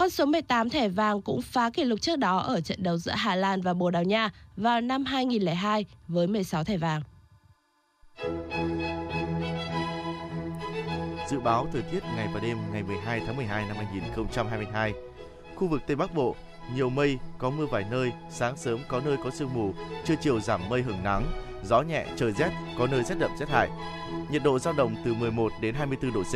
Con 0.01 0.11
số 0.11 0.27
18 0.27 0.71
thẻ 0.71 0.89
vàng 0.89 1.23
cũng 1.23 1.43
phá 1.43 1.71
kỷ 1.71 1.85
lục 1.85 2.01
trước 2.01 2.19
đó 2.19 2.39
ở 2.39 2.61
trận 2.61 2.83
đấu 2.83 2.97
giữa 2.97 3.13
Hà 3.13 3.35
Lan 3.35 3.61
và 3.61 3.75
Bồ 3.75 3.91
Đào 3.91 4.05
Nha 4.05 4.31
vào 4.57 4.81
năm 4.81 5.05
2002 5.05 5.87
với 6.09 6.27
16 6.27 6.65
thẻ 6.65 6.77
vàng. 6.77 7.03
Dự 11.31 11.41
báo 11.41 11.67
thời 11.73 11.83
tiết 11.83 12.03
ngày 12.17 12.29
và 12.35 12.41
đêm 12.41 12.59
ngày 12.73 12.83
12 12.83 13.21
tháng 13.27 13.37
12 13.37 13.67
năm 13.67 13.77
2022. 13.77 14.93
Khu 15.55 15.69
vực 15.69 15.83
Tây 15.87 15.97
Bắc 15.97 16.15
Bộ, 16.15 16.37
nhiều 16.75 16.91
mây, 16.91 17.19
có 17.39 17.51
mưa 17.51 17.67
vài 17.67 17.85
nơi, 17.91 18.13
sáng 18.31 18.57
sớm 18.57 18.81
có 18.89 19.01
nơi 19.05 19.17
có 19.25 19.31
sương 19.31 19.55
mù, 19.55 19.75
trưa 20.05 20.15
chiều 20.21 20.41
giảm 20.41 20.69
mây 20.69 20.83
hưởng 20.83 21.03
nắng, 21.05 21.25
gió 21.65 21.83
nhẹ, 21.83 22.07
trời 22.17 22.33
rét, 22.33 22.51
có 22.79 22.87
nơi 22.87 23.03
rét 23.03 23.19
đậm 23.19 23.31
rét 23.39 23.49
hại. 23.49 23.69
Nhiệt 24.31 24.43
độ 24.43 24.59
dao 24.59 24.75
động 24.75 24.97
từ 25.05 25.15
11 25.15 25.53
đến 25.61 25.75
24 25.75 26.13
độ 26.13 26.23
C. 26.23 26.35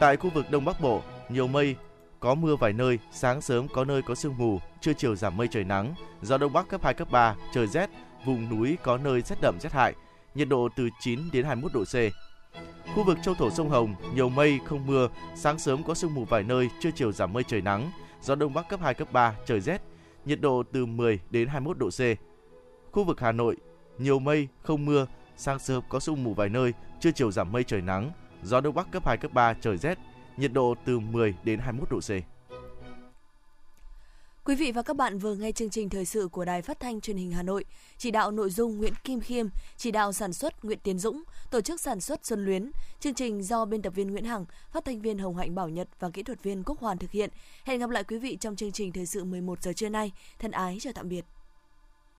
Tại 0.00 0.16
khu 0.16 0.30
vực 0.30 0.50
Đông 0.50 0.64
Bắc 0.64 0.80
Bộ, 0.80 1.02
nhiều 1.28 1.46
mây, 1.46 1.76
có 2.24 2.34
mưa 2.34 2.56
vài 2.56 2.72
nơi, 2.72 2.98
sáng 3.10 3.40
sớm 3.40 3.68
có 3.68 3.84
nơi 3.84 4.02
có 4.02 4.14
sương 4.14 4.38
mù, 4.38 4.60
trưa 4.80 4.92
chiều 4.92 5.16
giảm 5.16 5.36
mây 5.36 5.48
trời 5.48 5.64
nắng, 5.64 5.94
gió 6.22 6.38
đông 6.38 6.52
bắc 6.52 6.68
cấp 6.68 6.84
2 6.84 6.94
cấp 6.94 7.10
3, 7.10 7.36
trời 7.54 7.66
rét, 7.66 7.90
vùng 8.24 8.48
núi 8.48 8.78
có 8.82 8.98
nơi 8.98 9.20
rét 9.20 9.36
đậm 9.40 9.58
rét 9.60 9.72
hại, 9.72 9.94
nhiệt 10.34 10.48
độ 10.48 10.68
từ 10.76 10.88
9 11.00 11.20
đến 11.32 11.44
21 11.44 11.72
độ 11.72 11.84
C. 11.84 11.94
Khu 12.94 13.04
vực 13.04 13.18
châu 13.22 13.34
thổ 13.34 13.50
sông 13.50 13.70
Hồng, 13.70 13.94
nhiều 14.14 14.28
mây, 14.28 14.60
không 14.64 14.86
mưa, 14.86 15.08
sáng 15.36 15.58
sớm 15.58 15.82
có 15.82 15.94
sương 15.94 16.14
mù 16.14 16.24
vài 16.24 16.42
nơi, 16.42 16.70
trưa 16.80 16.90
chiều 16.94 17.12
giảm 17.12 17.32
mây 17.32 17.44
trời 17.44 17.60
nắng, 17.60 17.90
gió 18.22 18.34
đông 18.34 18.54
bắc 18.54 18.68
cấp 18.68 18.80
2 18.82 18.94
cấp 18.94 19.12
3, 19.12 19.34
trời 19.46 19.60
rét, 19.60 19.82
nhiệt 20.24 20.40
độ 20.40 20.62
từ 20.72 20.86
10 20.86 21.20
đến 21.30 21.48
21 21.48 21.78
độ 21.78 21.90
C. 21.90 22.00
Khu 22.92 23.04
vực 23.04 23.20
Hà 23.20 23.32
Nội, 23.32 23.56
nhiều 23.98 24.18
mây, 24.18 24.48
không 24.62 24.84
mưa, 24.84 25.06
sáng 25.36 25.58
sớm 25.58 25.82
có 25.88 26.00
sương 26.00 26.24
mù 26.24 26.34
vài 26.34 26.48
nơi, 26.48 26.72
trưa 27.00 27.10
chiều 27.10 27.30
giảm 27.30 27.52
mây 27.52 27.64
trời 27.64 27.80
nắng, 27.80 28.10
gió 28.42 28.60
đông 28.60 28.74
bắc 28.74 28.90
cấp 28.90 29.06
2 29.06 29.16
cấp 29.16 29.32
3, 29.32 29.54
trời 29.60 29.76
rét, 29.76 29.98
nhiệt 30.36 30.52
độ 30.52 30.74
từ 30.84 30.98
10 30.98 31.34
đến 31.44 31.58
21 31.58 31.90
độ 31.90 32.00
C. 32.00 32.10
Quý 34.44 34.54
vị 34.54 34.72
và 34.72 34.82
các 34.82 34.96
bạn 34.96 35.18
vừa 35.18 35.34
nghe 35.34 35.52
chương 35.52 35.70
trình 35.70 35.88
thời 35.88 36.04
sự 36.04 36.28
của 36.28 36.44
Đài 36.44 36.62
Phát 36.62 36.80
thanh 36.80 37.00
Truyền 37.00 37.16
hình 37.16 37.32
Hà 37.32 37.42
Nội. 37.42 37.64
Chỉ 37.98 38.10
đạo 38.10 38.30
nội 38.30 38.50
dung 38.50 38.78
Nguyễn 38.78 38.94
Kim 39.04 39.20
Khiêm, 39.20 39.46
chỉ 39.76 39.90
đạo 39.90 40.12
sản 40.12 40.32
xuất 40.32 40.64
Nguyễn 40.64 40.78
Tiến 40.82 40.98
Dũng, 40.98 41.22
tổ 41.50 41.60
chức 41.60 41.80
sản 41.80 42.00
xuất 42.00 42.26
Xuân 42.26 42.44
Luyến. 42.44 42.70
Chương 43.00 43.14
trình 43.14 43.42
do 43.42 43.64
biên 43.64 43.82
tập 43.82 43.90
viên 43.90 44.10
Nguyễn 44.10 44.24
Hằng, 44.24 44.44
phát 44.72 44.84
thanh 44.84 45.00
viên 45.00 45.18
Hồng 45.18 45.36
Hạnh 45.36 45.54
Bảo 45.54 45.68
Nhật 45.68 45.88
và 46.00 46.10
kỹ 46.10 46.22
thuật 46.22 46.42
viên 46.42 46.62
Quốc 46.66 46.80
Hoàn 46.80 46.98
thực 46.98 47.10
hiện. 47.10 47.30
Hẹn 47.64 47.80
gặp 47.80 47.90
lại 47.90 48.04
quý 48.04 48.18
vị 48.18 48.36
trong 48.40 48.56
chương 48.56 48.72
trình 48.72 48.92
thời 48.92 49.06
sự 49.06 49.24
11 49.24 49.62
giờ 49.62 49.72
trưa 49.72 49.88
nay. 49.88 50.12
Thân 50.38 50.50
ái 50.50 50.78
chào 50.80 50.92
tạm 50.92 51.08
biệt. 51.08 51.24